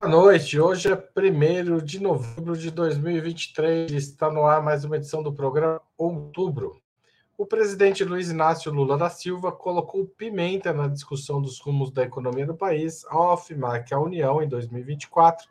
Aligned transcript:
Boa 0.00 0.12
noite. 0.12 0.60
Hoje 0.60 0.88
é 0.92 0.94
1 0.94 1.84
de 1.84 2.00
novembro 2.00 2.56
de 2.56 2.70
2023. 2.70 3.90
Está 3.90 4.30
no 4.30 4.44
ar 4.44 4.62
mais 4.62 4.84
uma 4.84 4.96
edição 4.96 5.24
do 5.24 5.32
programa 5.32 5.82
Outubro. 5.96 6.80
O 7.36 7.44
presidente 7.44 8.04
Luiz 8.04 8.30
Inácio 8.30 8.72
Lula 8.72 8.96
da 8.96 9.10
Silva 9.10 9.50
colocou 9.50 10.06
pimenta 10.06 10.72
na 10.72 10.86
discussão 10.86 11.42
dos 11.42 11.58
rumos 11.58 11.90
da 11.90 12.04
economia 12.04 12.46
do 12.46 12.54
país 12.54 13.04
ao 13.06 13.32
afirmar 13.32 13.84
que 13.84 13.92
a 13.92 13.98
União, 13.98 14.40
em 14.40 14.48
2024, 14.48 15.48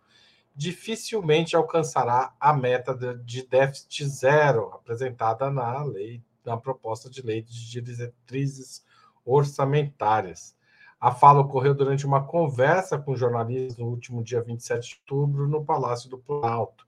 dificilmente 0.56 1.54
alcançará 1.54 2.34
a 2.40 2.54
meta 2.54 2.96
de 2.96 3.46
déficit 3.46 4.06
zero 4.06 4.72
apresentada 4.74 5.52
na 5.52 5.84
lei, 5.84 6.24
na 6.46 6.56
proposta 6.56 7.10
de 7.10 7.22
lei 7.22 7.42
de 7.42 7.70
diretrizes 7.70 8.82
orçamentárias. 9.26 10.56
A 11.00 11.12
fala 11.12 11.42
ocorreu 11.42 11.76
durante 11.76 12.06
uma 12.06 12.26
conversa 12.26 12.98
com 12.98 13.16
jornalistas 13.16 13.78
no 13.78 13.86
último 13.86 14.24
dia 14.24 14.42
27 14.42 14.90
de 14.90 14.96
outubro 15.02 15.48
no 15.48 15.64
Palácio 15.64 16.10
do 16.10 16.18
Planalto. 16.18 16.88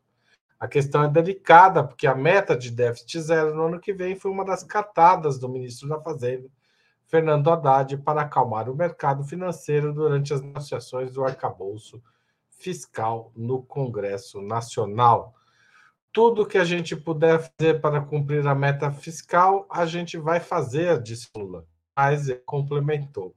A 0.59 0.67
questão 0.67 1.03
é 1.03 1.07
delicada, 1.07 1.83
porque 1.83 2.07
a 2.07 2.15
meta 2.15 2.57
de 2.57 2.71
déficit 2.71 3.21
zero 3.21 3.55
no 3.55 3.67
ano 3.67 3.79
que 3.79 3.93
vem 3.93 4.15
foi 4.15 4.29
uma 4.29 4.43
das 4.43 4.63
cartadas 4.63 5.37
do 5.37 5.47
ministro 5.47 5.87
da 5.87 6.01
Fazenda, 6.01 6.49
Fernando 7.05 7.49
Haddad, 7.49 7.97
para 7.99 8.21
acalmar 8.21 8.67
o 8.67 8.75
mercado 8.75 9.23
financeiro 9.23 9.93
durante 9.93 10.33
as 10.33 10.41
negociações 10.41 11.13
do 11.13 11.23
arcabouço 11.23 12.01
fiscal 12.49 13.31
no 13.35 13.63
Congresso 13.63 14.41
Nacional. 14.41 15.33
Tudo 16.11 16.45
que 16.45 16.57
a 16.57 16.65
gente 16.65 16.95
puder 16.95 17.39
fazer 17.39 17.79
para 17.79 18.01
cumprir 18.01 18.45
a 18.45 18.53
meta 18.53 18.91
fiscal, 18.91 19.65
a 19.71 19.85
gente 19.85 20.17
vai 20.17 20.39
fazer, 20.39 21.01
disse 21.01 21.29
Lula. 21.35 21.65
Mas 21.95 22.27
complementou. 22.45 23.33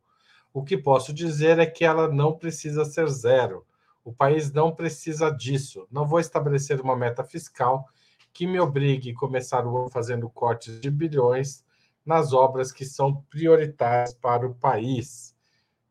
O 0.54 0.62
que 0.62 0.76
posso 0.76 1.12
dizer 1.14 1.58
é 1.58 1.66
que 1.66 1.84
ela 1.84 2.08
não 2.08 2.36
precisa 2.36 2.84
ser 2.84 3.08
zero. 3.08 3.64
O 4.04 4.12
país 4.12 4.52
não 4.52 4.70
precisa 4.70 5.30
disso. 5.30 5.86
Não 5.90 6.06
vou 6.06 6.20
estabelecer 6.20 6.80
uma 6.80 6.94
meta 6.94 7.24
fiscal 7.24 7.88
que 8.32 8.46
me 8.46 8.60
obrigue 8.60 9.12
a 9.12 9.14
começar 9.14 9.66
o 9.66 9.76
ano 9.76 9.88
fazendo 9.88 10.28
cortes 10.28 10.78
de 10.80 10.90
bilhões 10.90 11.64
nas 12.04 12.32
obras 12.32 12.72
que 12.72 12.84
são 12.84 13.22
prioritárias 13.30 14.12
para 14.12 14.46
o 14.46 14.54
país, 14.54 15.34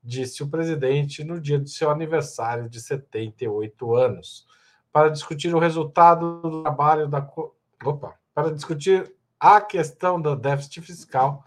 disse 0.04 0.44
o 0.44 0.50
presidente 0.50 1.24
no 1.24 1.40
dia 1.40 1.58
do 1.58 1.70
seu 1.70 1.90
aniversário 1.90 2.70
de 2.70 2.82
78 2.82 3.96
anos. 3.96 4.46
Para 4.92 5.10
discutir 5.10 5.56
o 5.56 5.60
resultado 5.60 6.42
do 6.42 6.64
trabalho 6.64 7.08
da. 7.08 7.26
Opa! 7.86 8.16
Para 8.34 8.52
discutir 8.52 9.14
a 9.40 9.62
questão 9.62 10.22
do 10.22 10.36
déficit 10.36 10.82
fiscal, 10.82 11.46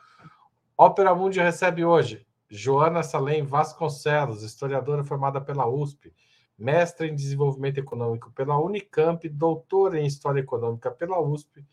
Ópera 0.77 1.15
Mundi 1.15 1.41
recebe 1.41 1.85
hoje 1.85 2.27
Joana 2.57 3.03
Salem 3.03 3.43
Vasconcelos, 3.43 4.45
historiadora 4.45 5.03
formada 5.03 5.41
pela 5.41 5.67
USP, 5.67 6.15
mestre 6.57 7.09
em 7.09 7.15
desenvolvimento 7.15 7.79
econômico 7.79 8.31
pela 8.31 8.57
Unicamp, 8.57 9.29
doutora 9.29 9.99
em 9.99 10.07
história 10.07 10.39
econômica 10.39 10.89
pela 10.89 11.21
USP 11.21 11.65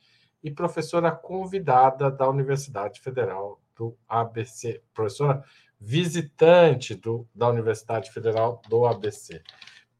e 0.43 0.49
professora 0.49 1.11
convidada 1.11 2.09
da 2.09 2.27
Universidade 2.27 2.99
Federal 2.99 3.61
do 3.77 3.95
ABC, 4.09 4.81
professora 4.91 5.43
visitante 5.79 6.95
do, 6.95 7.27
da 7.33 7.47
Universidade 7.47 8.11
Federal 8.11 8.59
do 8.67 8.87
ABC. 8.87 9.39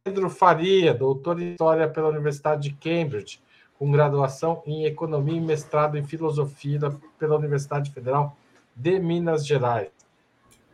Pedro 0.04 0.32
Faria, 0.32 0.96
doutor 0.96 1.40
em 1.40 1.52
História 1.52 1.88
pela 1.88 2.10
Universidade 2.10 2.70
de 2.70 2.76
Cambridge, 2.76 3.40
com 3.78 3.92
graduação 3.92 4.64
em 4.66 4.86
Economia 4.86 5.38
e 5.38 5.42
mestrado 5.42 5.96
em 5.96 6.04
Filosofia 6.04 6.80
pela 7.20 7.38
Universidade 7.38 7.92
Federal 7.92 8.36
de 8.76 9.00
Minas 9.00 9.46
Gerais 9.46 10.01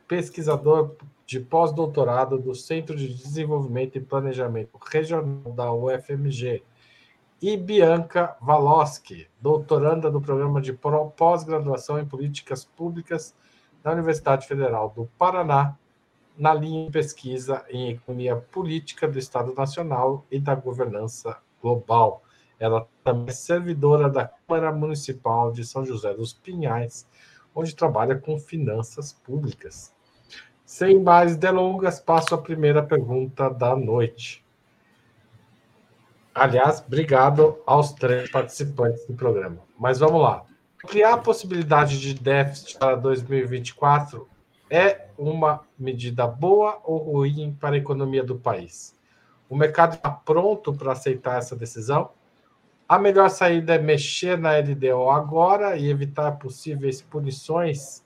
pesquisador 0.08 0.96
de 1.26 1.40
pós-doutorado 1.40 2.40
do 2.40 2.56
Centro 2.56 2.96
de 2.96 3.14
Desenvolvimento 3.14 3.98
e 3.98 4.02
Planejamento 4.02 4.80
Regional 4.90 5.52
da 5.54 5.74
UFMG, 5.74 6.64
e 7.42 7.56
Bianca 7.56 8.36
Valoski, 8.42 9.28
doutoranda 9.40 10.10
do 10.10 10.20
programa 10.20 10.60
de 10.60 10.74
pós-graduação 10.74 12.00
em 12.00 12.06
Políticas 12.06 12.66
Públicas 12.66 13.36
da 13.84 13.92
Universidade 13.92 14.48
Federal 14.48 14.90
do 14.90 15.08
Paraná, 15.20 15.78
na 16.36 16.54
linha 16.54 16.86
de 16.86 16.92
pesquisa 16.92 17.64
em 17.70 17.92
Economia 17.92 18.36
Política 18.36 19.08
do 19.08 19.20
Estado 19.20 19.54
Nacional 19.54 20.26
e 20.32 20.40
da 20.40 20.56
Governança 20.56 21.38
Global. 21.62 22.24
Ela 22.60 22.88
também 23.04 23.30
é 23.30 23.32
servidora 23.32 24.10
da 24.10 24.26
Câmara 24.26 24.72
Municipal 24.72 25.52
de 25.52 25.64
São 25.64 25.86
José 25.86 26.14
dos 26.14 26.34
Pinhais, 26.34 27.08
onde 27.54 27.76
trabalha 27.76 28.16
com 28.16 28.40
finanças 28.40 29.14
públicas. 29.14 29.96
Sem 30.68 31.02
mais 31.02 31.38
delongas, 31.38 31.98
passo 31.98 32.36
a 32.36 32.38
primeira 32.38 32.84
pergunta 32.84 33.50
da 33.50 33.74
noite. 33.74 34.46
Aliás, 36.36 36.84
obrigado 36.86 37.58
aos 37.66 37.94
três 37.94 38.30
participantes 38.30 39.08
do 39.08 39.14
programa. 39.14 39.60
Mas 39.80 39.98
vamos 40.00 40.22
lá. 40.22 40.44
Criar 40.80 41.14
a 41.14 41.18
possibilidade 41.18 41.98
de 42.02 42.14
déficit 42.14 42.78
para 42.78 42.98
2024 42.98 44.28
é 44.70 45.08
uma 45.18 45.62
medida 45.80 46.28
boa 46.28 46.82
ou 46.84 46.98
ruim 46.98 47.56
para 47.58 47.76
a 47.76 47.80
economia 47.80 48.22
do 48.22 48.38
país? 48.38 48.94
O 49.50 49.56
mercado 49.56 49.94
está 49.94 50.12
pronto 50.12 50.74
para 50.74 50.92
aceitar 50.92 51.38
essa 51.38 51.56
decisão? 51.56 52.12
A 52.90 53.00
melhor 53.00 53.30
saída 53.30 53.76
é 53.76 53.80
mexer 53.80 54.38
na 54.38 54.58
LDO 54.58 55.10
agora 55.12 55.78
e 55.78 55.90
evitar 55.90 56.34
possíveis 56.34 57.02
punições 57.02 58.06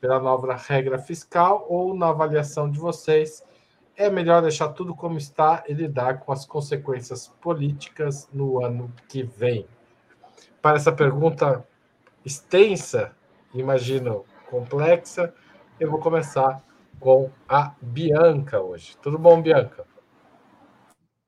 pela 0.00 0.18
nova 0.18 0.54
regra 0.54 0.98
fiscal 0.98 1.66
ou 1.68 1.94
na 1.94 2.08
avaliação 2.08 2.70
de 2.70 2.78
vocês, 2.78 3.44
é 3.96 4.08
melhor 4.08 4.42
deixar 4.42 4.68
tudo 4.68 4.94
como 4.94 5.18
está 5.18 5.64
e 5.66 5.72
lidar 5.72 6.20
com 6.20 6.30
as 6.30 6.46
consequências 6.46 7.28
políticas 7.40 8.28
no 8.32 8.64
ano 8.64 8.92
que 9.08 9.22
vem? 9.22 9.66
Para 10.62 10.76
essa 10.76 10.92
pergunta 10.92 11.66
extensa, 12.24 13.12
imagino 13.52 14.24
complexa, 14.48 15.34
eu 15.80 15.90
vou 15.90 15.98
começar 15.98 16.62
com 17.00 17.30
a 17.48 17.74
Bianca 17.80 18.60
hoje. 18.60 18.96
Tudo 18.98 19.18
bom, 19.18 19.40
Bianca? 19.40 19.84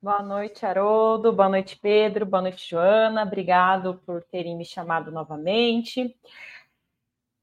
Boa 0.02 0.22
noite, 0.22 0.64
Haroldo. 0.64 1.32
Boa 1.32 1.48
noite, 1.48 1.76
Pedro. 1.76 2.24
Boa 2.24 2.42
noite, 2.42 2.70
Joana. 2.70 3.22
Obrigado 3.22 4.00
por 4.06 4.24
terem 4.24 4.56
me 4.56 4.64
chamado 4.64 5.10
novamente. 5.12 6.16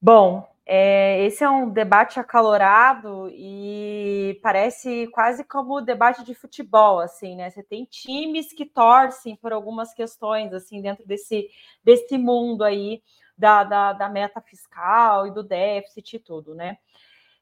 Bom, 0.01 0.47
é, 0.69 1.23
esse 1.25 1.45
é 1.45 1.49
um 1.49 1.69
debate 1.69 2.19
acalorado 2.19 3.29
e 3.31 4.37
parece 4.43 5.07
quase 5.13 5.45
como 5.45 5.79
debate 5.79 6.25
de 6.25 6.35
futebol, 6.35 6.99
assim, 6.99 7.37
né? 7.37 7.49
Você 7.49 7.63
tem 7.63 7.85
times 7.85 8.51
que 8.51 8.65
torcem 8.65 9.37
por 9.37 9.53
algumas 9.53 9.93
questões, 9.93 10.53
assim, 10.53 10.81
dentro 10.81 11.07
desse, 11.07 11.47
desse 11.81 12.17
mundo 12.17 12.65
aí 12.65 13.01
da, 13.37 13.63
da, 13.63 13.93
da 13.93 14.09
meta 14.09 14.41
fiscal 14.41 15.25
e 15.25 15.31
do 15.31 15.41
déficit 15.41 16.17
e 16.17 16.19
tudo, 16.19 16.53
né? 16.53 16.77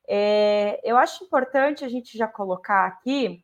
É, 0.07 0.79
eu 0.83 0.95
acho 0.95 1.23
importante 1.23 1.83
a 1.83 1.89
gente 1.89 2.15
já 2.15 2.27
colocar 2.27 2.85
aqui 2.85 3.43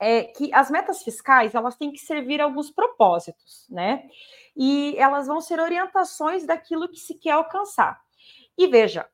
é, 0.00 0.24
que 0.24 0.52
as 0.54 0.70
metas 0.70 1.02
fiscais 1.02 1.54
elas 1.54 1.76
têm 1.76 1.92
que 1.92 1.98
servir 1.98 2.40
a 2.40 2.44
alguns 2.44 2.70
propósitos, 2.70 3.66
né? 3.68 4.08
E 4.56 4.96
elas 4.96 5.26
vão 5.26 5.42
ser 5.42 5.60
orientações 5.60 6.46
daquilo 6.46 6.88
que 6.88 6.98
se 6.98 7.14
quer 7.16 7.32
alcançar. 7.32 8.03
E 8.56 8.66
veja, 8.66 9.08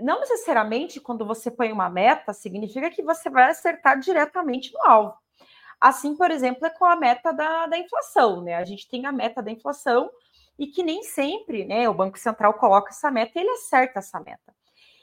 não 0.00 0.20
necessariamente 0.20 1.00
quando 1.00 1.26
você 1.26 1.50
põe 1.50 1.72
uma 1.72 1.88
meta 1.88 2.32
significa 2.32 2.90
que 2.90 3.02
você 3.02 3.30
vai 3.30 3.50
acertar 3.50 3.98
diretamente 3.98 4.72
no 4.72 4.82
alvo. 4.82 5.14
Assim, 5.80 6.16
por 6.16 6.30
exemplo, 6.30 6.66
é 6.66 6.70
com 6.70 6.84
a 6.84 6.96
meta 6.96 7.32
da, 7.32 7.66
da 7.66 7.78
inflação, 7.78 8.42
né? 8.42 8.54
A 8.54 8.64
gente 8.64 8.88
tem 8.88 9.06
a 9.06 9.12
meta 9.12 9.42
da 9.42 9.50
inflação 9.50 10.10
e 10.58 10.66
que 10.66 10.82
nem 10.82 11.02
sempre, 11.02 11.64
né, 11.64 11.88
o 11.88 11.94
Banco 11.94 12.18
Central 12.18 12.54
coloca 12.54 12.90
essa 12.90 13.10
meta 13.10 13.32
e 13.38 13.42
ele 13.42 13.50
acerta 13.50 13.98
essa 13.98 14.20
meta. 14.20 14.54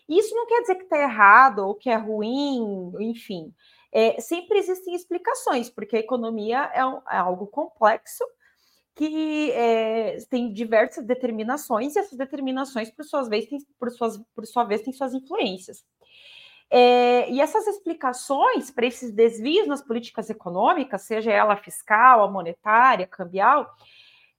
Isso 0.07 0.33
não 0.35 0.45
quer 0.45 0.61
dizer 0.61 0.75
que 0.75 0.83
está 0.83 0.97
errado 0.97 1.59
ou 1.59 1.75
que 1.75 1.89
é 1.89 1.95
ruim, 1.95 2.91
enfim. 2.99 3.53
É, 3.93 4.19
sempre 4.19 4.57
existem 4.57 4.95
explicações, 4.95 5.69
porque 5.69 5.97
a 5.97 5.99
economia 5.99 6.69
é, 6.73 6.85
um, 6.85 7.01
é 7.09 7.17
algo 7.17 7.47
complexo 7.47 8.23
que 8.95 9.51
é, 9.51 10.17
tem 10.29 10.51
diversas 10.51 11.05
determinações, 11.05 11.95
e 11.95 11.99
essas 11.99 12.17
determinações, 12.17 12.89
por, 12.91 13.05
suas 13.05 13.29
vezes, 13.29 13.65
por, 13.79 13.89
suas, 13.91 14.17
por 14.35 14.45
sua 14.45 14.63
vez, 14.63 14.81
têm 14.81 14.93
suas 14.93 15.13
influências. 15.13 15.83
É, 16.69 17.29
e 17.29 17.41
essas 17.41 17.67
explicações 17.67 18.71
para 18.71 18.85
esses 18.85 19.11
desvios 19.11 19.67
nas 19.67 19.81
políticas 19.81 20.29
econômicas, 20.29 21.01
seja 21.01 21.31
ela 21.31 21.57
fiscal, 21.57 22.23
a 22.23 22.31
monetária, 22.31 23.05
cambial, 23.05 23.69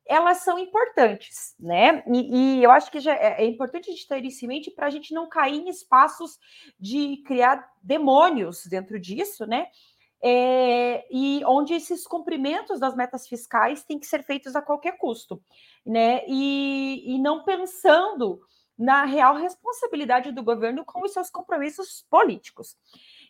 elas 0.06 0.38
são 0.38 0.58
importantes, 0.58 1.55
né? 1.60 2.02
E, 2.06 2.58
e 2.58 2.64
eu 2.64 2.70
acho 2.70 2.90
que 2.90 3.00
já 3.00 3.14
é, 3.14 3.43
é 3.43 3.46
importante 3.46 3.88
a 3.88 3.93
gente 3.93 4.08
ter 4.08 4.25
isso 4.25 4.44
em 4.44 4.48
mente 4.48 4.70
para 4.70 4.87
a 4.87 4.90
gente 4.90 5.14
não 5.14 5.28
cair 5.28 5.60
em 5.60 5.69
espaços 5.69 6.38
de 6.78 7.19
criar 7.26 7.70
demônios 7.82 8.66
dentro 8.66 8.98
disso, 8.98 9.46
né? 9.46 9.66
É, 10.22 11.04
e 11.10 11.42
onde 11.44 11.74
esses 11.74 12.06
cumprimentos 12.06 12.78
das 12.78 12.94
metas 12.94 13.26
fiscais 13.26 13.82
têm 13.82 13.98
que 13.98 14.06
ser 14.06 14.22
feitos 14.22 14.54
a 14.54 14.62
qualquer 14.62 14.96
custo, 14.96 15.42
né? 15.84 16.22
E, 16.28 17.02
e 17.14 17.19
não 17.19 17.42
pensando 17.42 18.40
na 18.78 19.04
real 19.04 19.34
responsabilidade 19.34 20.30
do 20.30 20.42
governo 20.42 20.84
com 20.84 21.02
os 21.04 21.12
seus 21.12 21.28
compromissos 21.28 22.06
políticos. 22.08 22.76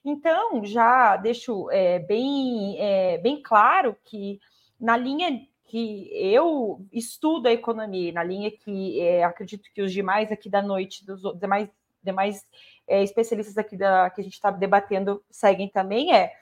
Então, 0.05 0.65
já 0.65 1.17
deixo 1.17 1.71
é, 1.71 1.99
bem, 2.01 2.77
é, 2.79 3.19
bem 3.19 3.41
claro 3.43 3.97
que 4.05 4.39
na 4.79 4.97
linha 4.97 5.41
que 5.65 6.11
eu 6.13 6.85
estudo 6.93 7.49
a 7.49 7.53
economia, 7.53 8.13
na 8.13 8.23
linha 8.23 8.51
que 8.51 9.01
é, 9.01 9.25
acredito 9.25 9.71
que 9.75 9.81
os 9.81 9.91
demais 9.91 10.31
aqui 10.31 10.51
da 10.51 10.61
noite, 10.61 11.07
dos 11.07 11.23
demais, 11.39 11.71
demais 12.03 12.47
é, 12.87 13.03
especialistas 13.03 13.57
aqui 13.57 13.77
da, 13.77 14.11
que 14.11 14.21
a 14.21 14.25
gente 14.25 14.35
está 14.35 14.51
debatendo 14.51 15.25
seguem 15.31 15.69
também, 15.71 16.15
é 16.15 16.33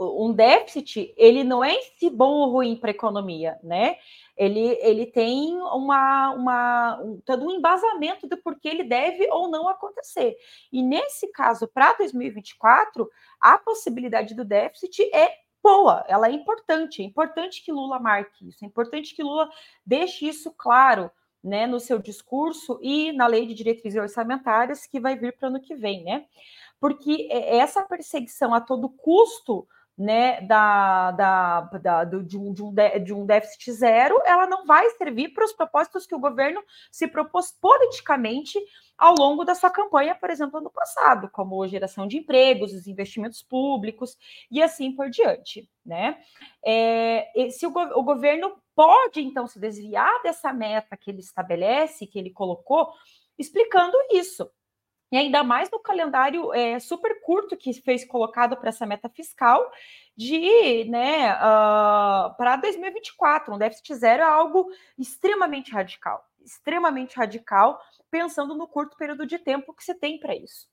um 0.00 0.32
déficit, 0.32 1.12
ele 1.16 1.44
não 1.44 1.62
é 1.62 1.78
si 1.96 2.08
bom 2.08 2.30
ou 2.30 2.50
ruim 2.52 2.76
para 2.76 2.90
a 2.90 2.92
economia, 2.92 3.58
né? 3.62 3.96
Ele, 4.36 4.78
ele 4.80 5.04
tem 5.04 5.58
uma, 5.58 6.30
uma, 6.30 7.00
um, 7.02 7.20
todo 7.20 7.44
um 7.44 7.50
embasamento 7.50 8.26
do 8.26 8.38
porquê 8.38 8.68
ele 8.68 8.84
deve 8.84 9.28
ou 9.30 9.50
não 9.50 9.68
acontecer. 9.68 10.36
E 10.72 10.82
nesse 10.82 11.26
caso, 11.28 11.68
para 11.68 11.92
2024, 11.94 13.10
a 13.38 13.58
possibilidade 13.58 14.34
do 14.34 14.44
déficit 14.44 15.02
é 15.14 15.30
boa, 15.62 16.02
ela 16.08 16.28
é 16.28 16.32
importante. 16.32 17.02
É 17.02 17.04
importante 17.04 17.62
que 17.62 17.70
Lula 17.70 17.98
marque 17.98 18.48
isso, 18.48 18.64
é 18.64 18.66
importante 18.66 19.14
que 19.14 19.22
Lula 19.22 19.50
deixe 19.84 20.26
isso 20.26 20.50
claro 20.56 21.10
né, 21.44 21.66
no 21.66 21.80
seu 21.80 21.98
discurso 21.98 22.78
e 22.82 23.12
na 23.12 23.26
lei 23.26 23.46
de 23.46 23.54
diretrizes 23.54 24.00
orçamentárias 24.00 24.86
que 24.86 25.00
vai 25.00 25.16
vir 25.16 25.36
para 25.36 25.46
o 25.46 25.50
ano 25.50 25.60
que 25.60 25.74
vem, 25.74 26.04
né? 26.04 26.26
Porque 26.78 27.28
é, 27.30 27.58
essa 27.58 27.82
perseguição 27.82 28.54
a 28.54 28.60
todo 28.60 28.88
custo 28.88 29.66
né, 30.00 30.40
da, 30.40 31.10
da, 31.10 31.60
da 31.60 32.04
do, 32.04 32.22
de, 32.22 32.38
um, 32.38 32.54
de, 32.54 32.62
um, 32.62 32.74
de 33.04 33.12
um 33.12 33.26
déficit 33.26 33.70
zero, 33.70 34.18
ela 34.24 34.46
não 34.46 34.64
vai 34.64 34.88
servir 34.92 35.28
para 35.34 35.44
os 35.44 35.52
propósitos 35.52 36.06
que 36.06 36.14
o 36.14 36.18
governo 36.18 36.62
se 36.90 37.06
propôs 37.06 37.52
politicamente 37.60 38.58
ao 38.96 39.14
longo 39.18 39.44
da 39.44 39.54
sua 39.54 39.68
campanha, 39.68 40.14
por 40.14 40.30
exemplo, 40.30 40.58
no 40.58 40.70
passado, 40.70 41.28
como 41.30 41.68
geração 41.68 42.06
de 42.06 42.16
empregos, 42.16 42.72
os 42.72 42.86
investimentos 42.86 43.42
públicos 43.42 44.16
e 44.50 44.62
assim 44.62 44.90
por 44.90 45.10
diante. 45.10 45.68
Né? 45.84 46.18
É, 46.64 47.28
se 47.50 47.66
o, 47.66 47.70
o 47.70 48.02
governo 48.02 48.56
pode, 48.74 49.20
então, 49.20 49.46
se 49.46 49.60
desviar 49.60 50.22
dessa 50.22 50.50
meta 50.50 50.96
que 50.96 51.10
ele 51.10 51.20
estabelece, 51.20 52.06
que 52.06 52.18
ele 52.18 52.30
colocou, 52.30 52.88
explicando 53.38 53.98
isso 54.12 54.50
e 55.10 55.16
ainda 55.16 55.42
mais 55.42 55.70
no 55.70 55.80
calendário 55.80 56.52
é, 56.54 56.78
super 56.78 57.20
curto 57.22 57.56
que 57.56 57.72
fez 57.72 58.04
colocado 58.04 58.56
para 58.56 58.68
essa 58.68 58.86
meta 58.86 59.08
fiscal 59.08 59.70
de 60.16 60.84
né, 60.84 61.34
uh, 61.34 62.36
para 62.36 62.56
2024. 62.56 63.54
Um 63.54 63.58
déficit 63.58 63.94
zero 63.94 64.22
é 64.22 64.26
algo 64.26 64.70
extremamente 64.98 65.72
radical, 65.72 66.24
extremamente 66.44 67.16
radical, 67.16 67.80
pensando 68.10 68.54
no 68.54 68.68
curto 68.68 68.96
período 68.96 69.26
de 69.26 69.38
tempo 69.38 69.74
que 69.74 69.82
você 69.82 69.94
tem 69.94 70.18
para 70.18 70.34
isso. 70.36 70.68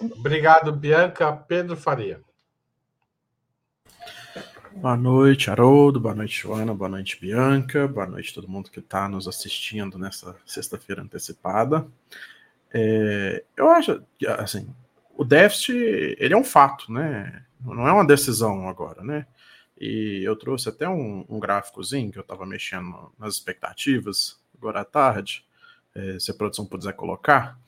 Obrigado, 0.00 0.72
Bianca. 0.72 1.32
Pedro 1.32 1.76
Faria. 1.76 2.22
Boa 4.72 4.96
noite, 4.96 5.50
Haroldo. 5.50 5.98
Boa 5.98 6.14
noite, 6.14 6.40
Joana. 6.42 6.72
Boa 6.72 6.88
noite, 6.88 7.20
Bianca. 7.20 7.88
Boa 7.88 8.06
noite, 8.06 8.32
todo 8.32 8.48
mundo 8.48 8.70
que 8.70 8.78
está 8.78 9.08
nos 9.08 9.26
assistindo 9.26 9.98
nessa 9.98 10.36
sexta-feira 10.46 11.02
antecipada. 11.02 11.86
É, 12.72 13.44
eu 13.56 13.68
acho 13.70 14.02
assim, 14.38 14.68
o 15.16 15.24
déficit, 15.24 16.16
ele 16.18 16.34
é 16.34 16.36
um 16.36 16.44
fato, 16.44 16.92
né? 16.92 17.44
Não 17.64 17.88
é 17.88 17.92
uma 17.92 18.06
decisão 18.06 18.68
agora, 18.68 19.02
né? 19.02 19.26
E 19.80 20.22
eu 20.24 20.36
trouxe 20.36 20.68
até 20.68 20.88
um, 20.88 21.24
um 21.28 21.38
gráficozinho 21.38 22.10
que 22.10 22.18
eu 22.18 22.22
estava 22.22 22.44
mexendo 22.44 23.12
nas 23.18 23.34
expectativas 23.34 24.40
agora 24.56 24.80
à 24.80 24.84
tarde, 24.84 25.44
é, 25.94 26.18
se 26.18 26.30
a 26.30 26.34
produção 26.34 26.66
puder 26.66 26.92
colocar, 26.94 27.58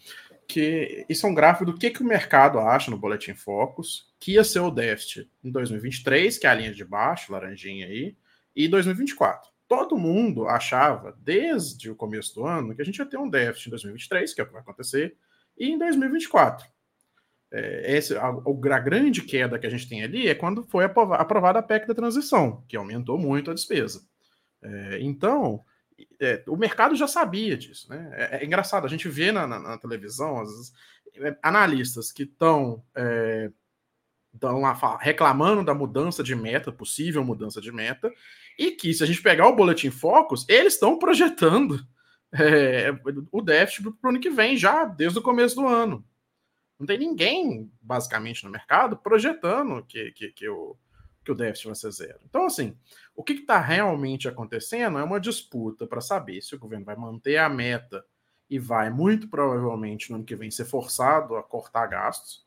que 0.47 1.07
isso 1.09 1.25
é 1.27 1.31
um 1.31 1.35
gráfico 1.35 1.67
do 1.67 1.79
que, 1.79 1.91
que 1.91 2.03
o 2.03 2.07
mercado 2.07 2.59
acha 2.59 2.91
no 2.91 2.99
Boletim 2.99 3.35
Focus, 3.35 4.13
que 4.19 4.33
ia 4.33 4.43
ser 4.43 4.61
o 4.61 4.71
déficit 4.71 5.31
em 5.43 5.51
2023, 5.51 6.37
que 6.37 6.47
é 6.47 6.51
a 6.51 6.55
linha 6.55 6.75
de 6.75 6.85
baixo, 6.85 7.33
laranjinha 7.33 7.87
aí, 7.87 8.17
e 8.55 8.67
2024 8.67 9.51
todo 9.71 9.97
mundo 9.97 10.49
achava, 10.49 11.17
desde 11.21 11.89
o 11.89 11.95
começo 11.95 12.35
do 12.35 12.45
ano, 12.45 12.75
que 12.75 12.83
a 12.83 12.85
gente 12.85 12.99
ia 12.99 13.07
ter 13.07 13.17
um 13.17 13.31
déficit 13.31 13.69
em 13.69 13.71
2023, 13.71 14.35
que 14.35 14.41
é 14.41 14.43
o 14.43 14.47
que 14.49 14.53
vai 14.53 14.63
acontecer, 14.63 15.17
e 15.57 15.71
em 15.71 15.79
2024. 15.79 16.67
É, 17.53 17.97
esse, 17.97 18.17
a, 18.17 18.27
a, 18.27 18.79
grande 18.81 19.23
queda 19.23 19.61
que 19.61 19.67
a 19.69 19.71
gente 19.71 19.89
tem 19.89 20.03
ali 20.03 20.27
é 20.27 20.35
quando 20.35 20.65
foi 20.65 20.85
aprovada 20.85 21.61
a 21.61 21.63
PEC 21.63 21.87
da 21.87 21.95
transição, 21.95 22.65
que 22.67 22.77
aumentou 22.77 23.17
muito 23.17 23.49
a 23.49 23.55
despesa. 23.55 24.05
É, 24.61 24.99
então, 25.03 25.65
é, 26.21 26.43
o 26.49 26.57
mercado 26.57 26.97
já 26.97 27.07
sabia 27.07 27.57
disso. 27.57 27.89
Né? 27.89 28.11
É, 28.13 28.43
é 28.43 28.45
engraçado, 28.45 28.85
a 28.85 28.91
gente 28.91 29.09
vê 29.09 29.31
na, 29.31 29.47
na, 29.47 29.61
na 29.61 29.79
televisão, 29.79 30.41
às 30.41 30.51
vezes, 30.51 30.73
é, 31.15 31.37
analistas 31.41 32.11
que 32.11 32.25
estão 32.25 32.83
é, 32.93 33.53
reclamando 34.99 35.65
da 35.65 35.75
mudança 35.75 36.25
de 36.25 36.35
meta, 36.35 36.73
possível 36.73 37.25
mudança 37.25 37.61
de 37.61 37.71
meta, 37.71 38.13
e 38.61 38.73
que 38.73 38.93
se 38.93 39.03
a 39.03 39.07
gente 39.07 39.23
pegar 39.23 39.49
o 39.49 39.57
Boletim 39.57 39.91
Focus, 39.91 40.45
eles 40.47 40.75
estão 40.75 40.99
projetando 40.99 41.83
é, 42.31 42.93
o 43.33 43.41
déficit 43.41 43.91
para 43.99 44.09
o 44.09 44.11
ano 44.11 44.21
que 44.21 44.29
vem, 44.29 44.55
já 44.55 44.85
desde 44.85 45.19
o 45.19 45.23
começo 45.23 45.57
do 45.57 45.67
ano. 45.67 46.05
Não 46.79 46.87
tem 46.87 46.99
ninguém, 46.99 47.73
basicamente, 47.81 48.45
no 48.45 48.51
mercado 48.51 48.99
projetando 48.99 49.83
que, 49.87 50.13
que, 50.13 50.29
que, 50.33 50.47
o, 50.47 50.77
que 51.25 51.33
o 51.33 51.35
déficit 51.35 51.69
vai 51.69 51.75
ser 51.75 51.91
zero. 51.91 52.19
Então, 52.27 52.45
assim, 52.45 52.77
o 53.17 53.25
que 53.25 53.33
está 53.33 53.59
realmente 53.59 54.29
acontecendo 54.29 54.99
é 54.99 55.03
uma 55.03 55.19
disputa 55.19 55.87
para 55.87 56.03
saber 56.03 56.43
se 56.43 56.55
o 56.55 56.59
governo 56.59 56.85
vai 56.85 56.97
manter 56.97 57.39
a 57.39 57.49
meta 57.49 58.05
e 58.51 58.59
vai, 58.59 58.91
muito 58.91 59.27
provavelmente, 59.27 60.11
no 60.11 60.17
ano 60.17 60.25
que 60.27 60.37
vem, 60.37 60.51
ser 60.51 60.67
forçado 60.67 61.35
a 61.35 61.43
cortar 61.43 61.87
gastos, 61.87 62.45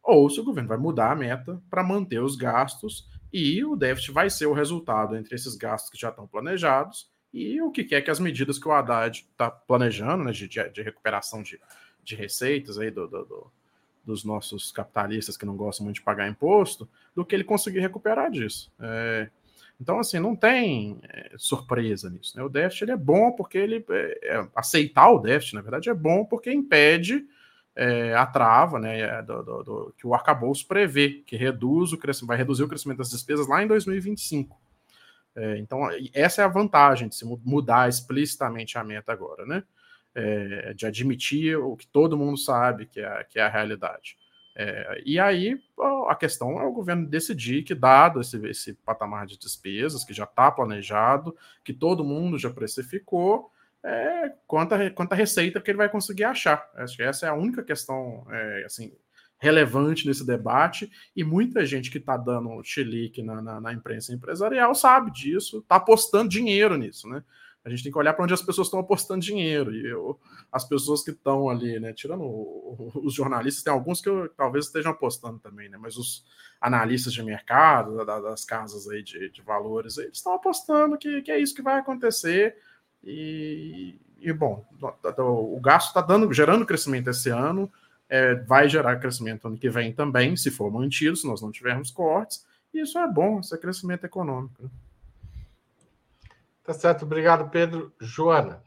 ou 0.00 0.30
se 0.30 0.38
o 0.38 0.44
governo 0.44 0.68
vai 0.68 0.78
mudar 0.78 1.10
a 1.10 1.16
meta 1.16 1.60
para 1.68 1.82
manter 1.82 2.22
os 2.22 2.36
gastos 2.36 3.10
e 3.32 3.64
o 3.64 3.76
déficit 3.76 4.12
vai 4.12 4.30
ser 4.30 4.46
o 4.46 4.52
resultado 4.52 5.16
entre 5.16 5.34
esses 5.34 5.54
gastos 5.56 5.90
que 5.90 5.98
já 5.98 6.10
estão 6.10 6.26
planejados 6.26 7.10
e 7.32 7.60
o 7.60 7.70
que 7.70 7.84
quer 7.84 8.02
que 8.02 8.10
as 8.10 8.20
medidas 8.20 8.58
que 8.58 8.68
o 8.68 8.72
Haddad 8.72 9.26
está 9.30 9.50
planejando, 9.50 10.24
né, 10.24 10.32
de, 10.32 10.48
de, 10.48 10.82
recuperação 10.82 11.42
de, 11.42 11.60
de 12.02 12.14
receitas 12.14 12.78
aí 12.78 12.90
do, 12.90 13.06
do, 13.06 13.24
do, 13.24 13.52
dos 14.04 14.24
nossos 14.24 14.70
capitalistas 14.72 15.36
que 15.36 15.44
não 15.44 15.56
gostam 15.56 15.84
muito 15.84 15.96
de 15.96 16.02
pagar 16.02 16.28
imposto, 16.28 16.88
do 17.14 17.24
que 17.24 17.34
ele 17.34 17.44
conseguir 17.44 17.80
recuperar 17.80 18.30
disso. 18.30 18.72
É, 18.80 19.28
então, 19.80 19.98
assim, 19.98 20.18
não 20.18 20.34
tem 20.34 20.98
é, 21.02 21.32
surpresa 21.36 22.08
nisso. 22.08 22.36
Né? 22.36 22.42
O 22.42 22.48
déficit 22.48 22.90
é 22.90 22.96
bom 22.96 23.32
porque 23.32 23.58
ele 23.58 23.84
é, 23.90 24.36
é 24.36 24.48
aceitar 24.54 25.10
o 25.10 25.18
déficit, 25.18 25.56
na 25.56 25.60
verdade, 25.60 25.90
é 25.90 25.94
bom 25.94 26.24
porque 26.24 26.50
impede 26.52 27.26
é, 27.76 28.14
a 28.14 28.24
trava, 28.24 28.78
né, 28.78 29.00
é, 29.00 29.22
do, 29.22 29.42
do, 29.42 29.62
do, 29.62 29.94
que 29.98 30.06
o 30.06 30.14
arcabouço 30.14 30.66
prevê, 30.66 31.22
que 31.26 31.36
reduz 31.36 31.92
o 31.92 31.98
vai 32.26 32.36
reduzir 32.38 32.62
o 32.62 32.68
crescimento 32.68 32.98
das 32.98 33.10
despesas 33.10 33.46
lá 33.46 33.62
em 33.62 33.66
2025. 33.66 34.58
É, 35.36 35.58
então, 35.58 35.82
essa 36.14 36.40
é 36.40 36.44
a 36.46 36.48
vantagem 36.48 37.08
de 37.08 37.14
se 37.14 37.24
mudar 37.44 37.88
explicitamente 37.88 38.78
a 38.78 38.84
meta 38.84 39.12
agora, 39.12 39.44
né? 39.44 39.62
É, 40.14 40.72
de 40.72 40.86
admitir 40.86 41.58
o 41.58 41.76
que 41.76 41.86
todo 41.86 42.16
mundo 42.16 42.38
sabe 42.38 42.86
que 42.86 43.00
é, 43.00 43.24
que 43.24 43.38
é 43.38 43.42
a 43.42 43.48
realidade. 43.50 44.16
É, 44.58 45.02
e 45.04 45.20
aí 45.20 45.60
a 46.08 46.14
questão 46.14 46.58
é 46.58 46.64
o 46.64 46.72
governo 46.72 47.06
decidir 47.06 47.62
que, 47.62 47.74
dado 47.74 48.22
esse, 48.22 48.38
esse 48.46 48.72
patamar 48.72 49.26
de 49.26 49.38
despesas, 49.38 50.02
que 50.02 50.14
já 50.14 50.24
está 50.24 50.50
planejado, 50.50 51.36
que 51.62 51.74
todo 51.74 52.02
mundo 52.02 52.38
já 52.38 52.48
precificou, 52.48 53.52
é, 53.86 54.32
quanta, 54.48 54.90
quanta 54.90 55.14
receita 55.14 55.60
que 55.60 55.70
ele 55.70 55.78
vai 55.78 55.88
conseguir 55.88 56.24
achar. 56.24 56.68
Acho 56.74 56.96
que 56.96 57.02
essa 57.04 57.26
é 57.26 57.28
a 57.28 57.34
única 57.34 57.62
questão 57.62 58.26
é, 58.28 58.64
assim, 58.66 58.92
relevante 59.38 60.06
nesse 60.08 60.26
debate, 60.26 60.90
e 61.14 61.22
muita 61.22 61.64
gente 61.64 61.90
que 61.90 61.98
está 61.98 62.16
dando 62.16 62.62
chilique 62.64 63.22
na, 63.22 63.40
na, 63.40 63.60
na, 63.60 63.72
imprensa 63.72 64.12
empresarial 64.12 64.74
sabe 64.74 65.12
disso, 65.12 65.58
está 65.58 65.76
apostando 65.76 66.28
dinheiro 66.28 66.76
nisso, 66.76 67.08
né? 67.08 67.22
A 67.64 67.68
gente 67.68 67.82
tem 67.82 67.92
que 67.92 67.98
olhar 67.98 68.14
para 68.14 68.24
onde 68.24 68.32
as 68.32 68.42
pessoas 68.42 68.68
estão 68.68 68.80
apostando 68.80 69.20
dinheiro, 69.20 69.74
e 69.74 69.86
eu, 69.86 70.18
as 70.50 70.66
pessoas 70.66 71.04
que 71.04 71.10
estão 71.10 71.48
ali, 71.48 71.78
né? 71.78 71.92
Tirando 71.92 72.22
o, 72.22 72.90
os 73.04 73.14
jornalistas, 73.14 73.62
tem 73.62 73.72
alguns 73.72 74.00
que 74.00 74.08
eu, 74.08 74.28
talvez 74.30 74.66
estejam 74.66 74.92
apostando 74.92 75.38
também, 75.38 75.68
né? 75.68 75.76
Mas 75.76 75.96
os 75.96 76.24
analistas 76.60 77.12
de 77.12 77.22
mercado, 77.22 78.04
das 78.04 78.44
casas 78.44 78.88
aí 78.88 79.02
de, 79.02 79.30
de 79.30 79.42
valores, 79.42 79.98
eles 79.98 80.16
estão 80.16 80.34
apostando 80.34 80.96
que, 80.96 81.22
que 81.22 81.30
é 81.30 81.38
isso 81.38 81.54
que 81.54 81.62
vai 81.62 81.78
acontecer 81.78 82.56
e, 83.02 83.98
e 84.18 84.32
bom, 84.32 84.64
o 85.18 85.60
gasto 85.60 85.88
está 85.88 86.00
dando, 86.00 86.32
gerando 86.32 86.66
crescimento 86.66 87.10
esse 87.10 87.30
ano, 87.30 87.70
é, 88.08 88.34
vai 88.34 88.68
gerar 88.68 88.96
crescimento 88.96 89.46
ano 89.46 89.58
que 89.58 89.68
vem 89.68 89.92
também, 89.92 90.36
se 90.36 90.50
for 90.50 90.70
mantido, 90.70 91.16
se 91.16 91.26
nós 91.26 91.42
não 91.42 91.50
tivermos 91.50 91.90
cortes, 91.90 92.44
e 92.72 92.80
isso 92.80 92.98
é 92.98 93.08
bom, 93.08 93.40
isso 93.40 93.54
é 93.54 93.58
crescimento 93.58 94.04
econômico. 94.04 94.62
Né? 94.62 94.68
Tá 96.64 96.74
certo, 96.74 97.04
obrigado, 97.04 97.48
Pedro. 97.50 97.92
Joana. 98.00 98.60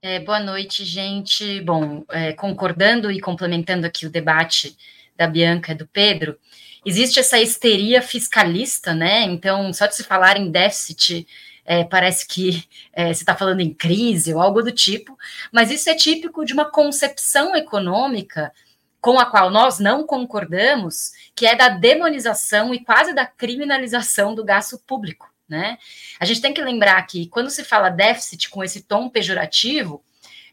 É, 0.00 0.20
boa 0.20 0.38
noite, 0.38 0.84
gente. 0.84 1.60
Bom, 1.62 2.04
é, 2.10 2.32
concordando 2.32 3.10
e 3.10 3.20
complementando 3.20 3.86
aqui 3.86 4.06
o 4.06 4.10
debate 4.10 4.76
da 5.16 5.26
Bianca 5.26 5.72
e 5.72 5.74
do 5.74 5.86
Pedro, 5.86 6.38
existe 6.84 7.18
essa 7.18 7.40
histeria 7.40 8.02
fiscalista, 8.02 8.94
né? 8.94 9.22
Então, 9.22 9.72
só 9.72 9.86
de 9.86 9.96
se 9.96 10.04
falar 10.04 10.36
em 10.36 10.50
déficit 10.50 11.26
é, 11.64 11.84
parece 11.84 12.26
que 12.26 12.68
é, 12.92 13.12
se 13.12 13.22
está 13.22 13.34
falando 13.34 13.60
em 13.60 13.72
crise 13.72 14.34
ou 14.34 14.40
algo 14.40 14.62
do 14.62 14.72
tipo, 14.72 15.16
mas 15.50 15.70
isso 15.70 15.88
é 15.88 15.94
típico 15.94 16.44
de 16.44 16.52
uma 16.52 16.70
concepção 16.70 17.56
econômica 17.56 18.52
com 19.00 19.18
a 19.18 19.26
qual 19.26 19.50
nós 19.50 19.78
não 19.78 20.06
concordamos, 20.06 21.12
que 21.34 21.46
é 21.46 21.54
da 21.54 21.68
demonização 21.68 22.72
e 22.72 22.82
quase 22.82 23.12
da 23.12 23.26
criminalização 23.26 24.34
do 24.34 24.44
gasto 24.44 24.78
público. 24.78 25.30
Né? 25.46 25.76
A 26.18 26.24
gente 26.24 26.40
tem 26.40 26.54
que 26.54 26.62
lembrar 26.62 27.02
que 27.06 27.26
quando 27.26 27.50
se 27.50 27.64
fala 27.64 27.90
déficit 27.90 28.48
com 28.48 28.64
esse 28.64 28.82
tom 28.82 29.10
pejorativo, 29.10 30.02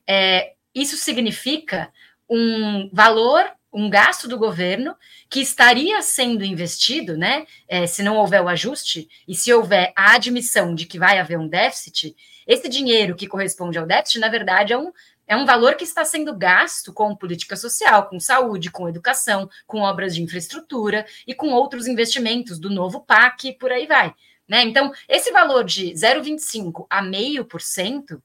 é, 0.06 0.54
isso 0.76 0.98
significa 0.98 1.92
um 2.30 2.90
valor, 2.92 3.46
um 3.74 3.90
gasto 3.90 4.28
do 4.28 4.38
governo 4.38 4.96
que 5.30 5.40
estaria 5.40 6.02
sendo 6.02 6.44
investido, 6.44 7.18
né? 7.18 7.46
É, 7.68 7.88
se 7.88 8.04
não 8.04 8.18
houver 8.18 8.42
o 8.42 8.50
ajuste 8.50 9.08
e 9.28 9.34
se 9.34 9.54
houver 9.54 9.94
a 9.96 10.16
admissão 10.16 10.76
de 10.76 10.86
que 10.86 11.00
vai 11.00 11.20
haver 11.20 11.40
um 11.40 11.48
déficit, 11.48 12.16
esse 12.46 12.68
dinheiro 12.68 13.16
que 13.16 13.28
corresponde 13.28 13.78
ao 13.78 13.86
déficit, 13.86 14.20
na 14.20 14.28
verdade, 14.28 14.74
é 14.74 14.78
um, 14.78 14.92
é 15.28 15.38
um 15.38 15.46
valor 15.46 15.76
que 15.76 15.84
está 15.84 16.04
sendo 16.04 16.36
gasto 16.36 16.92
com 16.92 17.16
política 17.16 17.56
social, 17.56 18.10
com 18.10 18.20
saúde, 18.20 18.70
com 18.70 18.90
educação, 18.90 19.50
com 19.66 19.80
obras 19.80 20.14
de 20.14 20.22
infraestrutura 20.22 21.06
e 21.26 21.34
com 21.34 21.52
outros 21.52 21.88
investimentos 21.88 22.60
do 22.60 22.70
novo 22.70 23.00
PAC 23.00 23.50
e 23.50 23.54
por 23.58 23.72
aí 23.72 23.88
vai. 23.88 24.14
Né? 24.48 24.64
Então, 24.64 24.92
esse 25.08 25.32
valor 25.32 25.64
de 25.64 25.94
0,25 25.94 26.86
a 26.90 27.02
meio 27.02 27.46
por 27.46 27.62
cento, 27.62 28.22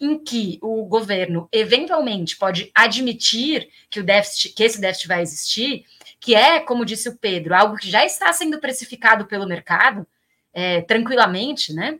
em 0.00 0.18
que 0.18 0.58
o 0.62 0.84
governo 0.86 1.48
eventualmente 1.52 2.36
pode 2.36 2.70
admitir 2.74 3.68
que 3.90 4.00
o 4.00 4.04
déficit, 4.04 4.54
que 4.54 4.64
esse 4.64 4.80
déficit 4.80 5.08
vai 5.08 5.20
existir, 5.20 5.84
que 6.18 6.34
é, 6.34 6.60
como 6.60 6.84
disse 6.84 7.08
o 7.08 7.16
Pedro, 7.16 7.54
algo 7.54 7.76
que 7.76 7.90
já 7.90 8.04
está 8.04 8.32
sendo 8.32 8.58
precificado 8.58 9.26
pelo 9.26 9.46
mercado 9.46 10.06
é, 10.52 10.80
tranquilamente, 10.82 11.72
né? 11.72 11.98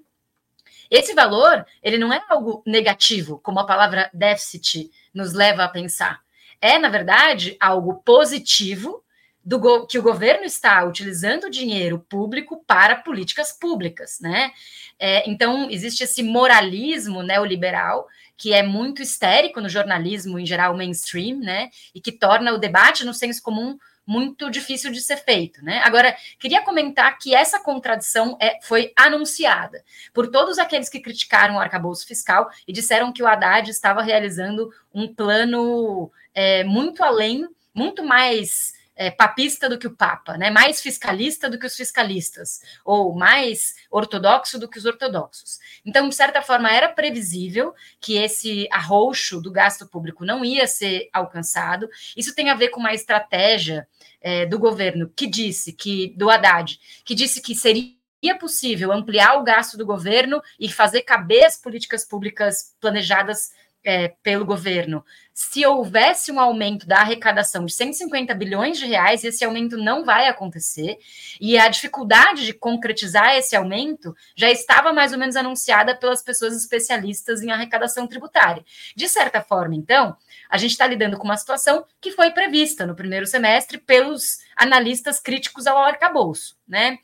Esse 0.90 1.14
valor, 1.14 1.64
ele 1.82 1.98
não 1.98 2.12
é 2.12 2.20
algo 2.28 2.62
negativo, 2.66 3.38
como 3.38 3.60
a 3.60 3.66
palavra 3.66 4.10
déficit 4.12 4.90
nos 5.14 5.32
leva 5.32 5.64
a 5.64 5.68
pensar. 5.68 6.20
É, 6.60 6.78
na 6.78 6.88
verdade, 6.88 7.56
algo 7.60 8.02
positivo 8.04 9.04
do 9.44 9.86
que 9.86 9.98
o 9.98 10.02
governo 10.02 10.44
está 10.44 10.84
utilizando 10.84 11.50
dinheiro 11.50 11.98
público 11.98 12.62
para 12.66 12.96
políticas 12.96 13.52
públicas, 13.52 14.18
né? 14.20 14.52
É, 14.98 15.28
então, 15.28 15.70
existe 15.70 16.04
esse 16.04 16.22
moralismo 16.22 17.22
neoliberal 17.22 18.06
que 18.36 18.52
é 18.54 18.62
muito 18.62 19.02
histérico 19.02 19.60
no 19.60 19.68
jornalismo 19.68 20.38
em 20.38 20.46
geral 20.46 20.76
mainstream, 20.76 21.38
né? 21.40 21.70
E 21.94 22.00
que 22.00 22.12
torna 22.12 22.52
o 22.52 22.58
debate 22.58 23.04
no 23.04 23.12
senso 23.12 23.42
comum 23.42 23.78
muito 24.06 24.50
difícil 24.50 24.90
de 24.90 25.00
ser 25.00 25.18
feito, 25.18 25.64
né? 25.64 25.80
Agora, 25.84 26.16
queria 26.38 26.62
comentar 26.62 27.16
que 27.18 27.34
essa 27.34 27.60
contradição 27.60 28.36
é, 28.40 28.58
foi 28.62 28.92
anunciada 28.96 29.84
por 30.12 30.28
todos 30.28 30.58
aqueles 30.58 30.88
que 30.88 31.00
criticaram 31.00 31.54
o 31.56 31.60
arcabouço 31.60 32.06
fiscal 32.06 32.50
e 32.66 32.72
disseram 32.72 33.12
que 33.12 33.22
o 33.22 33.26
Haddad 33.26 33.70
estava 33.70 34.02
realizando 34.02 34.70
um 34.92 35.06
plano 35.06 36.10
é, 36.34 36.64
muito 36.64 37.04
além, 37.04 37.46
muito 37.74 38.02
mais 38.02 38.72
é, 39.00 39.10
papista 39.10 39.66
do 39.66 39.78
que 39.78 39.86
o 39.86 39.96
Papa, 39.96 40.36
né? 40.36 40.50
mais 40.50 40.82
fiscalista 40.82 41.48
do 41.48 41.58
que 41.58 41.64
os 41.64 41.74
fiscalistas, 41.74 42.60
ou 42.84 43.14
mais 43.14 43.74
ortodoxo 43.90 44.58
do 44.58 44.68
que 44.68 44.76
os 44.76 44.84
ortodoxos. 44.84 45.58
Então, 45.86 46.06
de 46.06 46.14
certa 46.14 46.42
forma, 46.42 46.70
era 46.70 46.86
previsível 46.86 47.72
que 47.98 48.18
esse 48.18 48.68
arroxo 48.70 49.40
do 49.40 49.50
gasto 49.50 49.88
público 49.88 50.22
não 50.22 50.44
ia 50.44 50.66
ser 50.66 51.08
alcançado. 51.14 51.88
Isso 52.14 52.34
tem 52.34 52.50
a 52.50 52.54
ver 52.54 52.68
com 52.68 52.78
uma 52.78 52.92
estratégia 52.92 53.88
é, 54.20 54.44
do 54.44 54.58
governo 54.58 55.10
que 55.16 55.26
disse 55.26 55.72
que, 55.72 56.12
do 56.14 56.28
Haddad, 56.28 56.78
que 57.02 57.14
disse 57.14 57.40
que 57.40 57.54
seria 57.54 57.96
possível 58.38 58.92
ampliar 58.92 59.38
o 59.38 59.42
gasto 59.42 59.78
do 59.78 59.86
governo 59.86 60.42
e 60.58 60.70
fazer 60.70 61.00
caber 61.00 61.46
as 61.46 61.56
políticas 61.56 62.04
públicas 62.04 62.76
planejadas 62.78 63.50
é, 63.84 64.08
pelo 64.22 64.44
governo, 64.44 65.04
se 65.32 65.64
houvesse 65.64 66.30
um 66.30 66.38
aumento 66.38 66.86
da 66.86 66.98
arrecadação 66.98 67.64
de 67.64 67.72
150 67.72 68.34
bilhões 68.34 68.78
de 68.78 68.86
reais, 68.86 69.24
esse 69.24 69.44
aumento 69.44 69.76
não 69.76 70.04
vai 70.04 70.28
acontecer, 70.28 70.98
e 71.40 71.58
a 71.58 71.68
dificuldade 71.68 72.44
de 72.44 72.52
concretizar 72.52 73.36
esse 73.36 73.56
aumento 73.56 74.14
já 74.36 74.50
estava 74.50 74.92
mais 74.92 75.12
ou 75.12 75.18
menos 75.18 75.36
anunciada 75.36 75.96
pelas 75.96 76.22
pessoas 76.22 76.54
especialistas 76.54 77.42
em 77.42 77.50
arrecadação 77.50 78.06
tributária. 78.06 78.64
De 78.94 79.08
certa 79.08 79.40
forma, 79.40 79.74
então, 79.74 80.14
a 80.48 80.58
gente 80.58 80.72
está 80.72 80.86
lidando 80.86 81.16
com 81.16 81.24
uma 81.24 81.36
situação 81.36 81.84
que 82.00 82.10
foi 82.10 82.30
prevista 82.30 82.84
no 82.84 82.94
primeiro 82.94 83.26
semestre 83.26 83.78
pelos 83.78 84.40
analistas 84.54 85.18
críticos 85.18 85.66
ao 85.66 85.78
arcabouço, 85.78 86.56
né? 86.68 86.98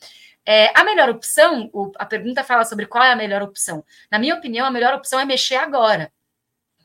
É, 0.48 0.70
a 0.78 0.84
melhor 0.84 1.08
opção, 1.10 1.68
o, 1.72 1.90
a 1.98 2.06
pergunta 2.06 2.44
fala 2.44 2.64
sobre 2.64 2.86
qual 2.86 3.02
é 3.02 3.10
a 3.10 3.16
melhor 3.16 3.42
opção. 3.42 3.84
Na 4.08 4.16
minha 4.16 4.36
opinião, 4.36 4.64
a 4.64 4.70
melhor 4.70 4.94
opção 4.94 5.18
é 5.18 5.24
mexer 5.24 5.56
agora 5.56 6.12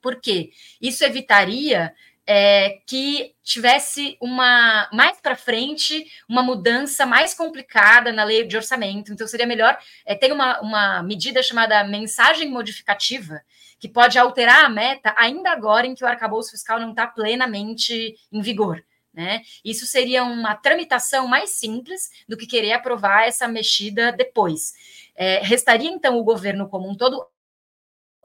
por 0.01 0.19
quê? 0.19 0.51
Isso 0.81 1.03
evitaria 1.03 1.93
é, 2.25 2.79
que 2.85 3.33
tivesse 3.43 4.17
uma 4.21 4.89
mais 4.93 5.19
para 5.19 5.35
frente 5.35 6.05
uma 6.29 6.41
mudança 6.43 7.05
mais 7.05 7.33
complicada 7.33 8.11
na 8.11 8.23
lei 8.23 8.45
de 8.45 8.55
orçamento. 8.55 9.11
Então 9.11 9.27
seria 9.27 9.45
melhor 9.45 9.77
é, 10.05 10.15
ter 10.15 10.31
uma, 10.31 10.59
uma 10.61 11.03
medida 11.03 11.41
chamada 11.43 11.83
mensagem 11.83 12.49
modificativa 12.49 13.41
que 13.79 13.89
pode 13.89 14.17
alterar 14.17 14.63
a 14.63 14.69
meta 14.69 15.13
ainda 15.17 15.51
agora 15.51 15.87
em 15.87 15.95
que 15.95 16.03
o 16.03 16.07
arcabouço 16.07 16.51
fiscal 16.51 16.79
não 16.79 16.91
está 16.91 17.07
plenamente 17.07 18.15
em 18.31 18.41
vigor. 18.41 18.83
Né? 19.13 19.41
Isso 19.65 19.85
seria 19.85 20.23
uma 20.23 20.55
tramitação 20.55 21.27
mais 21.27 21.49
simples 21.49 22.09
do 22.29 22.37
que 22.37 22.47
querer 22.47 22.71
aprovar 22.71 23.27
essa 23.27 23.47
mexida 23.47 24.11
depois. 24.11 24.73
É, 25.15 25.39
restaria 25.43 25.89
então 25.89 26.17
o 26.17 26.23
governo 26.23 26.69
como 26.69 26.89
um 26.89 26.95
todo 26.95 27.25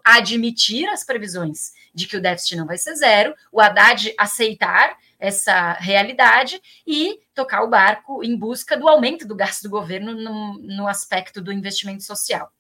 admitir 0.06 0.88
as 0.88 1.02
previsões 1.02 1.72
de 1.92 2.06
que 2.06 2.16
o 2.16 2.22
déficit 2.22 2.54
não 2.54 2.64
vai 2.64 2.78
ser 2.78 2.94
zero, 2.94 3.34
o 3.50 3.60
Haddad 3.60 4.14
aceitar 4.16 4.96
essa 5.18 5.72
realidade 5.72 6.62
e 6.86 7.18
tocar 7.34 7.64
o 7.64 7.68
barco 7.68 8.22
em 8.22 8.38
busca 8.38 8.76
do 8.76 8.86
aumento 8.86 9.26
do 9.26 9.34
gasto 9.34 9.64
do 9.64 9.70
governo 9.70 10.14
no, 10.14 10.58
no 10.58 10.86
aspecto 10.86 11.40
do 11.40 11.52
investimento 11.52 12.04
social. 12.04 12.52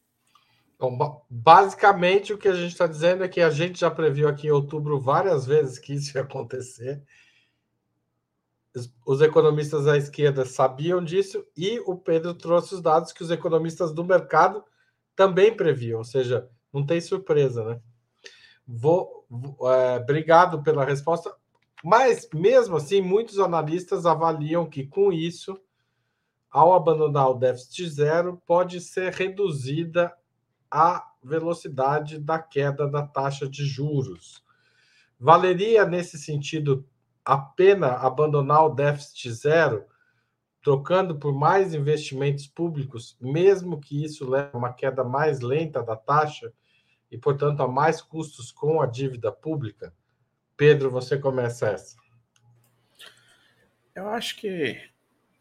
Bom, 0.76 1.24
basicamente 1.30 2.32
o 2.32 2.38
que 2.38 2.48
a 2.48 2.54
gente 2.54 2.72
está 2.72 2.86
dizendo 2.86 3.22
é 3.22 3.28
que 3.28 3.40
a 3.40 3.48
gente 3.48 3.78
já 3.78 3.90
previu 3.90 4.28
aqui 4.28 4.48
em 4.48 4.50
outubro 4.50 4.98
várias 4.98 5.46
vezes 5.46 5.78
que 5.78 5.94
isso 5.94 6.16
ia 6.18 6.22
acontecer. 6.22 7.00
Os 9.06 9.22
economistas 9.22 9.86
à 9.86 9.96
esquerda 9.96 10.44
sabiam 10.44 11.02
disso 11.02 11.46
e 11.56 11.78
o 11.86 11.96
Pedro 11.96 12.34
trouxe 12.34 12.74
os 12.74 12.82
dados 12.82 13.12
que 13.12 13.22
os 13.22 13.30
economistas 13.30 13.92
do 13.92 14.04
mercado 14.04 14.64
também 15.14 15.56
previam, 15.56 15.98
ou 15.98 16.04
seja, 16.04 16.50
não 16.76 16.84
tem 16.84 17.00
surpresa, 17.00 17.64
né? 17.64 17.80
Vou, 18.66 19.26
é, 19.62 19.96
obrigado 19.96 20.62
pela 20.62 20.84
resposta. 20.84 21.34
Mas, 21.82 22.28
mesmo 22.34 22.76
assim, 22.76 23.00
muitos 23.00 23.38
analistas 23.38 24.04
avaliam 24.04 24.68
que, 24.68 24.86
com 24.86 25.12
isso, 25.12 25.58
ao 26.50 26.74
abandonar 26.74 27.30
o 27.30 27.38
déficit 27.38 27.88
zero, 27.88 28.42
pode 28.46 28.80
ser 28.80 29.12
reduzida 29.12 30.12
a 30.70 31.12
velocidade 31.22 32.18
da 32.18 32.38
queda 32.38 32.86
da 32.86 33.06
taxa 33.06 33.48
de 33.48 33.64
juros. 33.64 34.44
Valeria, 35.18 35.86
nesse 35.86 36.18
sentido, 36.18 36.86
a 37.24 37.38
pena 37.38 37.92
abandonar 37.94 38.66
o 38.66 38.74
déficit 38.74 39.32
zero, 39.32 39.84
trocando 40.62 41.18
por 41.18 41.32
mais 41.32 41.72
investimentos 41.72 42.46
públicos, 42.46 43.16
mesmo 43.20 43.80
que 43.80 44.04
isso 44.04 44.28
leve 44.28 44.50
a 44.52 44.58
uma 44.58 44.72
queda 44.72 45.04
mais 45.04 45.40
lenta 45.40 45.82
da 45.82 45.96
taxa? 45.96 46.52
E, 47.10 47.16
portanto, 47.18 47.62
há 47.62 47.68
mais 47.68 48.00
custos 48.00 48.50
com 48.50 48.80
a 48.80 48.86
dívida 48.86 49.30
pública? 49.30 49.92
Pedro, 50.56 50.90
você 50.90 51.18
começa 51.18 51.68
essa. 51.68 51.96
Eu 53.94 54.08
acho 54.08 54.36
que 54.36 54.80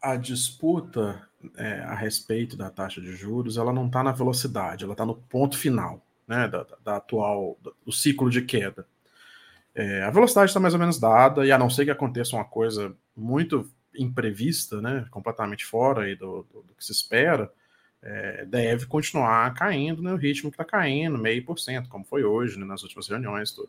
a 0.00 0.16
disputa 0.16 1.26
é, 1.56 1.80
a 1.80 1.94
respeito 1.94 2.56
da 2.56 2.70
taxa 2.70 3.00
de 3.00 3.12
juros 3.14 3.56
ela 3.56 3.72
não 3.72 3.86
está 3.86 4.02
na 4.02 4.12
velocidade, 4.12 4.84
ela 4.84 4.94
está 4.94 5.04
no 5.04 5.14
ponto 5.14 5.58
final 5.58 6.04
né, 6.26 6.48
da, 6.48 6.66
da 6.82 6.96
atual 6.96 7.58
do 7.84 7.92
ciclo 7.92 8.30
de 8.30 8.42
queda. 8.42 8.86
É, 9.74 10.02
a 10.02 10.10
velocidade 10.10 10.50
está 10.50 10.58
mais 10.58 10.74
ou 10.74 10.80
menos 10.80 10.98
dada, 10.98 11.44
e 11.44 11.52
a 11.52 11.58
não 11.58 11.68
ser 11.68 11.84
que 11.84 11.90
aconteça 11.90 12.34
uma 12.34 12.44
coisa 12.44 12.96
muito 13.14 13.70
imprevista, 13.94 14.80
né, 14.80 15.06
completamente 15.10 15.64
fora 15.64 16.04
aí 16.04 16.16
do, 16.16 16.46
do, 16.50 16.62
do 16.62 16.74
que 16.74 16.84
se 16.84 16.92
espera, 16.92 17.52
é, 18.06 18.44
deve 18.44 18.86
continuar 18.86 19.52
caindo 19.54 20.00
no 20.00 20.14
ritmo 20.14 20.48
que 20.48 20.54
está 20.54 20.64
caindo, 20.64 21.18
meio 21.18 21.44
por 21.44 21.58
cento, 21.58 21.88
como 21.88 22.04
foi 22.04 22.22
hoje, 22.22 22.56
né, 22.56 22.64
nas 22.64 22.84
últimas 22.84 23.08
reuniões. 23.08 23.50
Tudo. 23.50 23.68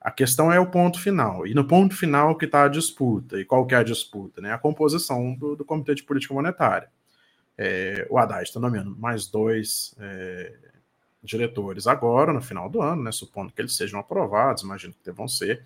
A 0.00 0.12
questão 0.12 0.52
é 0.52 0.60
o 0.60 0.66
ponto 0.66 1.00
final. 1.00 1.44
E 1.44 1.54
no 1.54 1.66
ponto 1.66 1.96
final 1.96 2.38
que 2.38 2.44
está 2.44 2.64
a 2.64 2.68
disputa. 2.68 3.40
E 3.40 3.44
qual 3.44 3.66
que 3.66 3.74
é 3.74 3.78
a 3.78 3.82
disputa? 3.82 4.40
Né? 4.40 4.52
A 4.52 4.58
composição 4.58 5.34
do, 5.34 5.56
do 5.56 5.64
Comitê 5.64 5.94
de 5.94 6.04
Política 6.04 6.32
Monetária. 6.32 6.88
É, 7.58 8.06
o 8.08 8.18
Haddad 8.18 8.44
está 8.44 8.60
nomeando 8.60 8.94
mais 8.96 9.26
dois 9.26 9.94
é, 9.98 10.52
diretores 11.22 11.86
agora, 11.86 12.32
no 12.32 12.40
final 12.40 12.68
do 12.68 12.82
ano, 12.82 13.02
né, 13.02 13.12
supondo 13.12 13.52
que 13.52 13.60
eles 13.60 13.76
sejam 13.76 13.98
aprovados, 13.98 14.62
imagino 14.62 14.94
que 15.02 15.10
vão 15.10 15.26
ser. 15.26 15.62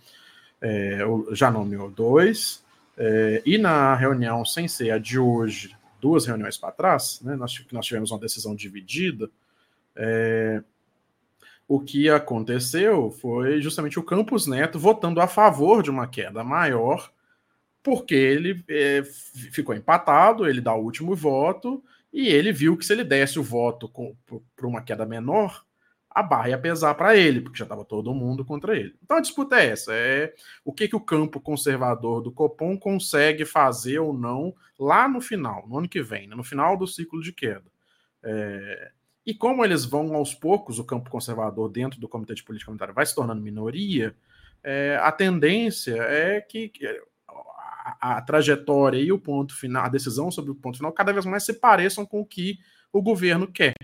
É, 0.63 1.01
já 1.33 1.51
nomeou 1.51 1.91
dois. 1.91 2.65
É, 2.97 3.43
e 3.45 3.59
na 3.59 3.95
reunião 3.95 4.45
sem 4.45 4.67
ser 4.67 4.93
a 4.93 4.99
de 4.99 5.19
hoje, 5.19 5.77
duas 6.01 6.27
reuniões 6.27 6.57
para 6.57 6.73
trás, 6.73 7.21
né, 7.23 7.37
nós, 7.37 7.65
nós 7.73 7.87
tivemos 7.87 8.11
uma 8.11 8.19
decisão 8.19 8.55
dividida, 8.55 9.31
é, 9.97 10.63
o 11.67 11.81
que 11.81 12.09
aconteceu 12.09 13.11
foi 13.11 13.61
justamente 13.61 13.99
o 13.99 14.03
Campos 14.03 14.47
Neto 14.47 14.79
votando 14.79 15.21
a 15.21 15.27
favor 15.27 15.83
de 15.83 15.91
uma 15.91 16.07
queda 16.07 16.43
maior 16.43 17.11
porque 17.83 18.15
ele 18.15 18.63
é, 18.69 19.03
ficou 19.51 19.75
empatado, 19.75 20.47
ele 20.47 20.61
dá 20.61 20.75
o 20.75 20.83
último 20.83 21.15
voto, 21.15 21.83
e 22.13 22.29
ele 22.29 22.53
viu 22.53 22.77
que 22.77 22.85
se 22.85 22.93
ele 22.93 23.05
desse 23.05 23.39
o 23.39 23.43
voto 23.43 23.91
para 24.55 24.67
uma 24.67 24.83
queda 24.83 25.07
menor, 25.07 25.65
a 26.11 26.23
barra 26.23 26.51
ia 26.51 26.59
pesar 26.59 26.95
para 26.95 27.17
ele, 27.17 27.41
porque 27.41 27.59
já 27.59 27.65
estava 27.65 27.85
todo 27.85 28.15
mundo 28.15 28.45
contra 28.45 28.77
ele. 28.77 28.95
Então 29.03 29.17
a 29.17 29.21
disputa 29.21 29.57
é 29.57 29.67
essa: 29.67 29.93
é 29.95 30.35
o 30.65 30.73
que, 30.73 30.89
que 30.89 30.97
o 30.97 31.01
campo 31.01 31.41
conservador 31.41 32.23
do 32.23 32.33
Copom 32.33 32.77
consegue 32.79 33.45
fazer 33.45 33.99
ou 33.99 34.13
não 34.13 34.55
lá 34.79 35.09
no 35.09 35.21
final, 35.21 35.67
no 35.69 35.79
ano 35.79 35.89
que 35.89 36.03
vem, 36.03 36.27
né, 36.27 36.35
no 36.35 36.45
final 36.45 36.77
do 36.77 36.87
ciclo 36.87 37.21
de 37.21 37.33
queda. 37.33 37.71
É, 38.23 38.91
e 39.25 39.35
como 39.35 39.65
eles 39.65 39.85
vão 39.85 40.15
aos 40.15 40.35
poucos, 40.35 40.79
o 40.79 40.85
campo 40.85 41.11
conservador 41.11 41.69
dentro 41.69 42.01
do 42.01 42.09
Comitê 42.09 42.35
de 42.35 42.43
Política 42.43 42.71
Monetária 42.71 42.95
vai 42.95 43.05
se 43.05 43.15
tornando 43.15 43.43
minoria, 43.43 44.17
é, 44.63 44.99
a 45.03 45.13
tendência 45.13 45.95
é 45.95 46.41
que, 46.41 46.73
a, 48.01 48.17
a, 48.17 48.23
trajetória 48.23 48.99
e 48.99 49.13
o 49.13 49.19
ponto 49.19 49.55
final, 49.55 49.85
a 49.85 49.89
decisão 49.89 50.31
sobre 50.31 50.51
o 50.51 50.55
ponto 50.55 50.79
final, 50.79 50.93
cada 50.93 51.13
vez 51.13 51.25
mais 51.27 51.45
se 51.45 51.55
pareçam 51.55 52.07
com 52.07 52.21
o 52.21 52.27
que 52.27 52.59
o 52.93 53.03
governo 53.03 53.47
quer 53.47 53.75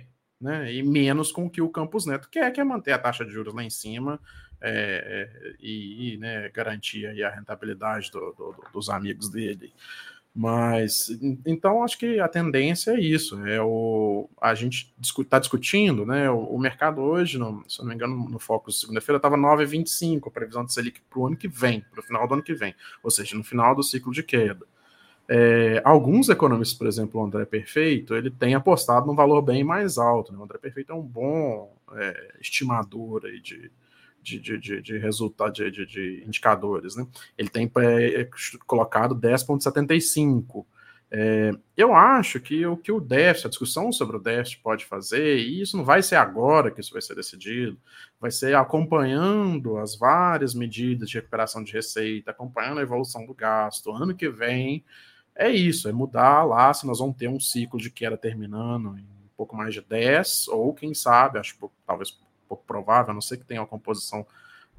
né? 0.41 0.73
E 0.73 0.83
menos 0.83 1.33
com 1.33 1.47
o 1.47 1.51
que 1.51 1.63
o 1.63 1.69
Campos 1.69 2.07
Neto 2.07 2.29
quer, 2.31 2.51
que 2.53 2.61
é 2.61 2.65
manter 2.65 2.93
a 2.93 2.99
taxa 2.99 3.25
de 3.25 3.33
juros 3.33 3.55
lá 3.55 3.63
em 3.63 3.71
cima 3.71 4.21
é, 4.61 5.31
é 5.33 5.55
e, 5.61 6.17
né, 6.19 6.49
garantir 6.51 7.07
aí 7.07 7.23
a 7.23 7.31
rentabilidade 7.31 8.11
do, 8.11 8.33
do, 8.33 8.55
dos 8.73 8.89
amigos 8.89 9.29
dele. 9.29 9.73
Mas 10.37 11.11
então 11.47 11.85
acho 11.85 11.97
que 11.97 12.19
a 12.19 12.27
tendência 12.27 12.91
é 12.91 13.01
isso. 13.01 13.39
É 13.47 13.63
o 13.63 14.29
a 14.41 14.53
gente 14.53 14.93
está 15.01 15.39
discutindo, 15.39 16.05
né? 16.05 16.29
O, 16.29 16.57
o, 16.57 16.59
mercado 16.59 17.01
hoje, 17.01 17.39
no, 17.39 17.63
se 17.69 17.79
não 17.79 17.87
me 17.87 17.95
engano, 17.95 18.29
no 18.29 18.39
foco 18.41 18.73
segunda-feira 18.73 19.19
estava 19.19 19.37
9,25 19.37 20.27
a 20.27 20.31
previsão 20.33 20.65
de 20.65 20.73
Selic 20.73 21.01
para 21.09 21.21
o 21.21 21.27
ano 21.29 21.37
que 21.37 21.47
vem, 21.47 21.83
para 21.83 22.01
o 22.01 22.03
final 22.03 22.27
do 22.27 22.35
ano 22.35 22.43
que 22.43 22.53
vem, 22.53 22.75
ou 23.01 23.13
seja, 23.13 23.37
no 23.37 23.45
final 23.45 23.77
do 23.77 23.83
ciclo 23.85 24.13
de 24.13 24.25
queda. 24.25 24.67
É, 25.27 25.81
alguns 25.85 26.29
economistas, 26.29 26.77
por 26.77 26.87
exemplo, 26.87 27.21
o 27.21 27.25
André 27.25 27.45
Perfeito, 27.47 28.15
ele 28.15 28.31
tem 28.31 28.55
apostado 28.55 29.07
num 29.07 29.15
valor 29.15 29.41
bem 29.41 29.65
mais 29.65 29.97
alto. 29.97 30.33
Né? 30.33 30.39
O 30.39 30.45
André 30.45 30.59
Perfeito 30.59 30.93
é 30.93 30.95
um 30.95 31.03
bom 31.03 31.75
é, 31.95 32.35
estimador 32.41 33.21
de, 33.21 33.71
de, 34.23 34.39
de, 34.39 34.59
de, 34.59 34.83
de 34.83 34.99
resultados, 34.99 35.55
de, 35.55 35.71
de, 35.71 35.87
de, 35.87 36.25
indicadores. 36.27 36.95
Né? 36.97 37.07
Ele 37.39 37.49
tem 37.49 37.71
é, 37.77 38.29
colocado 38.67 39.15
10,75. 39.15 40.67
É, 41.11 41.53
eu 41.77 41.95
acho 41.95 42.41
que 42.41 42.67
o 42.67 42.77
que 42.77 42.91
o 42.91 43.01
déficit, 43.01 43.47
a 43.47 43.51
discussão 43.51 43.93
sobre 43.93 44.17
o 44.17 44.21
déficit 44.21 44.61
pode 44.61 44.85
fazer, 44.85 45.39
e 45.39 45.63
isso 45.63 45.77
não 45.77 45.85
vai 45.85 46.03
ser 46.03 46.17
agora 46.17 46.71
que 46.71 46.81
isso 46.81 46.93
vai 46.93 47.01
ser 47.01 47.15
decidido, 47.15 47.79
vai 48.21 48.33
ser 48.33 48.57
acompanhando 48.57 49.79
as 49.79 49.97
várias 49.97 50.55
medidas 50.55 51.09
de 51.09 51.17
recuperação 51.17 51.63
de 51.63 51.73
receita, 51.73 52.31
acompanhando 52.33 52.81
a 52.81 52.83
evolução 52.83 53.25
do 53.25 53.33
gasto. 53.33 53.93
Ano 53.93 54.15
que 54.15 54.29
vem, 54.29 54.85
é 55.37 55.51
isso, 55.51 55.89
é 55.89 55.93
mudar 55.93 56.45
lá 56.45 56.73
se 56.73 56.87
nós 56.87 56.99
vamos 56.99 57.17
ter 57.17 57.29
um 57.29 57.41
ciclo 57.41 57.79
de 57.79 57.91
queda 57.91 58.17
terminando 58.17 58.97
em 58.99 59.03
um 59.03 59.37
pouco 59.37 59.57
mais 59.57 59.75
de 59.75 59.81
10, 59.81 60.49
ou 60.49 60.73
quem 60.73 60.95
sabe, 60.95 61.39
acho 61.39 61.59
talvez 61.87 62.17
pouco 62.49 62.65
provável, 62.65 63.11
a 63.11 63.15
não 63.15 63.21
ser 63.21 63.39
que 63.39 63.45
tenha 63.45 63.61
uma 63.61 63.67
composição 63.67 64.27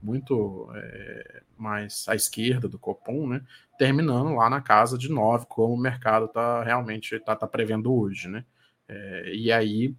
muito 0.01 0.69
é, 0.75 1.41
mais 1.57 2.05
à 2.07 2.15
esquerda 2.15 2.67
do 2.67 2.77
Copom, 2.77 3.27
né? 3.27 3.41
Terminando 3.77 4.35
lá 4.35 4.49
na 4.49 4.61
casa 4.61 4.97
de 4.97 5.09
9, 5.09 5.45
como 5.47 5.73
o 5.73 5.77
mercado 5.77 6.25
está 6.25 6.63
realmente 6.63 7.19
tá, 7.19 7.35
tá 7.35 7.47
prevendo 7.47 7.93
hoje, 7.93 8.27
né? 8.27 8.45
É, 8.87 9.33
e 9.33 9.51
aí 9.51 9.95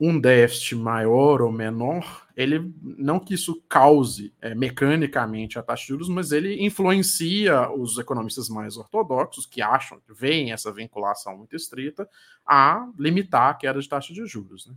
um 0.00 0.18
déficit 0.18 0.74
maior 0.76 1.42
ou 1.42 1.52
menor, 1.52 2.26
ele 2.34 2.72
não 2.82 3.20
que 3.20 3.34
isso 3.34 3.62
cause 3.68 4.32
é, 4.40 4.54
mecanicamente 4.54 5.58
a 5.58 5.62
taxa 5.62 5.82
de 5.82 5.88
juros, 5.88 6.08
mas 6.08 6.32
ele 6.32 6.64
influencia 6.64 7.70
os 7.70 7.98
economistas 7.98 8.48
mais 8.48 8.78
ortodoxos 8.78 9.44
que 9.44 9.60
acham, 9.60 10.00
que 10.00 10.14
veem 10.14 10.52
essa 10.52 10.72
vinculação 10.72 11.36
muito 11.36 11.54
estrita, 11.54 12.08
a 12.46 12.88
limitar 12.98 13.50
a 13.50 13.54
queda 13.54 13.78
de 13.78 13.88
taxa 13.88 14.14
de 14.14 14.24
juros. 14.24 14.66
Né? 14.66 14.74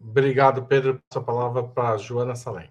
Obrigado, 0.00 0.66
Pedro. 0.66 1.00
Passo 1.08 1.18
a 1.20 1.24
palavra 1.24 1.62
para 1.62 1.96
Joana 1.96 2.34
Salem. 2.34 2.68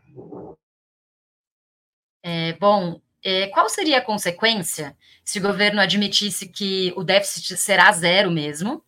É, 2.22 2.54
bom, 2.54 3.02
qual 3.48 3.70
seria 3.70 4.00
a 4.00 4.02
consequência 4.02 4.96
se 5.24 5.40
o 5.40 5.42
governo 5.42 5.80
admitisse 5.80 6.48
que 6.48 6.94
o 6.96 7.04
déficit 7.04 7.56
será 7.58 7.92
zero 7.92 8.30
mesmo? 8.30 8.84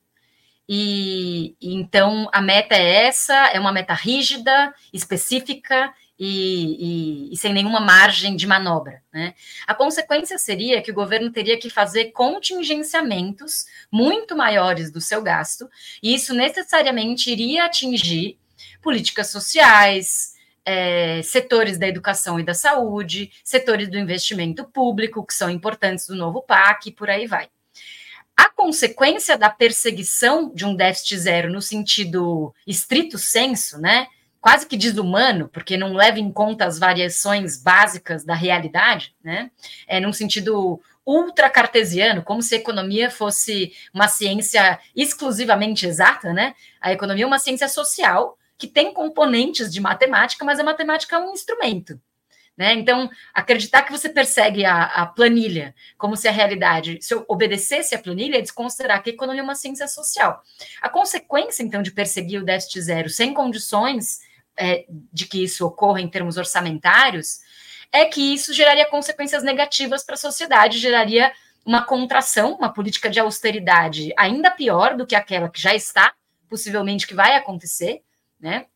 E, 0.67 1.55
e 1.61 1.75
então 1.75 2.27
a 2.33 2.41
meta 2.41 2.75
é 2.75 3.05
essa, 3.05 3.33
é 3.49 3.59
uma 3.59 3.71
meta 3.71 3.93
rígida, 3.93 4.73
específica 4.91 5.93
e, 6.17 7.27
e, 7.29 7.33
e, 7.33 7.37
sem 7.37 7.53
nenhuma 7.53 7.79
margem 7.79 8.35
de 8.35 8.47
manobra. 8.47 9.01
Né? 9.13 9.33
A 9.67 9.75
consequência 9.75 10.37
seria 10.37 10.81
que 10.81 10.91
o 10.91 10.95
governo 10.95 11.31
teria 11.31 11.57
que 11.59 11.69
fazer 11.69 12.11
contingenciamentos 12.11 13.65
muito 13.91 14.35
maiores 14.35 14.91
do 14.91 15.01
seu 15.01 15.21
gasto, 15.21 15.69
e 16.01 16.15
isso 16.15 16.33
necessariamente 16.33 17.31
iria 17.31 17.65
atingir 17.65 18.37
políticas 18.81 19.29
sociais, 19.29 20.34
é, 20.65 21.21
setores 21.21 21.77
da 21.77 21.87
educação 21.87 22.39
e 22.39 22.43
da 22.43 22.53
saúde, 22.53 23.31
setores 23.43 23.87
do 23.87 23.97
investimento 23.97 24.65
público, 24.65 25.25
que 25.25 25.33
são 25.33 25.49
importantes 25.49 26.07
do 26.07 26.15
novo 26.15 26.41
PAC, 26.41 26.89
e 26.89 26.91
por 26.91 27.09
aí 27.09 27.27
vai. 27.27 27.47
A 28.35 28.49
consequência 28.49 29.37
da 29.37 29.49
perseguição 29.49 30.51
de 30.53 30.65
um 30.65 30.75
déficit 30.75 31.17
zero 31.19 31.51
no 31.51 31.61
sentido 31.61 32.53
estrito 32.67 33.17
senso, 33.17 33.79
né, 33.79 34.07
quase 34.41 34.67
que 34.67 34.75
desumano, 34.75 35.47
porque 35.47 35.77
não 35.77 35.93
leva 35.93 36.19
em 36.19 36.31
conta 36.31 36.65
as 36.65 36.77
variações 36.77 37.61
básicas 37.61 38.25
da 38.25 38.35
realidade, 38.35 39.15
né, 39.23 39.49
é 39.87 39.99
num 39.99 40.11
sentido 40.11 40.81
ultra 41.05 41.49
cartesiano, 41.49 42.23
como 42.23 42.41
se 42.41 42.55
a 42.55 42.57
economia 42.57 43.11
fosse 43.11 43.71
uma 43.93 44.07
ciência 44.07 44.79
exclusivamente 44.95 45.85
exata, 45.85 46.33
né? 46.33 46.55
A 46.81 46.91
economia 46.91 47.23
é 47.23 47.27
uma 47.27 47.37
ciência 47.37 47.69
social 47.69 48.37
que 48.57 48.67
tem 48.67 48.93
componentes 48.93 49.71
de 49.71 49.81
matemática, 49.81 50.45
mas 50.45 50.59
a 50.59 50.63
matemática 50.63 51.15
é 51.15 51.19
um 51.19 51.33
instrumento. 51.33 51.99
Né? 52.57 52.73
Então, 52.73 53.09
acreditar 53.33 53.83
que 53.83 53.91
você 53.91 54.07
persegue 54.07 54.63
a, 54.63 54.83
a, 54.83 55.05
planilha 55.05 55.75
como 55.97 56.15
se 56.15 56.25
a 56.25 56.31
realidade, 56.31 56.99
se 57.01 57.13
eu 57.13 57.25
obedecesse 57.27 57.93
a 57.93 57.99
planilha, 57.99 58.37
é 58.37 58.41
desconsiderar 58.41 59.03
que 59.03 59.09
a 59.09 59.13
economia 59.13 59.41
é 59.41 59.43
uma 59.43 59.55
ciência 59.55 59.87
social. 59.89 60.41
A 60.81 60.87
consequência, 60.87 61.63
então, 61.63 61.81
de 61.81 61.91
perseguir 61.91 62.41
o 62.41 62.45
déficit 62.45 62.81
zero 62.81 63.09
sem 63.09 63.33
condições 63.33 64.21
é, 64.57 64.85
de 65.11 65.25
que 65.25 65.43
isso 65.43 65.65
ocorra 65.65 65.99
em 65.99 66.07
termos 66.07 66.37
orçamentários, 66.37 67.41
é 67.91 68.05
que 68.05 68.33
isso 68.33 68.53
geraria 68.53 68.89
consequências 68.89 69.43
negativas 69.43 70.03
para 70.03 70.15
a 70.15 70.17
sociedade, 70.17 70.79
geraria 70.79 71.33
uma 71.65 71.83
contração, 71.83 72.53
uma 72.53 72.71
política 72.71 73.09
de 73.09 73.19
austeridade 73.19 74.13
ainda 74.17 74.51
pior 74.51 74.95
do 74.95 75.05
que 75.05 75.15
aquela 75.15 75.49
que 75.49 75.61
já 75.61 75.73
está, 75.75 76.13
possivelmente 76.47 77.07
que 77.07 77.13
vai 77.13 77.35
acontecer, 77.35 78.01
né? 78.45 78.67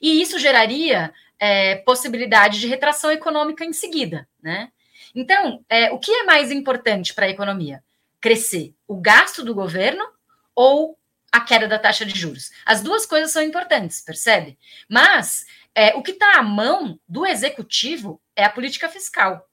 E 0.00 0.20
isso 0.20 0.40
geraria 0.40 1.14
é, 1.38 1.76
possibilidade 1.76 2.58
de 2.58 2.66
retração 2.66 3.12
econômica 3.12 3.64
em 3.64 3.72
seguida, 3.72 4.28
né? 4.42 4.72
Então, 5.14 5.64
é, 5.68 5.92
o 5.92 6.00
que 6.00 6.10
é 6.10 6.24
mais 6.24 6.50
importante 6.50 7.14
para 7.14 7.26
a 7.26 7.28
economia? 7.28 7.84
Crescer 8.20 8.74
o 8.88 9.00
gasto 9.00 9.44
do 9.44 9.54
governo 9.54 10.04
ou 10.52 10.98
a 11.30 11.40
queda 11.40 11.68
da 11.68 11.78
taxa 11.78 12.04
de 12.04 12.18
juros? 12.18 12.50
As 12.66 12.82
duas 12.82 13.06
coisas 13.06 13.30
são 13.30 13.42
importantes, 13.42 14.00
percebe? 14.00 14.58
Mas 14.88 15.46
é, 15.76 15.94
o 15.94 16.02
que 16.02 16.10
está 16.10 16.38
à 16.38 16.42
mão 16.42 16.98
do 17.08 17.24
executivo 17.24 18.20
é 18.34 18.44
a 18.44 18.50
política 18.50 18.88
fiscal. 18.88 19.48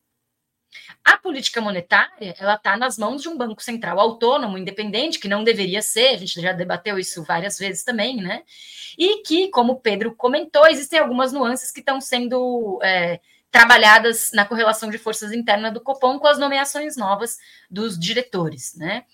A 1.04 1.18
política 1.18 1.62
monetária, 1.62 2.36
ela 2.40 2.56
está 2.56 2.78
nas 2.78 2.98
mãos 2.98 3.22
de 3.22 3.30
um 3.30 3.38
banco 3.38 3.64
central 3.64 4.00
autônomo, 4.00 4.58
independente, 4.58 5.20
que 5.20 5.28
não 5.28 5.44
deveria 5.44 5.82
ser, 5.82 6.10
a 6.10 6.18
gente 6.18 6.40
já 6.40 6.52
debateu 6.52 7.00
isso 7.00 7.24
várias 7.24 7.58
vezes 7.58 7.84
também, 7.84 8.18
né? 8.18 8.44
E 8.98 9.24
que, 9.24 9.50
como 9.50 9.74
o 9.74 9.80
Pedro 9.80 10.14
comentou, 10.16 10.68
existem 10.68 11.00
algumas 11.00 11.32
nuances 11.32 11.72
que 11.72 11.80
estão 11.80 12.00
sendo 12.02 12.80
é, 12.84 13.20
trabalhadas 13.52 14.32
na 14.34 14.46
correlação 14.46 14.90
de 14.90 14.98
forças 14.98 15.32
internas 15.32 15.74
do 15.74 15.82
Copom 15.82 16.20
com 16.20 16.28
as 16.28 16.38
nomeações 16.38 16.96
novas 16.96 17.38
dos 17.70 17.98
diretores, 17.98 18.76
né? 18.76 19.06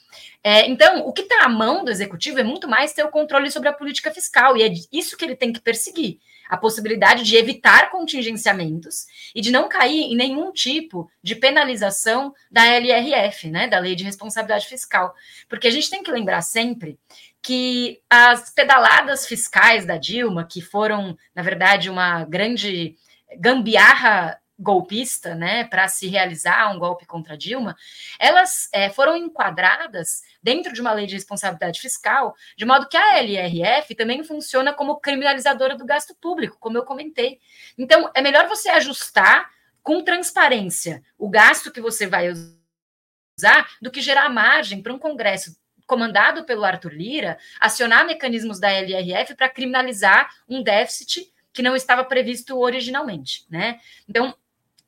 É, 0.44 0.68
então, 0.68 1.08
o 1.08 1.14
que 1.14 1.22
está 1.22 1.46
à 1.46 1.50
mão 1.50 1.86
do 1.86 1.92
executivo 1.92 2.40
é 2.40 2.44
muito 2.44 2.68
mais 2.68 2.94
ter 2.94 3.04
o 3.04 3.12
controle 3.12 3.50
sobre 3.50 3.70
a 3.70 3.74
política 3.74 4.12
fiscal, 4.12 4.58
e 4.58 4.64
é 4.64 4.74
isso 4.92 5.16
que 5.16 5.24
ele 5.24 5.36
tem 5.36 5.54
que 5.54 5.62
perseguir 5.62 6.20
a 6.50 6.58
possibilidade 6.58 7.24
de 7.24 7.36
evitar 7.36 7.90
contingenciamentos 7.90 9.06
e 9.34 9.42
de 9.42 9.52
não 9.52 9.68
cair 9.68 10.02
em 10.02 10.16
nenhum 10.16 10.52
tipo 10.52 11.10
de 11.22 11.36
penalização 11.36 12.34
da 12.52 12.66
LRF, 12.66 13.50
né, 13.50 13.68
da 13.68 13.80
Lei 13.80 13.96
de 13.96 14.04
Responsabilidade 14.04 14.68
Fiscal. 14.68 15.14
Porque 15.50 15.68
a 15.68 15.72
gente 15.72 15.90
tem 15.90 16.04
que 16.04 16.12
lembrar 16.12 16.42
sempre 16.42 17.00
que 17.42 18.02
as 18.10 18.50
pedaladas 18.50 19.28
fiscais 19.28 19.86
da 19.86 19.98
Dilma, 19.98 20.48
que 20.48 20.62
foram, 20.62 21.18
na 21.34 21.44
verdade, 21.44 21.90
uma 21.90 22.24
grande 22.26 22.96
gambiarra 23.38 24.40
golpista, 24.58 25.36
né, 25.36 25.66
para 25.66 25.88
se 25.88 26.08
realizar 26.08 26.74
um 26.74 26.80
golpe 26.80 27.06
contra 27.06 27.38
Dilma, 27.38 27.76
elas 28.18 28.70
é, 28.72 28.90
foram 28.90 29.16
enquadradas 29.16 30.22
dentro 30.42 30.72
de 30.74 30.80
uma 30.80 30.94
lei 30.94 31.06
de 31.06 31.16
responsabilidade 31.16 31.82
fiscal, 31.82 32.34
de 32.58 32.66
modo 32.66 32.88
que 32.88 32.96
a 32.98 33.18
LRF 33.20 33.94
também 33.96 34.24
funciona 34.24 34.74
como 34.74 35.00
criminalizadora 35.00 35.76
do 35.76 35.86
gasto 35.86 36.16
público, 36.16 36.58
como 36.60 36.78
eu 36.78 36.84
comentei. 36.84 37.40
Então, 37.78 38.10
é 38.14 38.22
melhor 38.22 38.48
você 38.48 38.70
ajustar 38.70 39.50
com 39.84 40.04
transparência 40.04 41.04
o 41.18 41.30
gasto 41.30 41.72
que 41.72 41.82
você 41.82 42.08
vai 42.08 42.30
usar 42.30 43.70
do 43.82 43.92
que 43.92 44.02
gerar 44.02 44.30
margem 44.30 44.82
para 44.82 44.94
um 44.94 45.00
Congresso 45.00 45.56
comandado 45.86 46.44
pelo 46.46 46.64
Arthur 46.64 46.94
Lira 46.94 47.38
acionar 47.60 48.06
mecanismos 48.06 48.60
da 48.60 48.72
LRF 48.72 49.36
para 49.36 49.50
criminalizar 49.50 50.34
um 50.50 50.64
déficit 50.64 51.32
que 51.54 51.62
não 51.62 51.76
estava 51.76 52.04
previsto 52.04 52.58
originalmente, 52.58 53.46
né? 53.50 53.80
Então, 54.10 54.36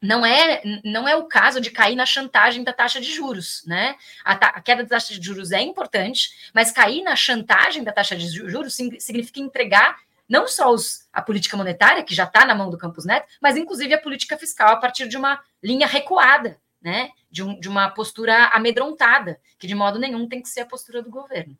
não 0.01 0.25
é, 0.25 0.61
não 0.83 1.07
é 1.07 1.15
o 1.15 1.25
caso 1.25 1.59
de 1.59 1.71
cair 1.71 1.95
na 1.95 2.05
chantagem 2.05 2.63
da 2.63 2.71
taxa 2.71 3.01
de 3.01 3.11
juros, 3.11 3.63
né? 3.65 3.95
A, 4.23 4.35
ta, 4.35 4.47
a, 4.47 4.61
queda 4.61 4.83
da 4.83 4.89
taxa 4.89 5.13
de 5.13 5.25
juros 5.25 5.51
é 5.51 5.61
importante, 5.61 6.29
mas 6.53 6.71
cair 6.71 7.01
na 7.01 7.15
chantagem 7.15 7.83
da 7.83 7.91
taxa 7.91 8.15
de 8.15 8.27
juros 8.27 8.75
significa 8.75 9.39
entregar 9.39 9.97
não 10.29 10.47
só 10.47 10.71
os, 10.71 11.07
a 11.11 11.21
política 11.21 11.57
monetária, 11.57 12.03
que 12.03 12.13
já 12.13 12.25
está 12.25 12.45
na 12.45 12.53
mão 12.53 12.69
do 12.69 12.77
Campos 12.77 13.05
Neto, 13.05 13.27
mas 13.41 13.55
inclusive 13.57 13.93
a 13.93 14.01
política 14.01 14.37
fiscal 14.37 14.69
a 14.69 14.77
partir 14.77 15.07
de 15.07 15.17
uma 15.17 15.39
linha 15.63 15.87
recuada, 15.87 16.59
né? 16.81 17.09
De, 17.31 17.43
um, 17.43 17.59
de 17.59 17.67
uma 17.67 17.89
postura 17.89 18.49
amedrontada, 18.49 19.39
que 19.57 19.67
de 19.67 19.75
modo 19.75 19.99
nenhum 19.99 20.27
tem 20.27 20.41
que 20.41 20.49
ser 20.49 20.61
a 20.61 20.65
postura 20.65 21.01
do 21.01 21.09
governo. 21.09 21.57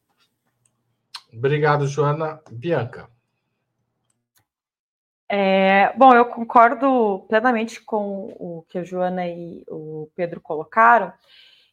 Obrigado, 1.34 1.88
Joana. 1.88 2.40
Bianca. 2.52 3.10
É, 5.30 5.92
bom, 5.98 6.14
eu 6.14 6.26
concordo 6.26 7.26
plenamente 7.28 7.82
com 7.82 8.34
o 8.40 8.66
que 8.70 8.78
a 8.78 8.84
Joana 8.84 9.28
e 9.28 9.64
o 9.68 10.10
Pedro 10.16 10.40
colocaram, 10.40 11.12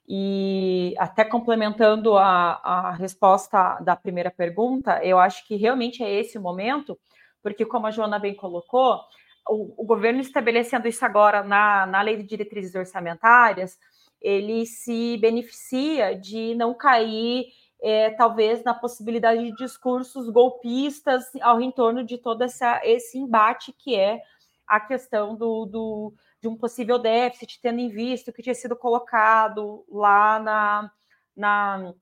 e 0.08 0.94
até 0.98 1.24
complementando 1.24 2.16
a, 2.16 2.60
a 2.62 2.90
resposta 2.92 3.78
da 3.80 3.94
primeira 3.94 4.30
pergunta, 4.30 5.02
eu 5.04 5.18
acho 5.18 5.46
que 5.46 5.56
realmente 5.56 6.02
é 6.02 6.12
esse 6.12 6.36
o 6.36 6.42
momento, 6.42 6.98
porque, 7.42 7.64
como 7.64 7.86
a 7.86 7.90
Joana 7.90 8.18
bem 8.18 8.34
colocou, 8.34 9.00
o, 9.48 9.82
o 9.82 9.86
governo 9.86 10.20
estabelecendo 10.20 10.88
isso 10.88 11.04
agora 11.04 11.42
na, 11.42 11.86
na 11.86 12.02
lei 12.02 12.16
de 12.16 12.24
diretrizes 12.24 12.74
orçamentárias, 12.74 13.78
ele 14.20 14.66
se 14.66 15.16
beneficia 15.18 16.18
de 16.18 16.54
não 16.54 16.74
cair 16.74 17.46
é, 17.82 18.10
talvez 18.10 18.62
na 18.64 18.74
possibilidade 18.74 19.42
de 19.42 19.56
discursos 19.56 20.28
golpistas 20.28 21.24
ao 21.40 21.60
entorno 21.60 22.04
de 22.04 22.18
todo 22.18 22.42
essa, 22.42 22.80
esse 22.84 23.18
embate 23.18 23.72
que 23.72 23.94
é 23.94 24.22
a 24.66 24.80
questão 24.80 25.36
do, 25.36 25.66
do, 25.66 26.14
de 26.40 26.48
um 26.48 26.56
possível 26.56 26.98
déficit, 26.98 27.60
tendo 27.60 27.80
em 27.80 27.88
vista 27.88 28.30
o 28.30 28.34
que 28.34 28.42
tinha 28.42 28.54
sido 28.54 28.74
colocado 28.74 29.84
lá 29.90 30.38
na, 30.38 30.90
na, 31.36 31.94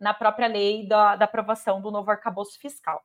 na 0.00 0.14
própria 0.14 0.48
lei 0.48 0.86
da, 0.86 1.16
da 1.16 1.24
aprovação 1.26 1.80
do 1.80 1.90
novo 1.90 2.10
arcabouço 2.10 2.58
fiscal. 2.58 3.04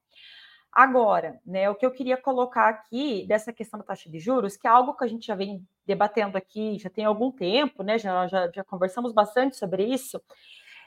Agora, 0.72 1.42
né, 1.46 1.70
o 1.70 1.76
que 1.76 1.86
eu 1.86 1.92
queria 1.92 2.16
colocar 2.16 2.70
aqui 2.70 3.26
dessa 3.28 3.52
questão 3.52 3.78
da 3.78 3.86
taxa 3.86 4.10
de 4.10 4.20
juros, 4.20 4.56
que 4.56 4.66
é 4.66 4.70
algo 4.70 4.96
que 4.96 5.04
a 5.04 5.08
gente 5.08 5.28
já 5.28 5.36
vem 5.36 5.68
debatendo 5.86 6.38
aqui 6.38 6.78
já 6.80 6.90
tem 6.90 7.04
algum 7.04 7.30
tempo, 7.30 7.84
né? 7.84 7.98
Já, 7.98 8.26
já, 8.28 8.50
já 8.50 8.64
conversamos 8.64 9.12
bastante 9.12 9.58
sobre 9.58 9.84
isso, 9.84 10.22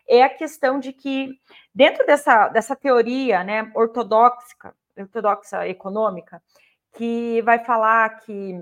é 0.08 0.22
a 0.22 0.28
questão 0.28 0.78
de 0.78 0.92
que, 0.92 1.38
dentro 1.74 2.04
dessa, 2.06 2.48
dessa 2.48 2.76
teoria 2.76 3.42
né, 3.42 3.70
ortodoxa, 3.74 4.74
ortodoxa 4.96 5.66
econômica, 5.66 6.42
que 6.92 7.42
vai 7.42 7.64
falar 7.64 8.20
que 8.20 8.60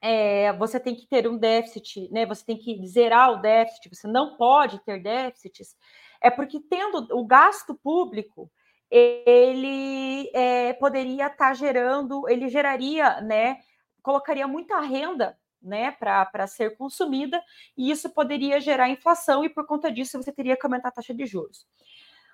é, 0.00 0.52
você 0.52 0.78
tem 0.78 0.94
que 0.94 1.06
ter 1.06 1.26
um 1.26 1.36
déficit, 1.36 2.08
né, 2.12 2.26
você 2.26 2.44
tem 2.44 2.56
que 2.56 2.86
zerar 2.86 3.32
o 3.32 3.40
déficit, 3.40 3.94
você 3.94 4.06
não 4.06 4.36
pode 4.36 4.78
ter 4.84 5.02
déficits, 5.02 5.76
é 6.20 6.30
porque 6.30 6.60
tendo 6.60 7.08
o 7.12 7.26
gasto 7.26 7.74
público, 7.74 8.50
ele 8.90 10.30
é, 10.32 10.72
poderia 10.74 11.26
estar 11.26 11.48
tá 11.48 11.54
gerando, 11.54 12.28
ele 12.28 12.48
geraria, 12.48 13.20
né, 13.20 13.58
colocaria 14.02 14.46
muita 14.46 14.78
renda 14.80 15.36
né, 15.62 15.90
para 15.92 16.46
ser 16.46 16.76
consumida, 16.76 17.42
e 17.76 17.90
isso 17.90 18.10
poderia 18.10 18.60
gerar 18.60 18.88
inflação, 18.88 19.44
e 19.44 19.48
por 19.48 19.66
conta 19.66 19.90
disso 19.90 20.22
você 20.22 20.32
teria 20.32 20.56
que 20.56 20.66
aumentar 20.66 20.88
a 20.88 20.92
taxa 20.92 21.14
de 21.14 21.26
juros. 21.26 21.66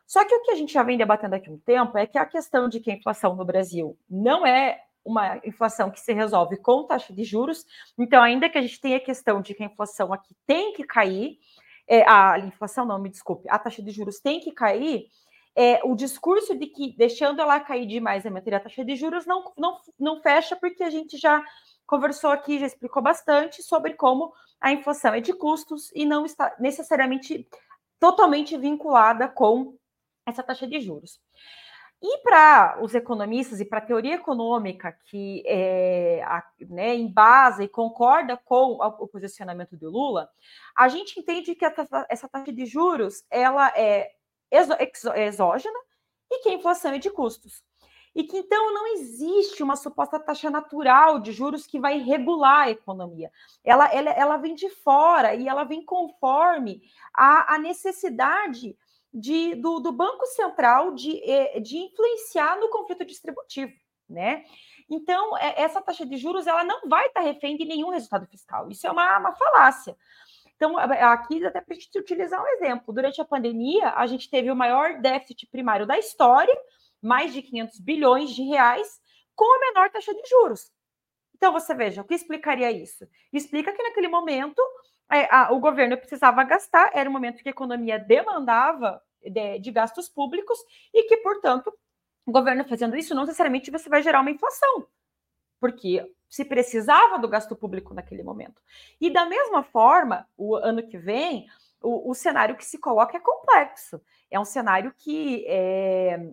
Só 0.07 0.25
que 0.25 0.35
o 0.35 0.43
que 0.43 0.51
a 0.51 0.55
gente 0.55 0.73
já 0.73 0.83
vem 0.83 0.99
debatendo 0.99 1.35
aqui 1.35 1.51
um 1.51 1.59
tempo 1.59 1.97
é 1.97 2.07
que 2.07 2.19
a 2.19 2.27
questão 2.27 2.69
de 2.69 2.81
que 2.81 2.91
a 2.91 2.95
inflação 2.95 3.35
no 3.35 3.45
Brasil 3.45 3.97
não 4.11 4.47
é 4.47 4.83
uma 5.05 5.41
inflação 5.45 5.91
que 5.91 6.01
se 6.01 6.13
resolve 6.13 6.57
com 6.59 6.87
taxa 6.87 7.13
de 7.13 7.25
juros, 7.25 7.65
então, 7.99 8.23
ainda 8.23 8.49
que 8.49 8.59
a 8.59 8.63
gente 8.63 8.81
tenha 8.81 8.99
a 8.99 9.01
questão 9.01 9.41
de 9.41 9.55
que 9.55 9.63
a 9.63 9.67
inflação 9.67 10.13
aqui 10.13 10.35
tem 10.47 10.73
que 10.75 10.85
cair, 10.85 11.39
é, 11.89 12.09
a 12.09 12.39
inflação 12.39 12.85
não, 12.85 13.01
me 13.01 13.11
desculpe, 13.11 13.49
a 13.49 13.59
taxa 13.59 13.83
de 13.83 13.91
juros 13.91 14.21
tem 14.21 14.39
que 14.39 14.53
cair, 14.53 15.07
é, 15.55 15.81
o 15.85 15.95
discurso 15.95 16.57
de 16.57 16.67
que 16.67 16.97
deixando 16.97 17.41
ela 17.41 17.61
cair 17.61 17.87
demais 17.87 18.25
a 18.25 18.31
matéria 18.31 18.59
a 18.59 18.61
taxa 18.61 18.85
de 18.85 18.97
juros 18.97 19.27
não, 19.27 19.53
não, 19.57 19.79
não 19.99 20.23
fecha, 20.23 20.57
porque 20.57 20.83
a 20.83 20.91
gente 20.91 21.19
já 21.19 21.43
conversou 21.93 22.31
aqui, 22.31 22.59
já 22.59 22.65
explicou 22.65 23.03
bastante 23.03 23.63
sobre 23.63 23.93
como 23.93 24.33
a 24.59 24.73
inflação 24.73 25.13
é 25.13 25.21
de 25.21 25.35
custos 25.35 25.91
e 25.95 26.07
não 26.07 26.25
está 26.25 26.57
necessariamente 26.59 27.47
totalmente 28.01 28.57
vinculada 28.57 29.29
com 29.29 29.77
essa 30.25 30.43
taxa 30.43 30.67
de 30.67 30.81
juros. 30.81 31.21
E 32.03 32.19
para 32.23 32.79
os 32.83 32.95
economistas 32.95 33.61
e 33.61 33.67
para 33.67 33.79
a 33.79 33.85
teoria 33.85 34.15
econômica 34.15 34.97
que 35.05 35.43
é, 35.47 36.23
a, 36.25 36.43
né, 36.71 36.95
embasa 36.95 37.63
e 37.63 37.69
concorda 37.69 38.39
com 38.39 38.79
o 38.81 39.07
posicionamento 39.07 39.77
do 39.77 39.91
Lula, 39.91 40.31
a 40.75 40.89
gente 40.89 41.21
entende 41.21 41.55
que 41.55 41.67
essa 41.67 42.27
taxa 42.27 42.51
de 42.51 42.65
juros 42.65 43.23
ela 43.31 43.71
é 43.77 44.13
exógena 44.51 45.79
e 46.31 46.39
que 46.39 46.49
a 46.49 46.55
inflação 46.55 46.93
é 46.93 46.99
de 46.99 47.11
custos 47.11 47.63
e 48.15 48.25
que 48.25 48.37
então 48.37 48.75
não 48.75 48.87
existe 48.95 49.63
uma 49.63 49.77
suposta 49.77 50.21
taxa 50.21 50.51
natural 50.51 51.19
de 51.19 51.33
juros 51.33 51.67
que 51.67 51.81
vai 51.81 51.99
regular 51.99 52.67
a 52.67 52.71
economia. 52.71 53.31
Ela, 53.65 53.87
ela, 53.93 54.11
ela 54.11 54.37
vem 54.37 54.55
de 54.55 54.69
fora 54.69 55.35
e 55.35 55.49
ela 55.49 55.65
vem 55.65 55.85
conforme 55.85 56.83
a, 57.15 57.55
a 57.55 57.59
necessidade 57.59 58.77
de, 59.13 59.55
do, 59.57 59.81
do 59.81 59.93
Banco 59.93 60.27
Central 60.27 60.93
de, 60.93 61.23
eh, 61.23 61.61
de 61.61 61.79
influenciar 61.79 62.59
no 62.59 62.71
conflito 62.71 63.05
distributivo, 63.05 63.73
né? 64.09 64.45
Então, 64.89 65.37
é, 65.39 65.63
essa 65.63 65.81
taxa 65.81 66.05
de 66.05 66.17
juros 66.17 66.47
ela 66.47 66.65
não 66.65 66.89
vai 66.89 67.07
estar 67.07 67.21
refém 67.21 67.57
de 67.57 67.65
nenhum 67.65 67.91
resultado 67.91 68.27
fiscal. 68.27 68.71
Isso 68.71 68.87
é 68.87 68.91
uma, 68.91 69.19
uma 69.19 69.33
falácia. 69.33 69.97
Então, 70.55 70.77
aqui 70.79 71.45
até 71.45 71.61
para 71.61 71.75
a 71.75 71.79
gente 71.79 71.99
utilizar 71.99 72.43
um 72.43 72.47
exemplo. 72.47 72.95
Durante 72.95 73.21
a 73.21 73.25
pandemia, 73.25 73.91
a 73.97 74.07
gente 74.07 74.31
teve 74.31 74.51
o 74.51 74.57
maior 74.57 75.01
déficit 75.01 75.47
primário 75.47 75.87
da 75.87 75.99
história, 75.99 76.57
mais 77.03 77.33
de 77.33 77.43
500 77.43 77.81
bilhões 77.81 78.31
de 78.31 78.43
reais 78.43 79.01
com 79.35 79.45
a 79.57 79.61
menor 79.61 79.91
taxa 79.91 80.15
de 80.15 80.23
juros. 80.29 80.71
Então, 81.35 81.53
você 81.53 81.75
veja, 81.75 82.03
o 82.03 82.05
que 82.05 82.15
explicaria 82.15 82.71
isso? 82.71 83.07
Explica 83.33 83.73
que 83.73 83.83
naquele 83.83 84.09
momento 84.09 84.63
é, 85.11 85.27
a, 85.35 85.53
o 85.53 85.59
governo 85.59 85.97
precisava 85.97 86.45
gastar, 86.45 86.91
era 86.95 87.09
um 87.09 87.13
momento 87.13 87.43
que 87.43 87.49
a 87.49 87.51
economia 87.51 87.99
demandava 87.99 89.03
de, 89.21 89.59
de 89.59 89.71
gastos 89.71 90.09
públicos 90.09 90.59
e 90.95 91.03
que, 91.05 91.17
portanto, 91.19 91.73
o 92.25 92.33
governo 92.33 92.65
fazendo 92.65 92.97
isso, 92.97 93.15
não 93.15 93.25
necessariamente 93.25 93.71
você 93.71 93.89
vai 93.89 94.03
gerar 94.03 94.21
uma 94.21 94.31
inflação, 94.31 94.87
porque 95.61 96.09
se 96.29 96.45
precisava 96.45 97.19
do 97.19 97.29
gasto 97.29 97.55
público 97.55 97.93
naquele 97.93 98.23
momento. 98.23 98.63
E 99.01 99.11
da 99.11 99.27
mesma 99.27 99.63
forma, 99.63 100.27
o 100.37 100.57
ano 100.57 100.83
que 100.83 100.97
vem, 100.97 101.47
o, 101.83 102.11
o 102.11 102.15
cenário 102.15 102.57
que 102.57 102.65
se 102.65 102.79
coloca 102.79 103.17
é 103.17 103.21
complexo. 103.21 104.01
É 104.31 104.41
um 104.41 104.45
cenário 104.45 104.95
que 104.97 105.45
é, 105.47 106.33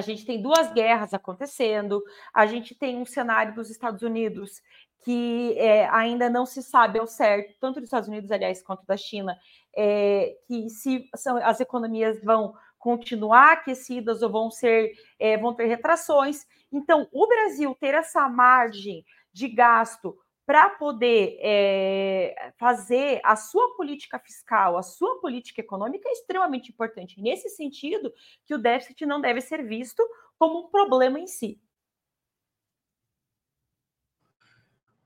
a 0.00 0.02
gente 0.02 0.24
tem 0.24 0.40
duas 0.40 0.72
guerras 0.72 1.12
acontecendo, 1.12 2.02
a 2.34 2.46
gente 2.46 2.74
tem 2.74 2.96
um 2.96 3.04
cenário 3.04 3.54
dos 3.54 3.70
Estados 3.70 4.02
Unidos 4.02 4.62
que 5.04 5.54
é, 5.58 5.88
ainda 5.88 6.28
não 6.28 6.44
se 6.44 6.62
sabe 6.62 6.98
ao 6.98 7.06
certo, 7.06 7.54
tanto 7.60 7.76
dos 7.76 7.84
Estados 7.84 8.08
Unidos, 8.08 8.30
aliás, 8.30 8.62
quanto 8.62 8.84
da 8.86 8.96
China, 8.96 9.36
é, 9.74 10.34
que 10.46 10.68
se 10.68 11.08
são, 11.16 11.36
as 11.38 11.60
economias 11.60 12.22
vão 12.22 12.54
continuar 12.78 13.52
aquecidas 13.52 14.22
ou 14.22 14.30
vão 14.30 14.50
ser 14.50 14.92
é, 15.18 15.36
vão 15.36 15.54
ter 15.54 15.66
retrações. 15.66 16.46
Então, 16.72 17.06
o 17.12 17.26
Brasil 17.26 17.74
ter 17.78 17.94
essa 17.94 18.28
margem 18.28 19.04
de 19.32 19.48
gasto 19.48 20.16
para 20.50 20.68
poder 20.70 21.38
é, 21.40 22.52
fazer 22.58 23.20
a 23.22 23.36
sua 23.36 23.76
política 23.76 24.18
fiscal, 24.18 24.76
a 24.76 24.82
sua 24.82 25.20
política 25.20 25.60
econômica 25.60 26.08
é 26.08 26.12
extremamente 26.12 26.72
importante. 26.72 27.22
Nesse 27.22 27.48
sentido, 27.50 28.12
que 28.44 28.52
o 28.52 28.58
déficit 28.58 29.06
não 29.06 29.20
deve 29.20 29.40
ser 29.40 29.64
visto 29.64 30.02
como 30.36 30.66
um 30.66 30.68
problema 30.68 31.20
em 31.20 31.28
si. 31.28 31.62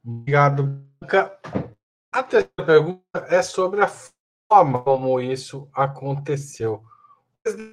Obrigado. 0.03 0.83
A 2.11 2.23
terceira 2.23 2.65
pergunta 2.65 3.27
é 3.29 3.43
sobre 3.43 3.83
a 3.83 3.89
forma 4.51 4.83
como 4.83 5.21
isso 5.21 5.69
aconteceu. 5.75 6.83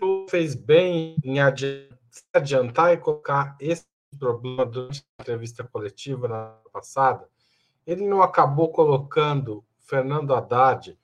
O 0.01 0.27
fez 0.29 0.55
bem 0.55 1.15
em 1.23 1.37
adiantar 2.33 2.91
e 2.91 2.97
colocar 2.97 3.55
esse 3.61 3.87
problema 4.19 4.65
durante 4.65 5.05
a 5.17 5.21
entrevista 5.21 5.63
coletiva 5.63 6.27
na 6.27 6.47
passada, 6.73 7.31
ele 7.85 8.07
não 8.07 8.21
acabou 8.21 8.71
colocando 8.71 9.63
Fernando 9.79 10.33
Haddad, 10.33 10.97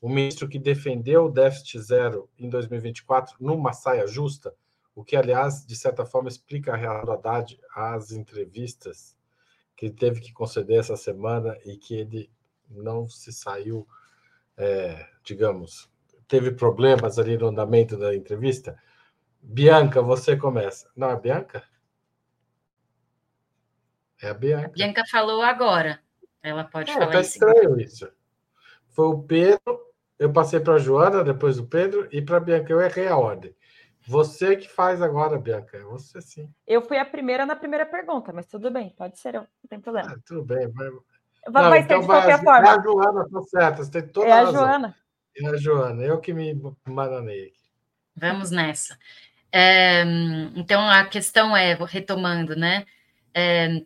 o 0.00 0.08
ministro 0.08 0.48
que 0.48 0.58
defendeu 0.58 1.24
o 1.24 1.30
déficit 1.30 1.80
zero 1.80 2.30
em 2.38 2.48
2024, 2.48 3.36
numa 3.40 3.72
saia 3.72 4.06
justa, 4.06 4.54
o 4.94 5.04
que, 5.04 5.16
aliás, 5.16 5.66
de 5.66 5.76
certa 5.76 6.04
forma, 6.04 6.28
explica 6.28 6.72
a 6.72 6.76
reação 6.76 7.12
Haddad 7.12 7.58
às 7.74 8.12
entrevistas 8.12 9.16
que 9.76 9.90
teve 9.90 10.20
que 10.20 10.32
conceder 10.32 10.80
essa 10.80 10.96
semana 10.96 11.56
e 11.64 11.76
que 11.76 11.94
ele 11.94 12.30
não 12.68 13.08
se 13.08 13.32
saiu, 13.32 13.86
é, 14.56 15.06
digamos, 15.22 15.90
teve 16.26 16.50
problemas 16.52 17.18
ali 17.18 17.36
no 17.36 17.48
andamento 17.48 17.96
da 17.96 18.14
entrevista. 18.14 18.76
Bianca, 19.42 20.02
você 20.02 20.36
começa. 20.36 20.90
Não, 20.96 21.10
é 21.10 21.20
Bianca? 21.20 21.62
É 24.20 24.30
a 24.30 24.34
Bianca. 24.34 24.66
A 24.66 24.70
Bianca 24.70 25.02
falou 25.10 25.42
agora. 25.42 26.00
Ela 26.42 26.64
pode 26.64 26.90
é, 26.90 26.94
falar 26.94 27.10
tá 27.10 27.20
estranho 27.20 27.80
isso. 27.80 28.08
Foi 28.90 29.06
o 29.06 29.22
Pedro, 29.22 29.80
eu 30.18 30.32
passei 30.32 30.60
para 30.60 30.74
a 30.74 30.78
Joana, 30.78 31.22
depois 31.22 31.56
do 31.56 31.66
Pedro, 31.66 32.08
e 32.10 32.22
para 32.22 32.38
a 32.38 32.40
Bianca. 32.40 32.72
Eu 32.72 32.80
errei 32.80 33.08
a 33.08 33.16
ordem. 33.16 33.54
Você 34.06 34.56
que 34.56 34.68
faz 34.68 35.02
agora, 35.02 35.38
Bianca. 35.38 35.82
Você 35.86 36.20
sim. 36.20 36.48
Eu 36.66 36.80
fui 36.80 36.96
a 36.96 37.04
primeira 37.04 37.44
na 37.44 37.56
primeira 37.56 37.84
pergunta, 37.84 38.32
mas 38.32 38.46
tudo 38.46 38.70
bem, 38.70 38.94
pode 38.96 39.18
ser 39.18 39.34
eu, 39.34 39.40
não 39.40 39.68
tem 39.68 39.80
problema. 39.80 40.12
Ah, 40.12 40.18
tudo 40.24 40.44
bem. 40.44 40.68
Vai, 40.68 40.90
vai, 41.48 41.62
não, 41.62 41.70
vai 41.70 41.78
então 41.80 42.00
de 42.00 42.06
qualquer 42.06 42.42
forma. 42.42 42.68
É 42.68 42.70
a 42.70 42.80
Joana, 42.80 43.28
tá 43.28 43.42
certo. 43.42 43.76
Você 43.78 43.90
tem 43.90 44.08
toda 44.08 44.28
é 44.28 44.32
a, 44.32 44.40
a 44.40 44.52
Joana. 44.52 44.96
É 45.36 45.46
a 45.48 45.56
Joana, 45.56 46.02
eu 46.04 46.20
que 46.20 46.32
me 46.32 46.54
maranei 46.86 47.48
aqui. 47.48 47.66
Vamos 48.16 48.50
nessa. 48.50 48.96
É, 49.52 50.02
então, 50.54 50.88
a 50.88 51.04
questão 51.04 51.56
é, 51.56 51.74
retomando, 51.74 52.56
né? 52.56 52.86
É, 53.34 53.82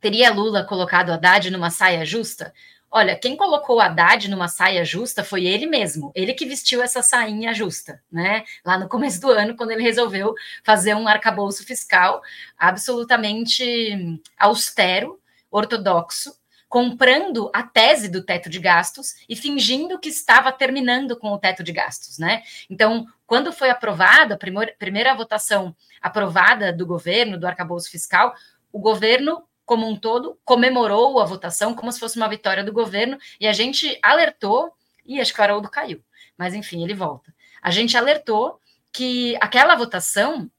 teria 0.00 0.32
Lula 0.32 0.64
colocado 0.64 1.10
Haddad 1.10 1.50
numa 1.50 1.70
saia 1.70 2.04
justa? 2.04 2.52
Olha, 2.90 3.14
quem 3.16 3.36
colocou 3.36 3.80
Haddad 3.80 4.30
numa 4.30 4.48
saia 4.48 4.82
justa 4.84 5.22
foi 5.22 5.44
ele 5.44 5.66
mesmo, 5.66 6.10
ele 6.14 6.32
que 6.32 6.46
vestiu 6.46 6.82
essa 6.82 7.02
sainha 7.02 7.52
justa, 7.52 8.02
né? 8.10 8.44
Lá 8.64 8.78
no 8.78 8.88
começo 8.88 9.20
do 9.20 9.30
ano, 9.30 9.54
quando 9.54 9.72
ele 9.72 9.82
resolveu 9.82 10.34
fazer 10.64 10.94
um 10.94 11.06
arcabouço 11.06 11.66
fiscal 11.66 12.22
absolutamente 12.56 14.18
austero, 14.38 15.20
ortodoxo, 15.50 16.32
comprando 16.68 17.50
a 17.54 17.62
tese 17.62 18.08
do 18.08 18.22
teto 18.22 18.48
de 18.50 18.58
gastos 18.58 19.16
e 19.28 19.34
fingindo 19.34 19.98
que 19.98 20.08
estava 20.08 20.52
terminando 20.52 21.16
com 21.16 21.28
o 21.28 21.38
teto 21.38 21.62
de 21.62 21.72
gastos, 21.72 22.18
né? 22.18 22.42
Então, 22.68 23.06
quando 23.26 23.52
foi 23.52 23.70
aprovada 23.70 24.34
a 24.34 24.38
primeira, 24.78 25.14
votação 25.14 25.74
aprovada 26.00 26.72
do 26.72 26.86
governo, 26.86 27.38
do 27.38 27.46
arcabouço 27.46 27.90
fiscal, 27.90 28.34
o 28.70 28.78
governo 28.78 29.42
como 29.68 29.86
um 29.86 29.94
todo, 29.94 30.40
comemorou 30.46 31.20
a 31.20 31.26
votação 31.26 31.74
como 31.74 31.92
se 31.92 32.00
fosse 32.00 32.16
uma 32.16 32.26
vitória 32.26 32.64
do 32.64 32.72
governo, 32.72 33.18
e 33.38 33.46
a 33.46 33.52
gente 33.52 33.98
alertou, 34.02 34.72
e 35.04 35.20
acho 35.20 35.34
que 35.34 35.40
o 35.40 35.44
Haroldo 35.44 35.68
caiu, 35.68 36.02
mas 36.38 36.54
enfim, 36.54 36.82
ele 36.82 36.94
volta. 36.94 37.34
A 37.60 37.70
gente 37.70 37.94
alertou 37.94 38.58
que 38.90 39.36
aquela 39.42 39.76
votação 39.76 40.50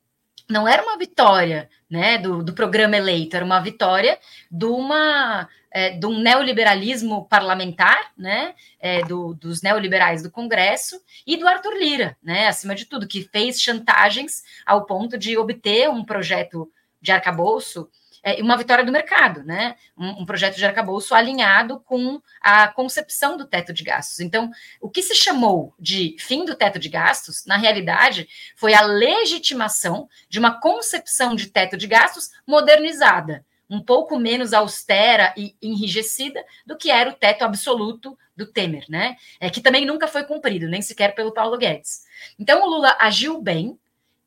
não 0.48 0.68
era 0.68 0.84
uma 0.84 0.96
vitória 0.96 1.68
né, 1.90 2.20
do, 2.20 2.44
do 2.44 2.54
programa 2.54 2.96
eleito, 2.96 3.36
era 3.36 3.44
uma 3.44 3.60
vitória 3.60 4.20
de, 4.52 4.66
uma, 4.66 5.50
é, 5.72 5.90
de 5.90 6.06
um 6.06 6.20
neoliberalismo 6.20 7.26
parlamentar, 7.26 8.12
né, 8.16 8.54
é, 8.80 9.04
do, 9.04 9.34
dos 9.34 9.64
neoliberais 9.64 10.22
do 10.22 10.30
Congresso, 10.30 11.02
e 11.26 11.36
do 11.36 11.48
Arthur 11.48 11.74
Lira, 11.74 12.16
né, 12.22 12.48
acima 12.48 12.76
de 12.76 12.86
tudo, 12.86 13.08
que 13.08 13.24
fez 13.24 13.60
chantagens 13.60 14.44
ao 14.68 14.86
ponto 14.86 15.18
de 15.18 15.36
obter 15.36 15.90
um 15.90 16.06
projeto 16.06 16.72
de 17.02 17.12
arcabouço 17.12 17.90
é, 18.24 18.42
uma 18.42 18.58
vitória 18.58 18.84
do 18.84 18.92
mercado, 18.92 19.44
né? 19.44 19.76
Um, 19.98 20.22
um, 20.22 20.26
projeto 20.26 20.56
de 20.56 20.66
arcabouço 20.66 21.16
alinhado 21.16 21.80
com 21.82 22.22
a 22.42 22.68
concepção 22.68 23.38
do 23.38 23.46
teto 23.46 23.74
de 23.74 23.84
gastos. 23.84 24.20
Então, 24.20 24.52
o 24.82 24.90
que 24.90 25.02
se 25.02 25.16
chamou 25.16 25.74
de 25.80 26.16
fim 26.20 26.46
do 26.46 26.56
teto 26.56 26.80
de 26.80 26.90
gastos, 26.90 27.46
na 27.46 27.58
realidade, 27.58 28.28
foi 28.56 28.74
a 28.74 28.82
legitimação 28.82 30.08
de 30.28 30.40
uma 30.40 30.60
concepção 30.60 31.36
de 31.36 31.48
teto 31.48 31.78
de 31.78 31.88
gastos 31.88 32.30
modernizada, 32.46 33.46
um 33.70 33.82
pouco 33.82 34.18
menos 34.18 34.54
austera 34.54 35.34
e 35.38 35.56
enrijecida 35.62 36.44
do 36.66 36.76
que 36.76 36.90
era 36.90 37.10
o 37.10 37.14
teto 37.14 37.44
absoluto 37.44 38.18
do 38.36 38.46
Temer, 38.46 38.86
né? 38.90 39.16
É, 39.40 39.50
que 39.50 39.62
também 39.62 39.86
nunca 39.86 40.08
foi 40.08 40.24
cumprido, 40.24 40.68
nem 40.68 40.82
sequer 40.82 41.14
pelo 41.14 41.34
Paulo 41.34 41.58
Guedes. 41.58 42.02
Então, 42.40 42.64
o 42.64 42.70
Lula 42.70 42.98
agiu 43.00 43.40
bem, 43.42 43.78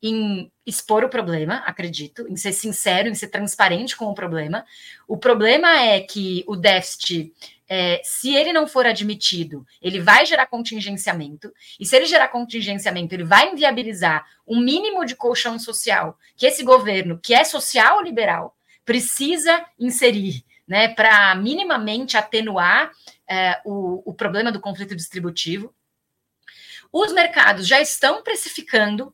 em 0.03 0.51
expor 0.65 1.05
o 1.05 1.09
problema, 1.09 1.63
acredito, 1.65 2.27
em 2.27 2.35
ser 2.35 2.51
sincero, 2.51 3.07
em 3.07 3.15
ser 3.15 3.29
transparente 3.29 3.95
com 3.95 4.05
o 4.07 4.13
problema. 4.13 4.65
O 5.07 5.17
problema 5.17 5.79
é 5.79 6.01
que 6.01 6.43
o 6.45 6.57
déficit, 6.57 7.33
é, 7.69 8.01
se 8.03 8.35
ele 8.35 8.51
não 8.51 8.67
for 8.67 8.85
admitido, 8.85 9.65
ele 9.81 10.01
vai 10.01 10.25
gerar 10.25 10.47
contingenciamento, 10.47 11.53
e 11.79 11.85
se 11.85 11.95
ele 11.95 12.05
gerar 12.05 12.27
contingenciamento, 12.27 13.15
ele 13.15 13.23
vai 13.23 13.49
inviabilizar 13.53 14.25
o 14.45 14.59
mínimo 14.59 15.05
de 15.05 15.15
colchão 15.15 15.57
social 15.57 16.19
que 16.35 16.45
esse 16.45 16.63
governo, 16.63 17.17
que 17.17 17.33
é 17.33 17.45
social 17.45 18.03
liberal, 18.03 18.57
precisa 18.83 19.65
inserir. 19.79 20.43
Né, 20.65 20.87
para 20.87 21.35
minimamente 21.35 22.15
atenuar 22.15 22.89
é, 23.29 23.59
o, 23.65 24.01
o 24.09 24.13
problema 24.13 24.49
do 24.49 24.61
conflito 24.61 24.95
distributivo. 24.95 25.75
Os 26.89 27.11
mercados 27.11 27.67
já 27.67 27.81
estão 27.81 28.23
precificando 28.23 29.13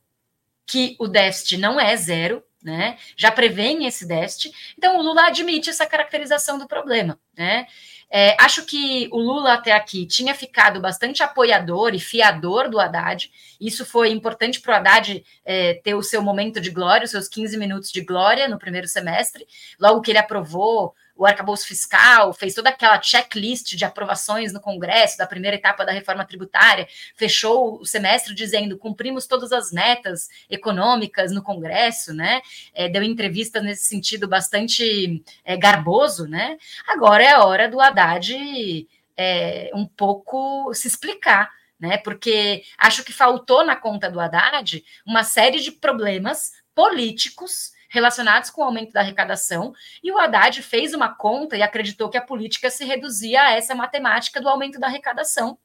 que 0.69 0.95
o 0.99 1.07
déficit 1.07 1.57
não 1.57 1.79
é 1.79 1.95
zero, 1.97 2.43
né? 2.63 2.97
Já 3.17 3.31
prevêem 3.31 3.87
esse 3.87 4.07
déficit. 4.07 4.53
Então, 4.77 4.99
o 4.99 5.01
Lula 5.01 5.27
admite 5.27 5.69
essa 5.69 5.85
caracterização 5.85 6.59
do 6.59 6.67
problema, 6.67 7.19
né? 7.35 7.65
É, 8.11 8.35
acho 8.43 8.65
que 8.65 9.07
o 9.11 9.19
Lula 9.19 9.53
até 9.53 9.71
aqui 9.71 10.05
tinha 10.05 10.33
ficado 10.33 10.79
bastante 10.79 11.21
apoiador 11.21 11.93
e 11.93 11.99
fiador 11.99 12.69
do 12.69 12.79
Haddad. 12.79 13.31
Isso 13.59 13.85
foi 13.85 14.09
importante 14.11 14.59
para 14.61 14.73
o 14.73 14.75
Haddad 14.75 15.23
é, 15.45 15.75
ter 15.75 15.93
o 15.93 16.03
seu 16.03 16.21
momento 16.21 16.59
de 16.59 16.71
glória, 16.71 17.05
os 17.05 17.11
seus 17.11 17.27
15 17.27 17.57
minutos 17.57 17.91
de 17.91 18.01
glória 18.01 18.47
no 18.47 18.59
primeiro 18.59 18.87
semestre. 18.87 19.45
Logo 19.79 20.01
que 20.01 20.11
ele 20.11 20.17
aprovou 20.17 20.95
o 21.19 21.25
arcabouço 21.25 21.67
fiscal, 21.67 22.31
fez 22.31 22.53
toda 22.53 22.69
aquela 22.69 23.01
checklist 23.01 23.75
de 23.75 23.83
aprovações 23.83 24.53
no 24.53 24.61
Congresso 24.61 25.17
da 25.17 25.27
primeira 25.27 25.57
etapa 25.57 25.85
da 25.85 25.91
reforma 25.91 26.23
tributária, 26.23 26.87
fechou 27.13 27.77
o 27.81 27.85
semestre 27.85 28.33
dizendo 28.33 28.77
cumprimos 28.77 29.27
todas 29.27 29.51
as 29.51 29.69
metas 29.69 30.29
econômicas 30.49 31.33
no 31.33 31.43
Congresso, 31.43 32.13
né? 32.13 32.41
É, 32.73 32.87
deu 32.87 33.03
entrevistas 33.03 33.61
nesse 33.61 33.83
sentido 33.83 34.29
bastante 34.29 35.21
é, 35.43 35.57
garboso, 35.57 36.25
né? 36.25 36.57
Agora 36.87 37.21
é 37.21 37.33
a 37.33 37.43
hora 37.43 37.67
do 37.67 37.81
Haddad 37.81 38.87
é, 39.17 39.71
um 39.73 39.85
pouco 39.85 40.73
se 40.73 40.87
explicar. 40.87 41.51
Né, 41.81 41.95
porque 41.95 42.65
acho 42.77 43.05
que 43.05 43.13
faltou 43.13 43.65
na 43.65 43.73
conta 43.73 44.11
do 44.11 44.19
Haddad 44.19 44.83
uma 45.05 45.23
série 45.23 45.61
de 45.61 45.71
problemas 45.71 46.51
políticos 46.75 47.71
relacionados 47.89 48.49
com 48.49 48.61
o 48.61 48.63
aumento 48.63 48.93
da 48.93 49.01
arrecadação, 49.01 49.73
e 50.01 50.11
o 50.11 50.17
Haddad 50.17 50.61
fez 50.61 50.93
uma 50.93 51.09
conta 51.09 51.57
e 51.57 51.61
acreditou 51.61 52.09
que 52.09 52.17
a 52.17 52.21
política 52.21 52.69
se 52.69 52.85
reduzia 52.85 53.41
a 53.41 53.51
essa 53.51 53.75
matemática 53.75 54.39
do 54.39 54.47
aumento 54.47 54.79
da 54.79 54.87
arrecadação, 54.87 55.57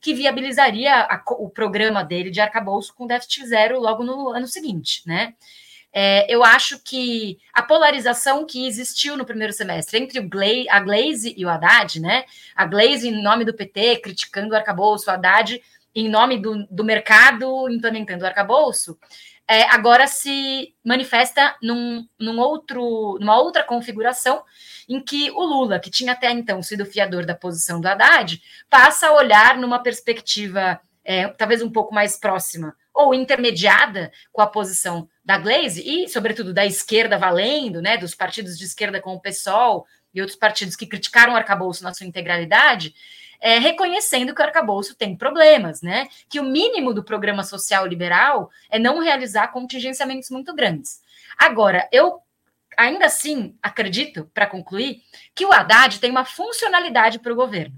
que 0.00 0.14
viabilizaria 0.14 0.94
a, 0.94 1.22
o 1.32 1.50
programa 1.50 2.02
dele 2.02 2.30
de 2.30 2.40
arcabouço 2.40 2.94
com 2.94 3.06
déficit 3.06 3.46
zero 3.46 3.78
logo 3.80 4.02
no 4.02 4.30
ano 4.30 4.46
seguinte, 4.46 5.02
né? 5.06 5.34
É, 5.94 6.32
eu 6.32 6.42
acho 6.42 6.82
que 6.82 7.38
a 7.52 7.62
polarização 7.62 8.46
que 8.46 8.66
existiu 8.66 9.14
no 9.14 9.26
primeiro 9.26 9.52
semestre 9.52 9.98
entre 9.98 10.20
Gla 10.22 10.46
a 10.70 10.80
Glaze 10.80 11.34
e 11.36 11.44
o 11.44 11.50
Haddad, 11.50 12.00
né? 12.00 12.24
A 12.56 12.64
Glaze 12.64 13.08
em 13.08 13.22
nome 13.22 13.44
do 13.44 13.52
PT, 13.52 13.98
criticando 13.98 14.54
o 14.54 14.56
arcabouço, 14.56 15.10
o 15.10 15.12
Haddad 15.12 15.60
em 15.94 16.08
nome 16.08 16.38
do, 16.38 16.66
do 16.70 16.82
mercado 16.82 17.68
implementando 17.68 18.24
o 18.24 18.26
arcabouço, 18.26 18.98
é, 19.48 19.62
agora 19.64 20.06
se 20.06 20.74
manifesta 20.84 21.56
num, 21.62 22.06
num 22.18 22.38
outro, 22.38 23.18
numa 23.20 23.38
outra 23.38 23.62
configuração 23.62 24.42
em 24.88 25.00
que 25.00 25.30
o 25.30 25.44
Lula, 25.44 25.78
que 25.78 25.90
tinha 25.90 26.12
até 26.12 26.30
então 26.30 26.62
sido 26.62 26.86
fiador 26.86 27.26
da 27.26 27.34
posição 27.34 27.80
do 27.80 27.86
Haddad, 27.86 28.40
passa 28.70 29.08
a 29.08 29.14
olhar 29.14 29.58
numa 29.58 29.82
perspectiva 29.82 30.80
é, 31.04 31.28
talvez 31.28 31.62
um 31.62 31.70
pouco 31.70 31.94
mais 31.94 32.16
próxima 32.16 32.76
ou 32.94 33.14
intermediada 33.14 34.12
com 34.32 34.42
a 34.42 34.46
posição 34.46 35.08
da 35.24 35.38
Glaze 35.38 35.82
e, 35.84 36.08
sobretudo, 36.08 36.52
da 36.52 36.64
esquerda 36.66 37.18
valendo, 37.18 37.80
né, 37.80 37.96
dos 37.96 38.14
partidos 38.14 38.58
de 38.58 38.64
esquerda 38.64 39.00
como 39.00 39.16
o 39.16 39.20
PSOL 39.20 39.86
e 40.14 40.20
outros 40.20 40.38
partidos 40.38 40.76
que 40.76 40.86
criticaram 40.86 41.32
o 41.32 41.36
arcabouço 41.36 41.82
na 41.82 41.94
sua 41.94 42.06
integralidade, 42.06 42.94
é, 43.42 43.58
reconhecendo 43.58 44.32
que 44.32 44.40
o 44.40 44.44
arcabouço 44.44 44.94
tem 44.94 45.16
problemas, 45.16 45.82
né? 45.82 46.08
Que 46.28 46.38
o 46.38 46.44
mínimo 46.44 46.94
do 46.94 47.02
programa 47.02 47.42
social 47.42 47.84
liberal 47.84 48.48
é 48.70 48.78
não 48.78 49.00
realizar 49.00 49.48
contingenciamentos 49.48 50.30
muito 50.30 50.54
grandes. 50.54 51.02
Agora, 51.36 51.88
eu 51.90 52.20
ainda 52.78 53.06
assim 53.06 53.58
acredito, 53.60 54.30
para 54.32 54.46
concluir, 54.46 55.02
que 55.34 55.44
o 55.44 55.52
Haddad 55.52 55.98
tem 55.98 56.10
uma 56.10 56.24
funcionalidade 56.24 57.18
para 57.18 57.32
o 57.32 57.36
governo. 57.36 57.74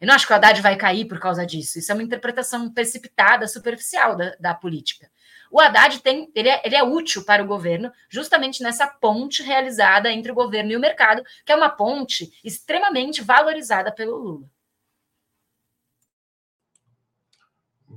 Eu 0.00 0.06
não 0.06 0.14
acho 0.14 0.26
que 0.26 0.32
o 0.32 0.36
Haddad 0.36 0.62
vai 0.62 0.76
cair 0.76 1.06
por 1.06 1.18
causa 1.18 1.44
disso. 1.44 1.78
Isso 1.78 1.90
é 1.90 1.94
uma 1.94 2.04
interpretação 2.04 2.72
precipitada, 2.72 3.48
superficial 3.48 4.16
da, 4.16 4.34
da 4.38 4.54
política. 4.54 5.10
O 5.50 5.60
Haddad 5.60 5.98
tem, 5.98 6.30
ele 6.36 6.48
é, 6.48 6.62
ele 6.64 6.76
é, 6.76 6.84
útil 6.84 7.24
para 7.24 7.42
o 7.42 7.46
governo 7.46 7.92
justamente 8.08 8.62
nessa 8.62 8.86
ponte 8.86 9.42
realizada 9.42 10.10
entre 10.10 10.30
o 10.30 10.34
governo 10.34 10.70
e 10.70 10.76
o 10.76 10.80
mercado, 10.80 11.24
que 11.44 11.50
é 11.50 11.56
uma 11.56 11.68
ponte 11.68 12.32
extremamente 12.44 13.20
valorizada 13.20 13.90
pelo 13.90 14.16
Lula. 14.16 14.59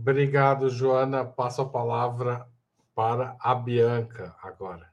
Obrigado, 0.04 0.70
Joana. 0.70 1.24
Passo 1.24 1.62
a 1.62 1.66
palavra 1.66 2.46
para 2.94 3.38
a 3.39 3.56
Bianca 3.56 4.36
agora. 4.44 4.92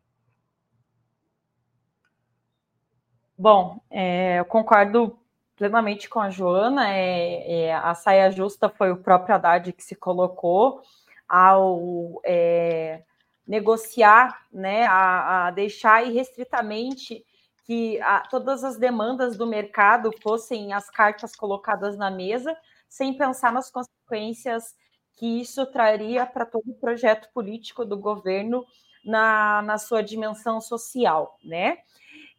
Bom, 3.37 3.81
é, 3.90 4.38
eu 4.38 4.44
concordo 4.44 5.18
plenamente 5.57 6.09
com 6.09 6.20
a 6.20 6.31
Joana. 6.31 6.94
É, 6.94 7.62
é, 7.62 7.75
a 7.75 7.92
saia 7.92 8.31
justa 8.31 8.68
foi 8.68 8.92
o 8.92 8.99
próprio 8.99 9.35
Haddad 9.35 9.73
que 9.73 9.83
se 9.83 9.96
colocou 9.96 10.81
ao 11.29 12.20
é, 12.25 13.03
negociar, 13.44 14.46
né, 14.53 14.87
a, 14.87 15.49
a, 15.49 15.51
deixar 15.51 16.07
irrestritamente 16.07 17.27
que 17.66 18.01
a, 18.03 18.20
todas 18.20 18.62
as 18.62 18.77
demandas 18.77 19.37
do 19.37 19.44
mercado 19.44 20.12
fossem 20.23 20.73
as 20.73 20.88
cartas 20.88 21.35
colocadas 21.35 21.96
na 21.96 22.12
mesa, 22.12 22.57
sem 22.88 23.18
pensar 23.18 23.53
nas 23.53 23.73
consequências 23.73 24.79
que 25.20 25.26
isso 25.42 25.66
traria 25.66 26.24
para 26.24 26.46
todo 26.46 26.70
o 26.70 26.74
projeto 26.74 27.28
político 27.35 27.85
do 27.85 27.98
governo 27.98 28.64
na, 29.04 29.61
na 29.61 29.76
sua 29.76 30.02
dimensão 30.02 30.62
social, 30.62 31.38
né? 31.44 31.76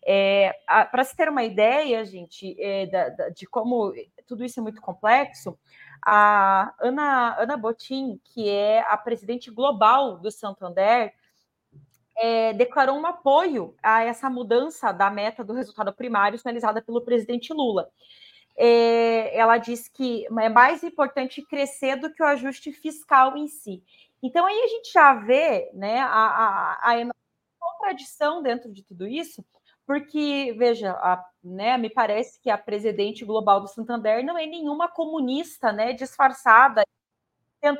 É, 0.03 0.51
para 0.89 1.03
se 1.03 1.15
ter 1.15 1.29
uma 1.29 1.43
ideia, 1.43 2.03
gente, 2.03 2.59
é, 2.59 2.87
da, 2.87 3.09
da, 3.09 3.29
de 3.29 3.45
como 3.45 3.93
tudo 4.25 4.43
isso 4.43 4.59
é 4.59 4.63
muito 4.63 4.81
complexo, 4.81 5.55
a 6.03 6.73
Ana, 6.79 7.39
Ana 7.39 7.55
Botin, 7.55 8.19
que 8.33 8.49
é 8.49 8.81
a 8.89 8.97
presidente 8.97 9.51
global 9.51 10.17
do 10.17 10.31
Santander, 10.31 11.13
é, 12.17 12.51
declarou 12.53 12.97
um 12.97 13.05
apoio 13.05 13.75
a 13.83 14.03
essa 14.03 14.27
mudança 14.27 14.91
da 14.91 15.11
meta 15.11 15.43
do 15.43 15.53
resultado 15.53 15.93
primário 15.93 16.39
sinalizada 16.39 16.81
pelo 16.81 17.05
presidente 17.05 17.53
Lula. 17.53 17.91
É, 18.57 19.35
ela 19.37 19.57
diz 19.57 19.87
que 19.87 20.25
é 20.25 20.49
mais 20.49 20.83
importante 20.83 21.41
crescer 21.41 21.95
do 21.95 22.11
que 22.11 22.21
o 22.21 22.25
ajuste 22.25 22.71
fiscal 22.71 23.37
em 23.37 23.47
si. 23.47 23.83
Então 24.21 24.45
aí 24.45 24.59
a 24.63 24.67
gente 24.67 24.91
já 24.91 25.13
vê 25.13 25.71
né, 25.73 25.99
a, 25.99 26.77
a, 26.83 26.91
a 26.91 27.11
contradição 27.59 28.41
dentro 28.43 28.71
de 28.71 28.83
tudo 28.83 29.07
isso, 29.07 29.43
porque, 29.85 30.55
veja, 30.57 30.91
a, 30.91 31.23
né, 31.43 31.77
me 31.77 31.89
parece 31.89 32.39
que 32.39 32.49
a 32.49 32.57
presidente 32.57 33.25
global 33.25 33.59
do 33.59 33.67
Santander 33.67 34.23
não 34.23 34.37
é 34.37 34.45
nenhuma 34.45 34.87
comunista, 34.87 35.71
né, 35.71 35.93
disfarçada, 35.93 36.83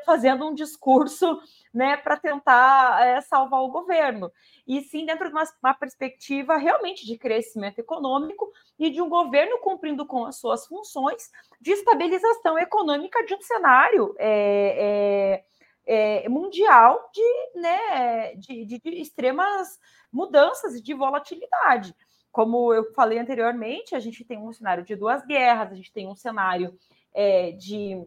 fazendo 0.05 0.47
um 0.47 0.53
discurso, 0.53 1.39
né, 1.73 1.97
para 1.97 2.17
tentar 2.17 3.05
é, 3.05 3.21
salvar 3.21 3.61
o 3.61 3.71
governo, 3.71 4.31
e 4.67 4.81
sim 4.81 5.05
dentro 5.05 5.27
de 5.27 5.33
uma, 5.33 5.43
uma, 5.63 5.73
perspectiva 5.73 6.57
realmente 6.57 7.05
de 7.05 7.17
crescimento 7.17 7.79
econômico 7.79 8.51
e 8.77 8.89
de 8.89 9.01
um 9.01 9.09
governo 9.09 9.57
cumprindo 9.59 10.05
com 10.05 10.25
as 10.25 10.37
suas 10.37 10.67
funções 10.67 11.31
de 11.59 11.71
estabilização 11.71 12.59
econômica 12.59 13.25
de 13.25 13.33
um 13.33 13.41
cenário 13.41 14.13
é, 14.19 15.43
é, 15.85 16.29
mundial 16.29 17.09
de, 17.13 17.59
né, 17.59 18.35
de, 18.35 18.65
de, 18.65 18.79
de 18.79 19.01
extremas 19.01 19.79
mudanças 20.11 20.75
e 20.75 20.81
de 20.81 20.93
volatilidade. 20.93 21.95
Como 22.31 22.73
eu 22.73 22.93
falei 22.93 23.19
anteriormente, 23.19 23.95
a 23.95 23.99
gente 23.99 24.23
tem 24.23 24.37
um 24.37 24.53
cenário 24.53 24.83
de 24.83 24.95
duas 24.95 25.25
guerras, 25.25 25.71
a 25.71 25.75
gente 25.75 25.91
tem 25.91 26.07
um 26.07 26.15
cenário 26.15 26.77
é, 27.13 27.51
de, 27.51 28.01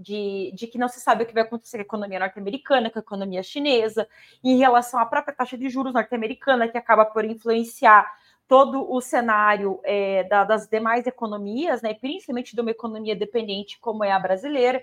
de, 0.00 0.50
de, 0.54 0.66
que 0.66 0.78
não 0.78 0.88
se 0.88 0.98
sabe 0.98 1.24
o 1.24 1.26
que 1.26 1.34
vai 1.34 1.42
acontecer 1.42 1.76
com 1.78 1.82
a 1.82 1.98
economia 1.98 2.18
norte-americana, 2.18 2.90
com 2.90 2.98
a 2.98 3.02
economia 3.02 3.42
chinesa, 3.42 4.08
em 4.42 4.56
relação 4.56 4.98
à 4.98 5.04
própria 5.04 5.34
taxa 5.34 5.58
de 5.58 5.68
juros 5.68 5.92
norte-americana, 5.92 6.68
que 6.68 6.78
acaba 6.78 7.04
por 7.04 7.24
influenciar 7.24 8.10
todo 8.48 8.90
o 8.90 9.00
cenário 9.00 9.78
é, 9.84 10.24
da, 10.24 10.42
das 10.42 10.66
demais 10.66 11.06
economias, 11.06 11.82
né, 11.82 11.94
principalmente 11.94 12.54
de 12.54 12.60
uma 12.60 12.70
economia 12.70 13.14
dependente 13.14 13.78
como 13.78 14.02
é 14.02 14.10
a 14.10 14.18
brasileira. 14.18 14.82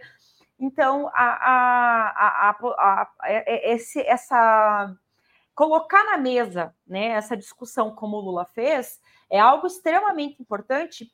Então, 0.59 1.09
a, 1.13 1.21
a, 1.23 2.49
a, 2.51 3.09
é, 3.25 3.71
é, 3.71 3.73
esse, 3.73 3.99
essa 4.01 4.95
colocar 5.53 6.03
na 6.05 6.17
mesa 6.17 6.73
né, 6.85 7.07
essa 7.07 7.35
discussão 7.35 7.93
como 7.93 8.17
o 8.17 8.21
Lula 8.21 8.45
fez 8.45 9.01
é 9.29 9.39
algo 9.39 9.65
extremamente 9.65 10.41
importante 10.41 11.11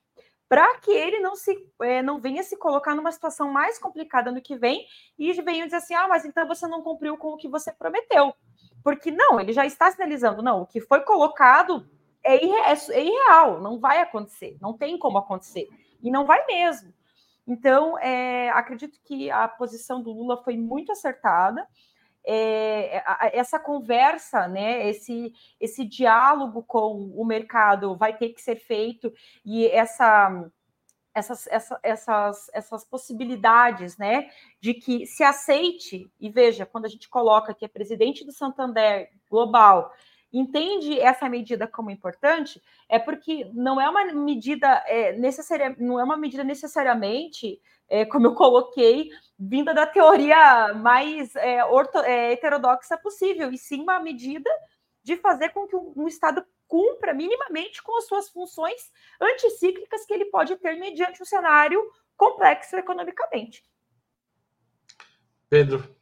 para 0.54 0.78
que 0.78 0.92
ele 0.92 1.18
não 1.18 1.34
se 1.34 1.52
é, 1.82 2.00
não 2.00 2.20
venha 2.20 2.40
se 2.44 2.56
colocar 2.56 2.94
numa 2.94 3.10
situação 3.10 3.50
mais 3.50 3.76
complicada 3.76 4.30
no 4.30 4.40
que 4.40 4.56
vem 4.56 4.86
e 5.18 5.32
venha 5.42 5.64
dizer 5.64 5.78
assim, 5.78 5.94
ah, 5.94 6.06
mas 6.06 6.24
então 6.24 6.46
você 6.46 6.64
não 6.68 6.80
cumpriu 6.80 7.18
com 7.18 7.30
o 7.30 7.36
que 7.36 7.48
você 7.48 7.72
prometeu. 7.72 8.32
Porque 8.80 9.10
não, 9.10 9.40
ele 9.40 9.52
já 9.52 9.66
está 9.66 9.90
sinalizando, 9.90 10.42
não, 10.42 10.62
o 10.62 10.66
que 10.66 10.80
foi 10.80 11.00
colocado 11.00 11.84
é, 12.22 12.36
irre 12.36 12.54
é, 12.54 12.72
é 12.72 13.04
irreal, 13.04 13.60
não 13.60 13.80
vai 13.80 13.98
acontecer, 14.00 14.56
não 14.60 14.72
tem 14.72 14.96
como 14.96 15.18
acontecer. 15.18 15.68
E 16.00 16.08
não 16.08 16.24
vai 16.24 16.46
mesmo. 16.46 16.94
Então, 17.44 17.98
é, 17.98 18.48
acredito 18.50 19.00
que 19.02 19.32
a 19.32 19.48
posição 19.48 20.00
do 20.00 20.12
Lula 20.12 20.40
foi 20.44 20.56
muito 20.56 20.92
acertada 20.92 21.66
é, 22.26 23.02
essa 23.38 23.58
conversa, 23.58 24.48
né, 24.48 24.88
esse, 24.88 25.32
esse 25.60 25.84
diálogo 25.84 26.62
com 26.62 27.12
o 27.14 27.24
mercado 27.24 27.96
vai 27.96 28.16
ter 28.16 28.30
que 28.30 28.40
ser 28.40 28.56
feito 28.56 29.12
e 29.44 29.66
essa, 29.66 30.50
essas, 31.14 31.46
essa, 31.48 31.78
essas, 31.82 32.50
essas 32.52 32.84
possibilidades, 32.84 33.98
né, 33.98 34.30
de 34.60 34.74
que 34.74 35.06
se 35.06 35.22
aceite 35.22 36.10
e 36.18 36.30
veja 36.30 36.64
quando 36.64 36.86
a 36.86 36.88
gente 36.88 37.08
coloca 37.08 37.54
que 37.54 37.64
é 37.64 37.68
presidente 37.68 38.24
do 38.24 38.32
Santander 38.32 39.10
global 39.30 39.92
entende 40.34 40.98
essa 40.98 41.28
medida 41.28 41.66
como 41.68 41.92
importante 41.92 42.60
é 42.88 42.98
porque 42.98 43.48
não 43.54 43.80
é 43.80 43.88
uma 43.88 44.12
medida 44.12 44.82
é, 44.86 45.12
necessária, 45.12 45.76
não 45.78 46.00
é 46.00 46.02
uma 46.02 46.16
medida 46.16 46.42
necessariamente 46.42 47.60
é, 47.88 48.04
como 48.04 48.26
eu 48.26 48.34
coloquei, 48.34 49.10
vinda 49.38 49.74
da 49.74 49.86
teoria 49.86 50.72
mais 50.74 51.34
é, 51.36 51.64
orto, 51.64 51.98
é, 51.98 52.32
heterodoxa 52.32 52.96
possível, 52.96 53.52
e 53.52 53.58
sim 53.58 53.82
uma 53.82 54.00
medida 54.00 54.50
de 55.02 55.16
fazer 55.16 55.50
com 55.50 55.66
que 55.66 55.76
um, 55.76 56.08
Estado 56.08 56.44
cumpra 56.66 57.12
minimamente 57.12 57.82
com 57.82 57.96
as 57.98 58.06
suas 58.06 58.28
funções 58.30 58.90
anticíclicas 59.20 60.04
que 60.06 60.14
ele 60.14 60.26
pode 60.26 60.56
ter 60.56 60.76
mediante 60.76 61.22
um 61.22 61.26
cenário 61.26 61.80
complexo 62.16 62.76
economicamente. 62.76 63.62
Pedro. 65.48 65.94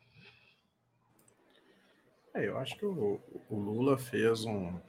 É, 2.35 2.47
eu 2.47 2.57
acho 2.57 2.77
que 2.79 2.87
o, 2.87 3.21
o, 3.51 3.57
Lula 3.59 3.99
fez 3.99 4.45
um 4.45 4.81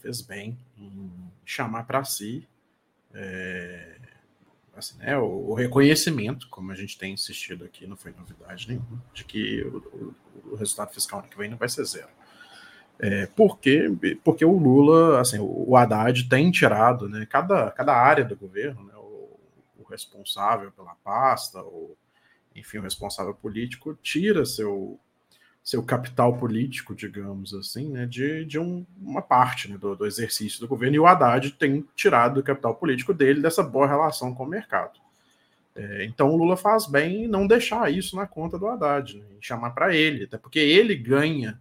fez 0.00 0.22
bem 0.22 0.58
em 0.76 1.30
chamar 1.44 1.86
para 1.86 2.02
si 2.02 2.48
é, 3.12 4.00
assim, 4.76 4.96
né, 4.98 5.16
o, 5.18 5.50
o, 5.50 5.54
reconhecimento, 5.54 6.48
como 6.48 6.72
a 6.72 6.74
gente 6.74 6.98
tem 6.98 7.12
insistido 7.12 7.64
aqui, 7.64 7.86
não 7.86 7.96
foi 7.96 8.12
novidade 8.12 8.68
nenhuma, 8.68 9.02
de 9.12 9.24
que 9.24 9.62
o, 9.62 9.76
o, 9.76 10.52
o 10.52 10.54
resultado 10.56 10.92
fiscal 10.92 11.20
ano 11.20 11.28
que 11.28 11.36
vem 11.36 11.50
não 11.50 11.58
vai 11.58 11.68
ser 11.68 11.84
zero. 11.84 12.08
É, 12.98 13.26
porque, 13.26 13.90
porque 14.22 14.44
o 14.44 14.56
Lula, 14.56 15.20
assim, 15.20 15.38
o, 15.40 15.76
Haddad 15.76 16.28
tem 16.28 16.50
tirado 16.50 17.08
né, 17.08 17.26
cada, 17.28 17.70
cada 17.70 17.94
área 17.94 18.24
do 18.24 18.36
governo, 18.36 18.84
né, 18.84 18.94
o, 18.96 19.40
o 19.78 19.84
responsável 19.90 20.70
pela 20.72 20.94
pasta, 20.96 21.60
ou 21.60 21.96
enfim, 22.54 22.78
o 22.78 22.82
responsável 22.82 23.34
político, 23.34 23.98
tira 24.02 24.44
seu, 24.44 25.00
seu 25.62 25.82
capital 25.82 26.36
político, 26.36 26.94
digamos 26.94 27.54
assim, 27.54 27.88
né, 27.88 28.04
de, 28.04 28.44
de 28.44 28.58
um, 28.58 28.84
uma 29.00 29.22
parte 29.22 29.70
né, 29.70 29.78
do, 29.78 29.94
do, 29.94 30.06
exercício 30.06 30.60
do 30.60 30.66
governo, 30.66 30.96
e 30.96 30.98
o 30.98 31.06
Haddad 31.06 31.52
tem 31.52 31.86
tirado 31.94 32.40
o 32.40 32.42
capital 32.42 32.74
político 32.74 33.14
dele 33.14 33.40
dessa 33.40 33.62
boa 33.62 33.86
relação 33.86 34.34
com 34.34 34.42
o 34.42 34.48
mercado. 34.48 34.98
É, 35.74 36.04
então 36.04 36.30
o 36.30 36.36
Lula 36.36 36.56
faz 36.56 36.86
bem 36.86 37.24
em 37.24 37.28
não 37.28 37.46
deixar 37.46 37.90
isso 37.92 38.16
na 38.16 38.26
conta 38.26 38.58
do 38.58 38.66
Haddad, 38.66 39.16
né, 39.16 39.24
chamar 39.40 39.70
para 39.70 39.94
ele, 39.94 40.24
até 40.24 40.36
porque 40.36 40.58
ele 40.58 40.96
ganha 40.96 41.60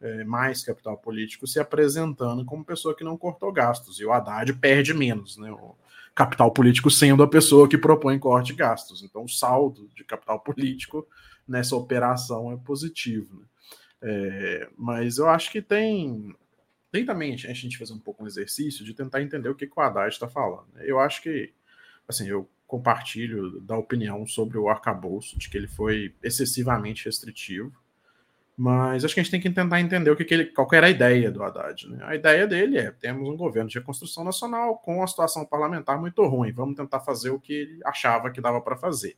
é, 0.00 0.24
mais 0.24 0.64
capital 0.64 0.98
político 0.98 1.46
se 1.46 1.60
apresentando 1.60 2.44
como 2.44 2.64
pessoa 2.64 2.96
que 2.96 3.04
não 3.04 3.16
cortou 3.16 3.52
gastos, 3.52 4.00
e 4.00 4.04
o 4.04 4.12
Haddad 4.12 4.52
perde 4.54 4.92
menos, 4.92 5.36
né, 5.36 5.52
o 5.52 5.76
capital 6.16 6.50
político 6.50 6.90
sendo 6.90 7.22
a 7.22 7.28
pessoa 7.28 7.68
que 7.68 7.78
propõe 7.78 8.18
corte 8.18 8.48
de 8.48 8.54
gastos. 8.54 9.02
Então 9.02 9.24
o 9.24 9.28
saldo 9.28 9.88
de 9.94 10.02
capital 10.02 10.40
político 10.40 11.06
nessa 11.46 11.76
operação 11.76 12.52
é 12.52 12.56
positivo. 12.56 13.40
Né? 13.40 13.46
É, 14.02 14.68
mas 14.76 15.18
eu 15.18 15.28
acho 15.28 15.50
que 15.50 15.62
tem, 15.62 16.34
tem 16.90 17.04
também 17.04 17.34
a 17.34 17.52
gente 17.52 17.78
fazer 17.78 17.92
um 17.92 17.98
pouco 17.98 18.24
um 18.24 18.26
exercício 18.26 18.84
de 18.84 18.94
tentar 18.94 19.22
entender 19.22 19.48
o 19.48 19.54
que, 19.54 19.66
que 19.66 19.78
o 19.78 19.82
Haddad 19.82 20.12
está 20.12 20.28
falando. 20.28 20.66
Né? 20.74 20.82
Eu 20.84 20.98
acho 20.98 21.22
que, 21.22 21.52
assim, 22.08 22.28
eu 22.28 22.48
compartilho 22.66 23.60
da 23.60 23.76
opinião 23.76 24.26
sobre 24.26 24.58
o 24.58 24.68
arcabouço, 24.68 25.38
de 25.38 25.48
que 25.48 25.56
ele 25.56 25.68
foi 25.68 26.14
excessivamente 26.22 27.04
restritivo, 27.04 27.72
mas 28.56 29.04
acho 29.04 29.12
que 29.12 29.20
a 29.20 29.22
gente 29.22 29.30
tem 29.30 29.40
que 29.40 29.50
tentar 29.50 29.80
entender 29.80 30.10
o 30.10 30.16
que, 30.16 30.24
que 30.24 30.32
ele, 30.32 30.46
qual 30.46 30.66
que 30.66 30.74
era 30.74 30.86
a 30.86 30.90
ideia 30.90 31.30
do 31.30 31.42
Haddad. 31.42 31.88
Né? 31.88 31.98
A 32.02 32.14
ideia 32.16 32.46
dele 32.46 32.78
é: 32.78 32.90
temos 32.90 33.28
um 33.28 33.36
governo 33.36 33.68
de 33.68 33.78
reconstrução 33.78 34.24
nacional 34.24 34.78
com 34.78 34.96
uma 34.96 35.06
situação 35.06 35.44
parlamentar 35.44 36.00
muito 36.00 36.26
ruim, 36.26 36.52
vamos 36.52 36.74
tentar 36.74 37.00
fazer 37.00 37.30
o 37.30 37.38
que 37.38 37.52
ele 37.52 37.80
achava 37.84 38.30
que 38.30 38.40
dava 38.40 38.60
para 38.60 38.76
fazer 38.76 39.16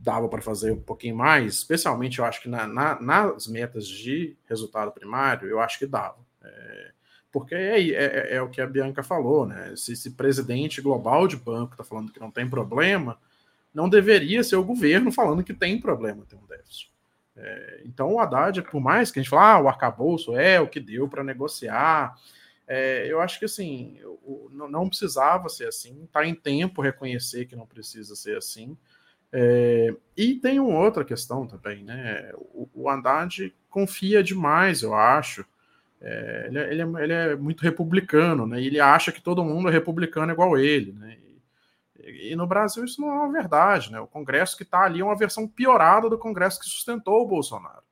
dava 0.00 0.28
para 0.28 0.40
fazer 0.40 0.72
um 0.72 0.80
pouquinho 0.80 1.16
mais, 1.16 1.54
especialmente 1.54 2.18
eu 2.18 2.24
acho 2.24 2.40
que 2.40 2.48
na, 2.48 2.66
na, 2.66 3.00
nas 3.00 3.46
metas 3.46 3.86
de 3.86 4.36
resultado 4.48 4.92
primário, 4.92 5.48
eu 5.48 5.60
acho 5.60 5.78
que 5.78 5.86
dava. 5.86 6.18
É, 6.42 6.90
porque 7.32 7.54
é, 7.54 7.80
é, 7.80 7.92
é, 7.92 8.34
é, 8.36 8.42
o 8.42 8.48
que 8.48 8.60
a 8.60 8.66
Bianca 8.66 9.02
falou, 9.02 9.46
né? 9.46 9.74
Se 9.76 9.92
esse 9.92 10.12
presidente 10.12 10.80
global 10.80 11.26
de 11.26 11.36
banco 11.36 11.72
está 11.72 11.84
falando 11.84 12.12
que 12.12 12.20
não 12.20 12.30
tem 12.30 12.48
problema, 12.48 13.18
não 13.74 13.88
deveria 13.88 14.42
ser 14.42 14.56
o 14.56 14.64
governo 14.64 15.12
falando 15.12 15.44
que 15.44 15.52
tem 15.52 15.80
problema 15.80 16.24
ter 16.26 16.36
um 16.36 16.46
déficit. 16.46 16.90
É, 17.36 17.82
então 17.84 18.14
o 18.14 18.20
Haddad, 18.20 18.62
por 18.62 18.80
mais 18.80 19.10
que 19.10 19.18
a 19.18 19.22
gente 19.22 19.30
fale, 19.30 19.60
ah, 19.60 19.64
o 19.64 19.68
arcabouço 19.68 20.36
é 20.36 20.60
o 20.60 20.68
que 20.68 20.80
deu 20.80 21.08
para 21.08 21.22
negociar, 21.24 22.16
É, 22.70 23.06
eu 23.10 23.18
acho 23.20 23.38
que 23.38 23.46
assim, 23.46 23.98
não 24.50 24.88
precisava 24.90 25.48
ser 25.48 25.68
assim, 25.68 26.04
está 26.04 26.26
em 26.26 26.34
tempo 26.34 26.82
reconhecer 26.82 27.46
que 27.46 27.56
não 27.56 27.66
precisa 27.66 28.14
ser 28.14 28.36
assim. 28.36 28.76
É, 29.32 29.94
e 30.16 30.34
tem 30.34 30.58
uma 30.58 30.78
outra 30.78 31.04
questão 31.04 31.46
também, 31.46 31.84
né? 31.84 32.30
O, 32.34 32.68
o 32.74 32.88
Haddad 32.88 33.54
confia 33.68 34.22
demais, 34.22 34.82
eu 34.82 34.94
acho. 34.94 35.44
É, 36.00 36.46
ele, 36.48 36.58
é, 36.58 36.72
ele, 36.72 36.82
é, 36.82 37.02
ele, 37.02 37.12
é, 37.12 37.36
muito 37.36 37.62
republicano, 37.62 38.46
né? 38.46 38.62
Ele 38.62 38.80
acha 38.80 39.12
que 39.12 39.20
todo 39.20 39.44
mundo 39.44 39.68
é 39.68 39.72
republicano 39.72 40.32
igual 40.32 40.56
ele, 40.56 40.92
né? 40.92 41.18
E, 42.00 42.34
no 42.36 42.46
Brasil 42.46 42.84
isso 42.84 43.00
não 43.00 43.08
é 43.10 43.12
uma 43.12 43.32
verdade, 43.32 43.92
né? 43.92 44.00
O 44.00 44.06
Congresso 44.06 44.56
que 44.56 44.62
está 44.62 44.84
ali 44.84 45.00
é 45.00 45.04
uma 45.04 45.16
versão 45.16 45.46
piorada 45.46 46.08
do 46.08 46.18
Congresso 46.18 46.60
que 46.60 46.66
sustentou 46.66 47.22
o 47.22 47.26
Bolsonaro. 47.26 47.82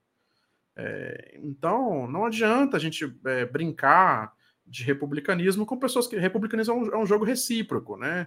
É, 0.75 1.39
então, 1.43 2.07
não 2.07 2.25
adianta 2.25 2.77
a 2.77 2.81
gente 2.81 3.13
é, 3.27 3.45
brincar 3.45 4.33
de 4.67 4.83
republicanismo 4.83 5.65
com 5.67 5.79
pessoas 5.79 6.07
que 6.07 6.17
republicanismo 6.17 6.75
é 6.75 6.77
um, 6.77 6.95
é 6.95 6.99
um 6.99 7.07
jogo 7.07 7.25
recíproco, 7.25 7.97
né? 7.97 8.27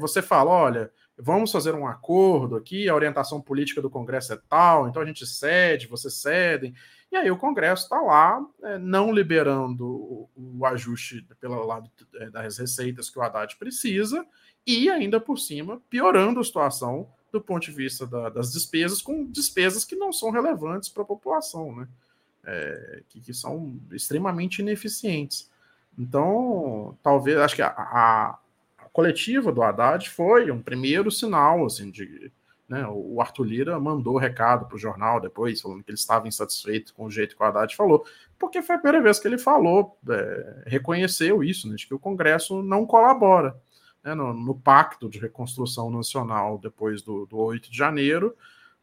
Você 0.00 0.22
fala, 0.22 0.50
olha, 0.50 0.90
vamos 1.16 1.52
fazer 1.52 1.74
um 1.74 1.86
acordo 1.86 2.56
aqui, 2.56 2.88
a 2.88 2.94
orientação 2.94 3.40
política 3.40 3.80
do 3.80 3.90
Congresso 3.90 4.32
é 4.32 4.38
tal, 4.48 4.88
então 4.88 5.00
a 5.02 5.06
gente 5.06 5.26
cede, 5.26 5.86
vocês 5.86 6.14
cedem, 6.14 6.74
e 7.10 7.16
aí 7.16 7.30
o 7.30 7.36
Congresso 7.36 7.84
está 7.84 8.00
lá, 8.00 8.44
é, 8.62 8.78
não 8.78 9.12
liberando 9.12 9.86
o, 9.86 10.30
o, 10.34 10.66
ajuste 10.66 11.24
pelo 11.40 11.64
lado 11.64 11.88
é, 12.16 12.28
das 12.28 12.58
receitas 12.58 13.08
que 13.08 13.18
o 13.18 13.22
Haddad 13.22 13.56
precisa, 13.56 14.26
e 14.66 14.90
ainda 14.90 15.20
por 15.20 15.38
cima 15.38 15.80
piorando 15.88 16.40
a 16.40 16.44
situação 16.44 17.08
do 17.30 17.40
ponto 17.40 17.64
de 17.64 17.72
vista 17.72 18.06
da, 18.06 18.30
das 18.30 18.52
despesas, 18.52 19.02
com 19.02 19.24
despesas 19.26 19.84
que 19.84 19.96
não 19.96 20.12
são 20.12 20.30
relevantes 20.30 20.88
para 20.88 21.02
a 21.02 21.06
população, 21.06 21.74
né? 21.74 21.88
É, 22.46 23.02
que, 23.08 23.20
que 23.20 23.32
são 23.32 23.80
extremamente 23.90 24.58
ineficientes. 24.60 25.50
Então, 25.98 26.96
talvez, 27.02 27.38
acho 27.38 27.56
que 27.56 27.62
a, 27.62 27.68
a, 27.68 27.70
a, 27.70 28.38
coletiva 28.94 29.50
do 29.50 29.60
Haddad 29.60 30.08
foi 30.08 30.52
um 30.52 30.62
primeiro 30.62 31.10
sinal, 31.10 31.66
assim, 31.66 31.90
de, 31.90 32.30
né, 32.68 32.86
o 32.88 33.20
Arthur 33.20 33.42
Lira 33.42 33.80
mandou 33.80 34.16
recado 34.16 34.66
para 34.66 34.76
o 34.76 34.78
jornal 34.78 35.20
depois, 35.20 35.60
falando 35.60 35.82
que 35.82 35.90
ele 35.90 35.98
estava 35.98 36.28
insatisfeito 36.28 36.94
com 36.94 37.06
o 37.06 37.10
jeito 37.10 37.36
que 37.36 37.42
o 37.42 37.44
Haddad 37.44 37.74
falou, 37.74 38.06
porque 38.38 38.62
foi 38.62 38.76
a 38.76 38.78
primeira 38.78 39.02
vez 39.02 39.18
que 39.18 39.26
ele 39.26 39.36
falou, 39.36 39.98
é, 40.08 40.62
reconheceu 40.68 41.42
isso, 41.42 41.68
né, 41.68 41.74
de 41.74 41.88
que 41.88 41.92
o 41.92 41.98
Congresso 41.98 42.62
não 42.62 42.86
colabora. 42.86 43.60
Né, 44.00 44.14
no, 44.14 44.32
no, 44.32 44.54
Pacto 44.54 45.08
de 45.08 45.18
Reconstrução 45.18 45.90
Nacional, 45.90 46.56
depois 46.56 47.02
do, 47.02 47.26
do 47.26 47.36
8 47.36 47.72
de 47.72 47.76
janeiro, 47.76 48.36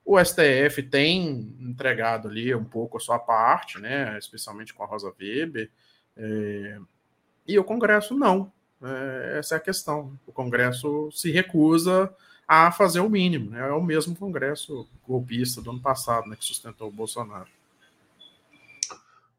o 0.04 0.20
STF 0.20 0.84
tem 0.84 1.56
entregado 1.58 2.28
ali 2.28 2.54
um 2.54 2.66
pouco 2.66 2.98
a 2.98 3.00
sua 3.00 3.18
parte, 3.18 3.80
né, 3.80 4.18
especialmente 4.18 4.74
com 4.74 4.84
a 4.84 4.88
Rosa 4.88 5.14
Weber, 5.18 5.72
é, 6.18 6.80
e 7.48 7.58
o 7.58 7.64
Congresso 7.64 8.14
não. 8.14 8.52
É, 8.84 9.40
essa 9.40 9.56
é 9.56 9.58
a 9.58 9.62
questão. 9.62 10.18
O 10.26 10.32
Congresso 10.32 11.10
se 11.12 11.32
recusa 11.32 12.14
a 12.48 12.72
fazer 12.72 13.00
o 13.00 13.10
mínimo. 13.10 13.52
Né? 13.52 13.60
É 13.60 13.72
o 13.72 13.82
mesmo 13.82 14.16
Congresso 14.16 14.88
golpista 15.08 15.62
do 15.62 15.72
ano 15.72 15.80
passado 15.80 16.28
né, 16.28 16.36
que 16.36 16.46
sustentou 16.46 16.88
o 16.90 16.92
Bolsonaro. 16.92 17.48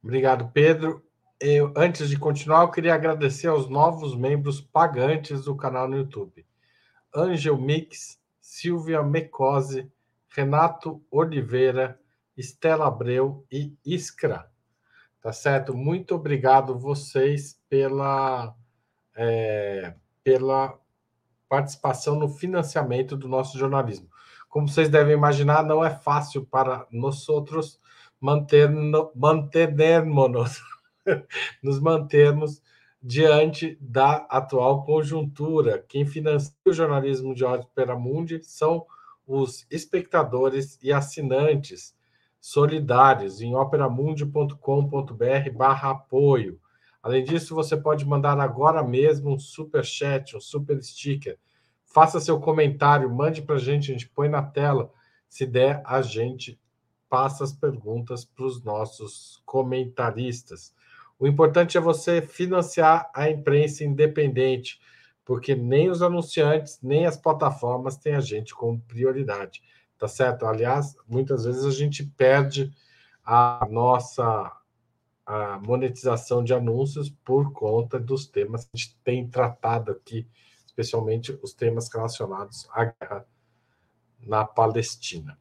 Obrigado, 0.03 0.51
Pedro. 0.53 1.05
Eu, 1.38 1.72
antes 1.76 2.09
de 2.09 2.16
continuar, 2.16 2.62
eu 2.62 2.70
queria 2.70 2.95
agradecer 2.95 3.49
aos 3.49 3.68
novos 3.68 4.16
membros 4.16 4.61
pagantes 4.61 5.45
do 5.45 5.57
canal 5.57 5.88
no 5.88 5.97
YouTube. 5.97 6.47
Angel 7.14 7.57
Mix, 7.59 8.18
Silvia 8.40 9.03
Mecose, 9.03 9.90
Renato 10.28 11.03
Oliveira, 11.11 12.01
Estela 12.36 12.86
Abreu 12.86 13.45
e 13.51 13.74
Iskra. 13.84 14.51
Tá 15.20 15.32
certo? 15.32 15.74
Muito 15.74 16.14
obrigado 16.14 16.78
vocês 16.78 17.61
pela, 17.68 18.55
é, 19.16 19.94
pela 20.22 20.78
participação 21.48 22.16
no 22.16 22.28
financiamento 22.28 23.16
do 23.16 23.28
nosso 23.28 23.58
jornalismo. 23.58 24.08
Como 24.48 24.68
vocês 24.68 24.88
devem 24.88 25.14
imaginar, 25.14 25.64
não 25.64 25.84
é 25.84 25.90
fácil 25.90 26.44
para 26.46 26.86
nós 26.90 27.28
outros 27.28 27.80
manter, 28.20 28.70
mantermos, 29.14 30.62
nos 31.62 31.80
mantermos 31.80 32.62
diante 33.02 33.76
da 33.80 34.26
atual 34.30 34.84
conjuntura. 34.84 35.84
Quem 35.88 36.06
financia 36.06 36.54
o 36.64 36.72
jornalismo 36.72 37.34
de 37.34 37.44
Ópera 37.44 37.98
Mundi 37.98 38.40
são 38.44 38.86
os 39.26 39.66
espectadores 39.70 40.78
e 40.82 40.92
assinantes 40.92 41.94
solidários 42.40 43.40
em 43.40 43.54
operamundi.com.br 43.54 45.50
barra 45.54 45.90
apoio. 45.90 46.60
Além 47.03 47.24
disso, 47.24 47.55
você 47.55 47.76
pode 47.76 48.07
mandar 48.07 48.38
agora 48.38 48.82
mesmo 48.82 49.34
um 49.34 49.38
super 49.38 49.84
chat, 49.84 50.36
um 50.36 50.40
super 50.40 50.82
sticker. 50.82 51.38
Faça 51.84 52.20
seu 52.20 52.38
comentário, 52.38 53.12
mande 53.12 53.42
para 53.42 53.57
a 53.57 53.59
gente, 53.59 53.90
a 53.90 53.94
gente 53.94 54.09
põe 54.09 54.28
na 54.28 54.42
tela. 54.42 54.90
Se 55.28 55.44
der, 55.44 55.82
a 55.84 56.00
gente 56.00 56.59
passa 57.09 57.44
as 57.44 57.53
perguntas 57.53 58.24
para 58.24 58.44
os 58.44 58.62
nossos 58.62 59.42
comentaristas. 59.44 60.74
O 61.18 61.26
importante 61.26 61.76
é 61.76 61.80
você 61.80 62.22
financiar 62.22 63.11
a 63.14 63.28
imprensa 63.28 63.84
independente, 63.84 64.80
porque 65.24 65.55
nem 65.55 65.90
os 65.90 66.03
anunciantes, 66.03 66.78
nem 66.82 67.07
as 67.07 67.16
plataformas 67.16 67.96
têm 67.96 68.14
a 68.14 68.20
gente 68.20 68.55
como 68.55 68.80
prioridade 68.80 69.62
tá 70.03 70.09
certo? 70.09 70.46
Aliás, 70.46 70.96
muitas 71.09 71.44
vezes 71.44 71.64
a 71.64 71.70
gente 71.70 72.03
perde 72.05 72.72
a 73.24 73.64
nossa 73.70 74.50
a 75.27 75.59
monetização 75.59 76.43
de 76.43 76.53
anúncios 76.53 77.11
por 77.25 77.53
conta 77.53 77.99
dos 77.99 78.27
temas 78.27 78.64
que 78.64 78.70
a 78.75 78.77
gente 78.77 78.99
tem 79.05 79.29
tratado 79.29 79.93
aqui, 79.93 80.27
especialmente 80.66 81.39
os 81.43 81.53
temas 81.53 81.93
relacionados 81.93 82.68
à 82.73 82.87
guerra 82.87 83.27
na 84.20 84.45
Palestina. 84.45 85.39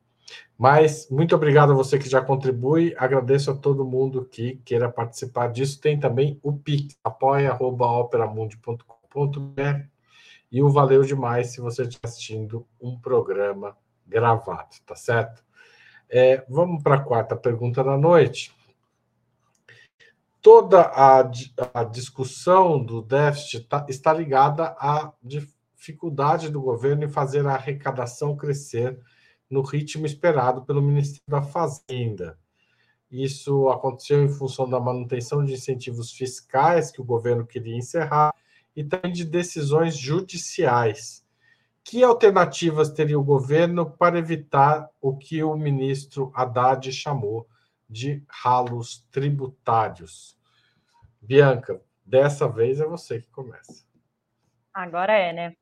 Mas 0.57 1.09
muito 1.09 1.35
obrigado 1.35 1.71
a 1.71 1.75
você 1.75 1.97
que 1.97 2.07
já 2.07 2.21
contribui, 2.21 2.95
agradeço 2.97 3.51
a 3.51 3.55
todo 3.55 3.83
mundo 3.83 4.25
que 4.25 4.61
queira 4.63 4.89
participar 4.89 5.51
disso. 5.51 5.81
Tem 5.81 5.99
também 5.99 6.39
o 6.41 6.53
PIX, 6.53 6.95
apoia.operamundi.com.br 7.03 9.85
e 10.51 10.61
o 10.61 10.69
valeu 10.69 11.01
demais 11.03 11.47
se 11.47 11.61
você 11.61 11.83
estiver 11.83 12.07
assistindo 12.07 12.67
um 12.79 12.99
programa 12.99 13.75
gravado, 14.05 14.75
tá 14.85 14.95
certo? 14.95 15.43
É, 16.09 16.45
vamos 16.49 16.83
para 16.83 16.95
a 16.95 17.01
quarta 17.01 17.35
pergunta 17.35 17.83
da 17.83 17.97
noite. 17.97 18.53
Toda 20.41 20.81
a, 20.81 21.19
a 21.73 21.83
discussão 21.83 22.83
do 22.83 23.01
déficit 23.01 23.67
tá, 23.67 23.85
está 23.87 24.11
ligada 24.11 24.75
à 24.79 25.13
dificuldade 25.21 26.49
do 26.49 26.61
governo 26.61 27.03
em 27.03 27.09
fazer 27.09 27.45
a 27.45 27.53
arrecadação 27.53 28.35
crescer 28.35 28.99
no 29.49 29.61
ritmo 29.61 30.05
esperado 30.05 30.63
pelo 30.63 30.81
Ministério 30.81 31.23
da 31.27 31.41
Fazenda. 31.41 32.39
Isso 33.11 33.69
aconteceu 33.69 34.23
em 34.23 34.29
função 34.29 34.69
da 34.69 34.79
manutenção 34.79 35.43
de 35.43 35.53
incentivos 35.53 36.11
fiscais 36.11 36.89
que 36.91 37.01
o 37.01 37.05
governo 37.05 37.45
queria 37.45 37.77
encerrar 37.77 38.33
e 38.75 38.83
também 38.83 39.11
de 39.11 39.25
decisões 39.25 39.97
judiciais 39.97 41.21
que 41.83 42.03
alternativas 42.03 42.89
teria 42.89 43.19
o 43.19 43.23
governo 43.23 43.89
para 43.89 44.17
evitar 44.17 44.89
o 45.01 45.17
que 45.17 45.43
o 45.43 45.55
ministro 45.55 46.31
Haddad 46.33 46.91
chamou 46.91 47.47
de 47.91 48.23
ralos 48.29 49.05
tributários? 49.11 50.37
Bianca, 51.21 51.81
dessa 52.05 52.47
vez 52.47 52.79
é 52.79 52.85
você 52.85 53.19
que 53.19 53.29
começa. 53.29 53.85
Agora 54.73 55.13
é, 55.13 55.33
né? 55.33 55.55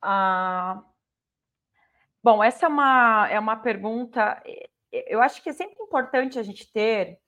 Ah, 0.00 0.82
bom, 2.22 2.42
essa 2.42 2.66
é 2.66 2.68
uma, 2.68 3.28
é 3.30 3.38
uma 3.38 3.56
pergunta. 3.56 4.42
Eu 4.90 5.22
acho 5.22 5.42
que 5.42 5.50
é 5.50 5.52
sempre 5.52 5.80
importante 5.80 6.38
a 6.38 6.42
gente 6.42 6.70
ter, 6.72 7.18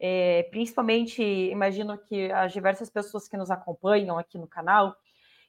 é, 0.00 0.44
principalmente, 0.44 1.22
imagino 1.22 1.98
que 1.98 2.32
as 2.32 2.52
diversas 2.52 2.88
pessoas 2.88 3.28
que 3.28 3.36
nos 3.36 3.50
acompanham 3.50 4.18
aqui 4.18 4.38
no 4.38 4.48
canal 4.48 4.96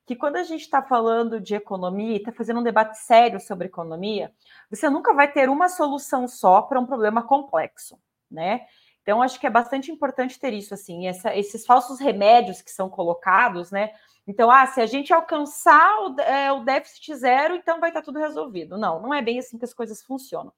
que 0.06 0.16
quando 0.16 0.36
a 0.36 0.44
gente 0.44 0.62
está 0.62 0.82
falando 0.82 1.40
de 1.40 1.56
economia, 1.56 2.18
está 2.18 2.32
fazendo 2.32 2.60
um 2.60 2.64
debate 2.64 2.98
sério 2.98 3.40
sobre 3.40 3.68
economia, 3.68 4.34
você 4.70 4.90
nunca 4.90 5.14
vai 5.14 5.32
ter 5.32 5.50
uma 5.50 5.70
solução 5.70 6.28
só 6.28 6.62
para 6.62 6.80
um 6.80 6.86
problema 6.86 7.24
complexo, 7.24 7.98
né? 8.34 8.66
Então, 9.02 9.22
acho 9.22 9.40
que 9.40 9.46
é 9.46 9.50
bastante 9.50 9.92
importante 9.92 10.40
ter 10.40 10.54
isso, 10.54 10.74
assim, 10.74 11.08
essa, 11.08 11.36
esses 11.36 11.66
falsos 11.66 12.00
remédios 12.00 12.62
que 12.62 12.72
são 12.72 12.90
colocados, 12.90 13.70
né? 13.70 13.92
Então, 14.26 14.50
ah, 14.50 14.66
se 14.66 14.80
a 14.80 14.86
gente 14.86 15.14
alcançar 15.14 15.94
o, 16.00 16.20
é, 16.22 16.52
o 16.52 16.64
déficit 16.64 17.14
zero, 17.16 17.56
então 17.56 17.80
vai 17.80 17.90
estar 17.90 18.02
tá 18.02 18.06
tudo 18.06 18.20
resolvido. 18.20 18.78
Não, 18.78 19.02
não 19.02 19.14
é 19.14 19.22
bem 19.22 19.40
assim 19.40 19.58
que 19.58 19.66
as 19.66 19.74
coisas 19.74 20.02
funcionam. 20.02 20.54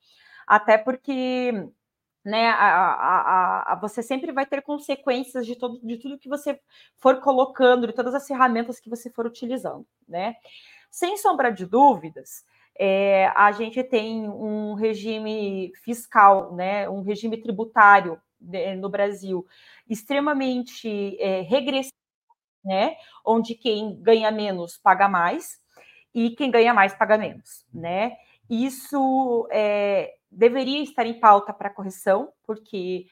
Até 0.48 0.78
porque 0.78 1.52
né, 2.24 2.50
a, 2.50 2.56
a, 2.56 3.74
a, 3.74 3.76
você 3.76 4.04
sempre 4.04 4.32
vai 4.32 4.46
ter 4.46 4.62
consequências 4.62 5.46
de, 5.46 5.56
todo, 5.56 5.80
de 5.84 5.98
tudo 5.98 6.18
que 6.18 6.30
você 6.30 6.60
for 6.98 7.20
colocando, 7.20 7.88
de 7.88 7.94
todas 7.94 8.16
as 8.16 8.28
ferramentas 8.28 8.80
que 8.80 8.90
você 8.90 9.10
for 9.12 9.26
utilizando, 9.26 9.86
né? 10.08 10.36
Sem 10.90 11.18
sombra 11.18 11.52
de 11.52 11.66
dúvidas, 11.66 12.44
é, 12.78 13.28
a 13.36 13.52
gente 13.52 13.84
tem 13.84 14.28
um 14.30 14.74
regime 14.74 15.72
fiscal, 15.84 16.54
né, 16.56 16.90
um 16.90 17.02
regime 17.02 17.38
tributário 17.38 18.20
né, 18.40 18.76
no 18.76 18.90
Brasil 18.90 19.46
extremamente 19.90 21.18
é, 21.20 21.42
regressivo 21.42 21.96
né? 22.66 22.98
Onde 23.24 23.54
quem 23.54 23.96
ganha 24.02 24.32
menos 24.32 24.76
paga 24.78 25.08
mais 25.08 25.60
e 26.14 26.32
quem 26.32 26.50
ganha 26.50 26.74
mais 26.74 26.96
paga 26.96 27.18
menos, 27.18 27.64
né? 27.72 28.18
Isso 28.50 29.48
é, 29.52 30.16
deveria 30.32 30.82
estar 30.82 31.06
em 31.06 31.20
pauta 31.20 31.54
para 31.54 31.70
correção, 31.70 32.34
porque 32.46 33.06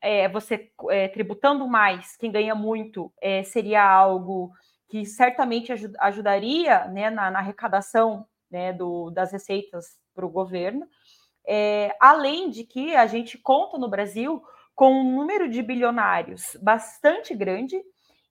é, 0.00 0.28
você 0.28 0.70
é, 0.90 1.08
tributando 1.08 1.66
mais, 1.66 2.16
quem 2.16 2.30
ganha 2.30 2.54
muito, 2.54 3.12
é, 3.20 3.42
seria 3.42 3.84
algo 3.84 4.52
que 4.88 5.04
certamente 5.04 5.72
aj 5.72 5.84
ajudaria 5.98 6.86
né, 6.88 7.10
na, 7.10 7.30
na 7.30 7.38
arrecadação 7.40 8.26
né, 8.50 8.72
do, 8.72 9.10
das 9.10 9.32
receitas 9.32 9.98
para 10.14 10.26
o 10.26 10.30
governo. 10.30 10.86
É, 11.46 11.96
além 12.00 12.50
de 12.50 12.64
que 12.64 12.94
a 12.94 13.06
gente 13.06 13.38
conta 13.38 13.78
no 13.78 13.88
Brasil 13.88 14.42
com 14.74 14.92
um 14.92 15.16
número 15.16 15.48
de 15.48 15.62
bilionários 15.62 16.56
bastante 16.62 17.34
grande 17.34 17.80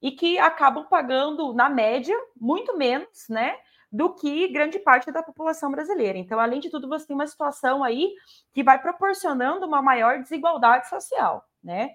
e 0.01 0.11
que 0.11 0.39
acabam 0.39 0.85
pagando, 0.87 1.53
na 1.53 1.69
média, 1.69 2.15
muito 2.35 2.77
menos, 2.77 3.27
né? 3.29 3.55
Do 3.91 4.13
que 4.13 4.47
grande 4.47 4.79
parte 4.79 5.11
da 5.11 5.23
população 5.23 5.71
brasileira. 5.71 6.17
Então, 6.17 6.39
além 6.39 6.59
de 6.59 6.69
tudo, 6.69 6.87
você 6.87 7.07
tem 7.07 7.15
uma 7.15 7.27
situação 7.27 7.83
aí 7.83 8.13
que 8.53 8.63
vai 8.63 8.79
proporcionando 8.79 9.65
uma 9.65 9.81
maior 9.81 10.19
desigualdade 10.19 10.87
social, 10.87 11.43
né? 11.63 11.91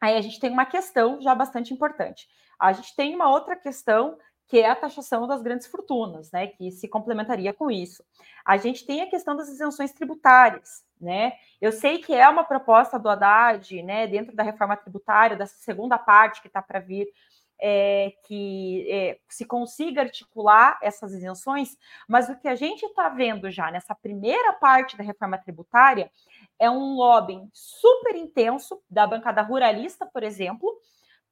Aí 0.00 0.16
a 0.16 0.20
gente 0.20 0.38
tem 0.38 0.50
uma 0.50 0.66
questão 0.66 1.20
já 1.20 1.34
bastante 1.34 1.74
importante. 1.74 2.28
A 2.58 2.72
gente 2.72 2.94
tem 2.94 3.14
uma 3.14 3.28
outra 3.30 3.56
questão 3.56 4.16
que 4.48 4.58
é 4.58 4.70
a 4.70 4.74
taxação 4.74 5.26
das 5.26 5.42
grandes 5.42 5.66
fortunas, 5.66 6.32
né, 6.32 6.46
que 6.46 6.70
se 6.72 6.88
complementaria 6.88 7.52
com 7.52 7.70
isso. 7.70 8.02
A 8.44 8.56
gente 8.56 8.86
tem 8.86 9.02
a 9.02 9.10
questão 9.10 9.36
das 9.36 9.48
isenções 9.48 9.92
tributárias, 9.92 10.82
né? 10.98 11.34
Eu 11.60 11.70
sei 11.70 11.98
que 11.98 12.14
é 12.14 12.26
uma 12.28 12.42
proposta 12.42 12.98
do 12.98 13.10
Haddad, 13.10 13.82
né, 13.82 14.06
dentro 14.06 14.34
da 14.34 14.42
reforma 14.42 14.74
tributária, 14.74 15.36
dessa 15.36 15.56
segunda 15.58 15.98
parte 15.98 16.40
que 16.40 16.48
está 16.48 16.62
para 16.62 16.80
vir, 16.80 17.06
é, 17.60 18.12
que 18.24 18.86
é, 18.90 19.18
se 19.28 19.44
consiga 19.44 20.02
articular 20.02 20.78
essas 20.80 21.12
isenções, 21.12 21.76
mas 22.08 22.28
o 22.28 22.38
que 22.38 22.48
a 22.48 22.54
gente 22.54 22.86
está 22.86 23.08
vendo 23.08 23.50
já 23.50 23.70
nessa 23.70 23.94
primeira 23.94 24.52
parte 24.54 24.96
da 24.96 25.04
reforma 25.04 25.36
tributária 25.36 26.10
é 26.58 26.70
um 26.70 26.94
lobbying 26.94 27.50
super 27.52 28.16
intenso 28.16 28.80
da 28.88 29.06
bancada 29.06 29.42
ruralista, 29.42 30.06
por 30.06 30.22
exemplo, 30.22 30.72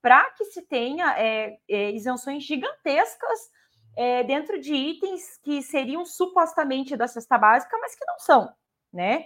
para 0.07 0.30
que 0.30 0.44
se 0.44 0.62
tenha 0.62 1.18
é, 1.18 1.59
é, 1.68 1.90
isenções 1.90 2.44
gigantescas 2.44 3.50
é, 3.96 4.22
dentro 4.22 4.61
de 4.61 4.72
itens 4.72 5.36
que 5.42 5.61
seriam 5.61 6.04
supostamente 6.04 6.96
da 6.96 7.09
cesta 7.09 7.36
básica, 7.36 7.76
mas 7.78 7.96
que 7.96 8.04
não 8.04 8.16
são, 8.20 8.48
né? 8.92 9.24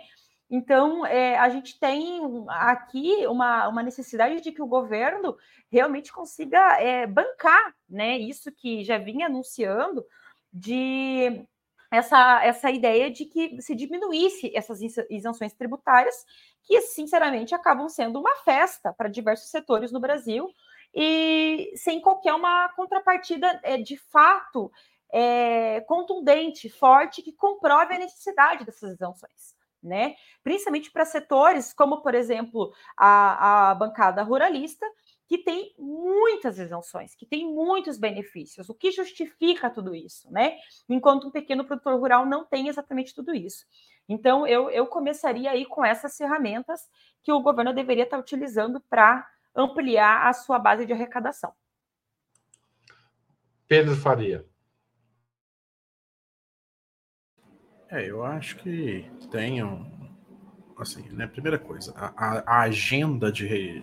Então, 0.48 1.04
a 1.04 1.48
gente 1.50 1.78
tem 1.78 2.22
aqui 2.48 3.24
uma, 3.28 3.68
uma 3.68 3.84
necessidade 3.84 4.40
de 4.40 4.50
que 4.50 4.60
o 4.60 4.66
governo 4.66 5.36
realmente 5.70 6.12
consiga 6.12 7.06
bancar 7.06 7.72
né, 7.88 8.18
isso 8.18 8.50
que 8.50 8.82
já 8.82 8.98
vinha 8.98 9.26
anunciando, 9.26 10.04
de 10.52 11.46
essa, 11.90 12.44
essa 12.44 12.70
ideia 12.70 13.10
de 13.10 13.24
que 13.26 13.60
se 13.60 13.74
diminuísse 13.74 14.50
essas 14.54 14.80
isenções 15.08 15.52
tributárias, 15.52 16.24
que, 16.62 16.80
sinceramente, 16.82 17.54
acabam 17.54 17.88
sendo 17.88 18.20
uma 18.20 18.36
festa 18.44 18.92
para 18.92 19.08
diversos 19.08 19.50
setores 19.50 19.90
no 19.90 19.98
Brasil, 19.98 20.48
e 20.94 21.72
sem 21.76 22.00
qualquer 22.00 22.34
uma 22.34 22.68
contrapartida 22.70 23.60
é, 23.62 23.76
de 23.78 23.96
fato 23.96 24.70
é, 25.12 25.80
contundente, 25.82 26.68
forte, 26.68 27.22
que 27.22 27.32
comprove 27.32 27.94
a 27.94 27.98
necessidade 27.98 28.64
dessas 28.64 28.92
isenções. 28.94 29.58
Né? 29.82 30.14
Principalmente 30.42 30.90
para 30.90 31.06
setores 31.06 31.72
como, 31.72 32.02
por 32.02 32.14
exemplo, 32.14 32.70
a, 32.96 33.70
a 33.70 33.74
bancada 33.74 34.22
ruralista, 34.22 34.86
que 35.26 35.38
tem 35.38 35.72
muitas 35.78 36.58
isenções, 36.58 37.14
que 37.14 37.24
tem 37.24 37.46
muitos 37.46 37.96
benefícios. 37.96 38.68
O 38.68 38.74
que 38.74 38.90
justifica 38.90 39.70
tudo 39.70 39.94
isso, 39.94 40.28
né? 40.30 40.58
Enquanto 40.88 41.28
um 41.28 41.30
pequeno 41.30 41.64
produtor 41.64 42.00
rural 42.00 42.26
não 42.26 42.44
tem 42.44 42.66
exatamente 42.66 43.14
tudo 43.14 43.32
isso. 43.32 43.64
Então, 44.08 44.44
eu, 44.44 44.68
eu 44.70 44.88
começaria 44.88 45.52
aí 45.52 45.64
com 45.64 45.84
essas 45.84 46.16
ferramentas 46.16 46.80
que 47.22 47.30
o 47.30 47.40
governo 47.40 47.72
deveria 47.72 48.02
estar 48.02 48.18
utilizando 48.18 48.80
para 48.90 49.24
ampliar 49.54 50.28
a 50.28 50.32
sua 50.32 50.58
base 50.58 50.86
de 50.86 50.92
arrecadação. 50.92 51.52
Pedro 53.66 53.96
Faria. 53.96 54.44
É, 57.88 58.08
eu 58.08 58.24
acho 58.24 58.56
que 58.56 59.10
tem 59.30 59.64
um, 59.64 59.84
assim, 60.78 61.08
né, 61.10 61.26
primeira 61.26 61.58
coisa, 61.58 61.92
a, 61.96 62.58
a 62.58 62.60
agenda 62.62 63.32
de 63.32 63.82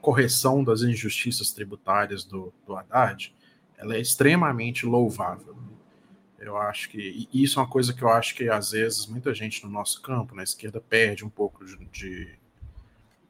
correção 0.00 0.64
das 0.64 0.82
injustiças 0.82 1.52
tributárias 1.52 2.24
do, 2.24 2.52
do 2.66 2.76
Haddad, 2.76 3.34
ela 3.76 3.94
é 3.94 4.00
extremamente 4.00 4.86
louvável. 4.86 5.56
Eu 6.38 6.56
acho 6.56 6.88
que 6.88 7.28
e 7.32 7.42
isso 7.42 7.58
é 7.58 7.62
uma 7.62 7.68
coisa 7.68 7.92
que 7.92 8.02
eu 8.02 8.08
acho 8.08 8.34
que 8.34 8.48
às 8.48 8.70
vezes 8.70 9.06
muita 9.06 9.34
gente 9.34 9.64
no 9.64 9.70
nosso 9.70 10.00
campo, 10.00 10.34
na 10.34 10.42
esquerda, 10.42 10.80
perde 10.80 11.24
um 11.24 11.28
pouco 11.28 11.64
de, 11.64 11.76
de 11.86 12.38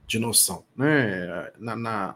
de 0.08 0.18
noção, 0.18 0.64
né? 0.74 1.52
Na, 1.58 1.76
na, 1.76 2.14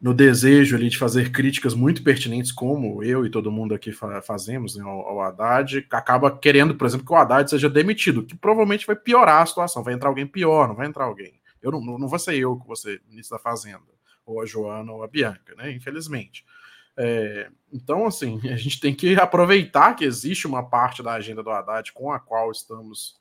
no 0.00 0.14
desejo 0.14 0.76
ali 0.76 0.88
de 0.88 0.96
fazer 0.96 1.32
críticas 1.32 1.74
muito 1.74 2.04
pertinentes, 2.04 2.52
como 2.52 3.02
eu 3.02 3.26
e 3.26 3.30
todo 3.30 3.50
mundo 3.50 3.74
aqui 3.74 3.90
fa 3.90 4.22
fazemos 4.22 4.76
né, 4.76 4.84
ao, 4.84 5.00
ao, 5.00 5.20
Haddad, 5.20 5.84
acaba 5.90 6.30
querendo, 6.30 6.76
por 6.76 6.86
exemplo, 6.86 7.04
que 7.04 7.12
o 7.12 7.16
Haddad 7.16 7.50
seja 7.50 7.68
demitido, 7.68 8.22
que 8.22 8.36
provavelmente 8.36 8.86
vai 8.86 8.94
piorar 8.94 9.42
a 9.42 9.46
situação, 9.46 9.82
vai 9.82 9.92
entrar 9.92 10.08
alguém 10.08 10.26
pior, 10.26 10.68
não 10.68 10.76
vai 10.76 10.86
entrar 10.86 11.04
alguém. 11.04 11.34
Eu 11.60 11.72
não, 11.72 11.80
não 11.80 12.06
vou 12.06 12.18
ser 12.18 12.36
eu 12.36 12.56
que 12.56 12.66
você 12.68 13.00
ministro 13.08 13.36
da 13.36 13.42
Fazenda, 13.42 13.82
ou 14.24 14.40
a 14.40 14.46
Joana 14.46 14.92
ou 14.92 15.02
a 15.02 15.08
Bianca, 15.08 15.56
né? 15.56 15.72
Infelizmente. 15.72 16.44
É, 16.96 17.50
então, 17.72 18.06
assim, 18.06 18.40
a 18.50 18.56
gente 18.56 18.78
tem 18.78 18.94
que 18.94 19.16
aproveitar 19.16 19.94
que 19.94 20.04
existe 20.04 20.46
uma 20.46 20.62
parte 20.62 21.02
da 21.02 21.14
agenda 21.14 21.42
do 21.42 21.50
Haddad 21.50 21.92
com 21.92 22.12
a 22.12 22.20
qual 22.20 22.52
estamos 22.52 23.18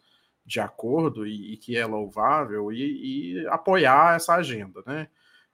de 0.47 0.61
acordo 0.61 1.27
e, 1.27 1.53
e 1.53 1.57
que 1.57 1.75
é 1.75 1.85
louvável 1.85 2.71
e, 2.71 3.41
e, 3.41 3.47
apoiar 3.49 4.15
essa 4.15 4.33
agenda, 4.33 4.81
né? 4.85 5.09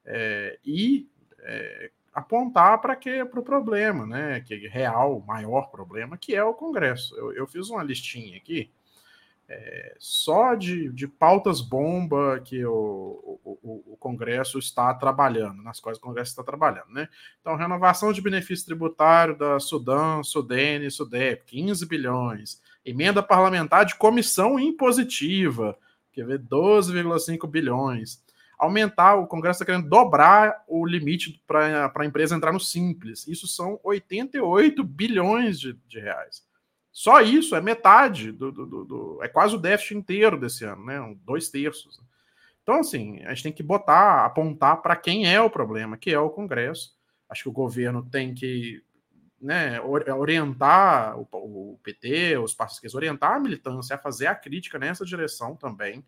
É, 0.06 0.60
e 0.64 1.10
é, 1.40 1.92
apontar 2.14 2.80
para 2.80 2.96
que 2.96 3.26
para 3.26 3.40
o 3.40 3.44
problema, 3.44 4.06
né? 4.06 4.42
Que 4.42 4.54
é 4.54 4.70
real, 4.70 5.20
maior 5.28 5.72
problema, 5.72 6.16
que 6.16 6.36
é 6.36 6.44
o 6.44 6.54
Congresso. 6.54 7.18
Eu, 7.18 7.34
eu 7.34 7.48
fiz 7.48 7.70
uma 7.70 7.82
listinha 7.82 8.38
aqui 8.38 8.72
é, 9.50 9.96
só 10.00 10.56
de, 10.56 10.90
de 10.90 11.08
pautas 11.08 11.60
bomba 11.60 12.40
que 12.40 12.66
o, 12.66 13.40
o, 13.44 13.94
o, 13.94 13.98
Congresso 13.98 14.58
está 14.58 14.94
trabalhando, 14.94 15.62
nas 15.62 15.80
quais 15.80 15.98
o 15.98 16.02
Congresso 16.02 16.32
está 16.32 16.44
trabalhando, 16.44 16.90
né? 16.90 17.10
Então, 17.42 17.56
renovação 17.56 18.14
de 18.14 18.22
benefício 18.22 18.66
tributário 18.66 19.38
da 19.38 19.60
Sudã, 19.60 20.24
Sudene, 20.24 20.90
Sudep, 20.90 21.44
15 21.46 21.86
bilhões 21.86 22.62
Emenda 22.86 23.24
parlamentar 23.24 23.86
de 23.86 23.96
comissão 23.96 24.60
impositiva, 24.60 25.78
quer 26.12 26.26
ver 26.26 26.40
12,5 26.40 27.48
bilhões. 27.48 28.22
Aumentar, 28.58 29.16
o 29.16 29.28
Congresso 29.28 29.58
está 29.58 29.66
querendo 29.66 29.90
dobrar 29.90 30.64
o 30.68 30.86
limite 30.86 31.42
para 31.48 31.92
a 31.94 32.06
empresa 32.06 32.36
entrar 32.36 32.52
no 32.52 32.60
Simples. 32.60 33.28
Isso 33.28 33.48
são 33.48 33.80
88 33.84 34.84
bilhões 34.84 35.60
de, 35.60 35.74
de 35.88 36.00
reais. 36.00 36.44
Só 36.92 37.22
isso 37.22 37.56
é 37.56 37.62
metade 37.62 38.32
do, 38.32 38.52
do, 38.52 38.66
do, 38.66 38.86
do, 38.86 39.24
É 39.24 39.28
quase 39.28 39.56
o 39.56 39.60
déficit 39.60 39.96
inteiro 39.96 40.40
desse 40.40 40.64
ano, 40.64 40.86
né? 40.86 41.16
Dois 41.26 41.50
terços. 41.50 42.00
Então, 42.62 42.76
assim, 42.76 43.22
a 43.24 43.34
gente 43.34 43.44
tem 43.44 43.52
que 43.52 43.64
botar, 43.64 44.26
apontar 44.26 44.82
para 44.82 44.96
quem 44.96 45.28
é 45.28 45.42
o 45.42 45.50
problema, 45.50 45.98
que 45.98 46.12
é 46.12 46.20
o 46.20 46.30
Congresso. 46.30 46.96
Acho 47.28 47.44
que 47.44 47.50
o 47.50 47.54
governo 47.54 48.08
tem 48.10 48.34
que 48.34 48.82
né, 49.44 49.82
orientar 49.82 51.20
o, 51.20 51.28
o, 51.32 51.80
PT, 51.84 52.38
os 52.38 52.54
partidos 52.54 52.96
orientar 52.96 53.34
a 53.34 53.40
militância 53.40 53.96
a 53.96 54.00
fazer 54.00 54.28
a 54.28 54.36
crítica 54.36 54.80
nessa 54.80 55.06
direção 55.06 55.56
também. 55.56 56.04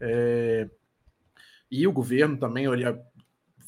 É, 0.00 0.68
e 1.70 1.86
o 1.86 1.92
governo 1.92 2.38
também 2.38 2.66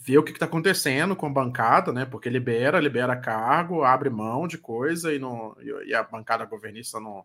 ver 0.04 0.18
o 0.18 0.22
que 0.22 0.32
está 0.32 0.46
acontecendo 0.46 1.14
com 1.14 1.26
a 1.26 1.30
bancada, 1.30 1.92
né? 1.92 2.04
Porque 2.04 2.28
libera, 2.28 2.80
libera 2.80 3.14
cargo, 3.14 3.84
abre 3.84 4.10
mão 4.10 4.48
de 4.48 4.58
coisa 4.58 5.14
e, 5.14 5.18
não, 5.18 5.54
e 5.86 5.94
a 5.94 6.02
bancada 6.02 6.44
governista 6.44 6.98
não, 6.98 7.24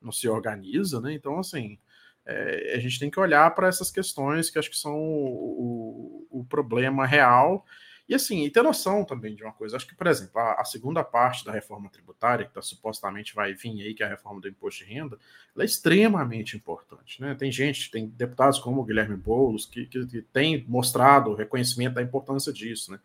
não 0.00 0.12
se 0.12 0.28
organiza, 0.28 1.00
né? 1.00 1.12
Então, 1.12 1.38
assim, 1.40 1.78
é, 2.24 2.74
a 2.76 2.78
gente 2.78 2.98
tem 2.98 3.10
que 3.10 3.20
olhar 3.20 3.54
para 3.54 3.68
essas 3.68 3.90
questões 3.90 4.48
que 4.48 4.58
acho 4.58 4.70
que 4.70 4.78
são 4.78 4.96
o, 4.96 6.26
o, 6.30 6.40
o 6.40 6.44
problema 6.44 7.04
real 7.04 7.66
e 8.06 8.14
assim, 8.14 8.44
e 8.44 8.50
ter 8.50 8.62
noção 8.62 9.02
também 9.02 9.34
de 9.34 9.42
uma 9.42 9.52
coisa. 9.52 9.76
Acho 9.76 9.86
que, 9.86 9.94
por 9.94 10.06
exemplo, 10.06 10.38
a, 10.38 10.60
a 10.60 10.64
segunda 10.64 11.02
parte 11.02 11.44
da 11.44 11.50
reforma 11.50 11.88
tributária, 11.88 12.44
que 12.44 12.52
tá, 12.52 12.60
supostamente 12.60 13.34
vai 13.34 13.54
vir 13.54 13.80
aí, 13.80 13.94
que 13.94 14.02
é 14.02 14.06
a 14.06 14.10
reforma 14.10 14.40
do 14.40 14.48
imposto 14.48 14.84
de 14.84 14.92
renda, 14.92 15.18
ela 15.54 15.64
é 15.64 15.66
extremamente 15.66 16.54
importante. 16.54 17.20
Né? 17.20 17.34
Tem 17.34 17.50
gente, 17.50 17.90
tem 17.90 18.06
deputados 18.08 18.58
como 18.58 18.82
o 18.82 18.84
Guilherme 18.84 19.16
Boulos, 19.16 19.64
que, 19.64 19.86
que, 19.86 20.06
que 20.06 20.20
tem 20.20 20.64
mostrado 20.68 21.30
o 21.30 21.34
reconhecimento 21.34 21.94
da 21.94 22.02
importância 22.02 22.52
disso. 22.52 22.92
Né? 22.92 23.00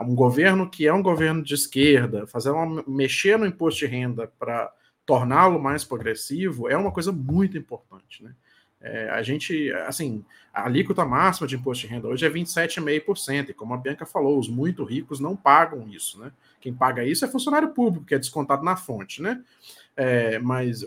Um 0.00 0.16
governo 0.16 0.68
que 0.68 0.84
é 0.84 0.92
um 0.92 1.02
governo 1.02 1.44
de 1.44 1.54
esquerda, 1.54 2.26
fazer 2.26 2.50
uma, 2.50 2.82
mexer 2.88 3.38
no 3.38 3.46
imposto 3.46 3.80
de 3.80 3.86
renda 3.86 4.26
para 4.36 4.72
torná-lo 5.06 5.60
mais 5.60 5.84
progressivo 5.84 6.68
é 6.68 6.76
uma 6.76 6.90
coisa 6.90 7.12
muito 7.12 7.56
importante. 7.56 8.24
Né? 8.24 8.34
É, 8.80 9.10
a 9.10 9.22
gente, 9.22 9.70
assim, 9.86 10.24
a 10.52 10.64
alíquota 10.64 11.04
máxima 11.04 11.46
de 11.46 11.56
imposto 11.56 11.86
de 11.86 11.92
renda 11.92 12.08
hoje 12.08 12.24
é 12.24 12.30
27,5%, 12.30 13.50
e 13.50 13.54
como 13.54 13.74
a 13.74 13.76
Bianca 13.76 14.06
falou, 14.06 14.38
os 14.38 14.48
muito 14.48 14.84
ricos 14.84 15.20
não 15.20 15.36
pagam 15.36 15.86
isso, 15.88 16.18
né? 16.18 16.32
Quem 16.60 16.72
paga 16.72 17.04
isso 17.04 17.24
é 17.24 17.28
funcionário 17.28 17.70
público, 17.70 18.06
que 18.06 18.14
é 18.14 18.18
descontado 18.18 18.64
na 18.64 18.76
fonte, 18.76 19.20
né? 19.20 19.42
É, 19.96 20.38
mas 20.38 20.82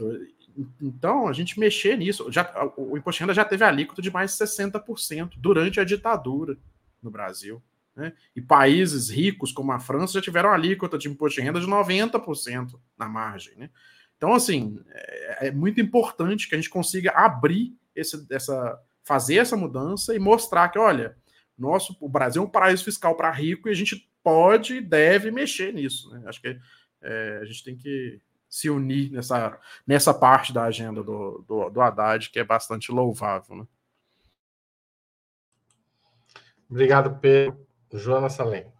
então 0.81 1.27
a 1.27 1.33
gente 1.33 1.59
mexer 1.59 1.97
nisso, 1.97 2.31
já, 2.31 2.51
o 2.77 2.97
imposto 2.97 3.17
de 3.17 3.23
renda 3.23 3.33
já 3.33 3.45
teve 3.45 3.63
alíquota 3.63 4.01
de 4.01 4.11
mais 4.11 4.31
de 4.31 4.43
60% 4.43 5.33
durante 5.37 5.79
a 5.79 5.83
ditadura 5.83 6.57
no 7.01 7.09
Brasil. 7.09 7.61
Né? 7.95 8.13
E 8.35 8.41
países 8.41 9.09
ricos 9.09 9.51
como 9.51 9.71
a 9.71 9.79
França 9.79 10.13
já 10.13 10.21
tiveram 10.21 10.51
alíquota 10.51 10.97
de 10.97 11.07
imposto 11.07 11.39
de 11.39 11.45
renda 11.45 11.59
de 11.59 11.67
90% 11.67 12.79
na 12.97 13.07
margem. 13.07 13.55
Né? 13.55 13.69
Então, 14.17 14.33
assim, 14.33 14.79
é, 14.89 15.47
é, 15.47 15.51
muito 15.51 15.79
importante 15.81 16.47
que 16.47 16.55
a 16.55 16.57
gente 16.57 16.69
consiga 16.69 17.11
abrir 17.11 17.75
esse, 17.95 18.25
essa, 18.31 18.79
fazer 19.03 19.37
essa 19.37 19.55
mudança 19.55 20.15
e 20.15 20.19
mostrar 20.19 20.69
que, 20.69 20.79
olha, 20.79 21.17
nosso, 21.57 21.95
o 21.99 22.09
Brasil 22.09 22.41
é 22.41 22.45
um 22.45 22.49
paraíso 22.49 22.83
fiscal 22.83 23.15
para 23.15 23.31
rico 23.31 23.67
e 23.67 23.71
a 23.71 23.75
gente 23.75 24.09
pode 24.23 24.75
e 24.75 24.81
deve 24.81 25.29
mexer 25.31 25.73
nisso. 25.73 26.09
Né? 26.11 26.23
Acho 26.25 26.41
que 26.41 26.57
é, 27.01 27.39
a 27.41 27.45
gente 27.45 27.63
tem 27.63 27.77
que 27.77 28.21
se 28.49 28.69
unir 28.69 29.11
nessa, 29.11 29.59
nessa 29.85 30.13
parte 30.13 30.53
da 30.53 30.63
agenda 30.63 31.03
do, 31.03 31.43
do, 31.47 31.69
do 31.69 31.81
Haddad, 31.81 32.29
que 32.29 32.39
é 32.39 32.43
bastante 32.43 32.91
louvável. 32.91 33.55
Né? 33.55 33.67
Obrigado, 36.69 37.19
Pedro. 37.19 37.67
Joana 37.91 38.29
Salem. 38.29 38.71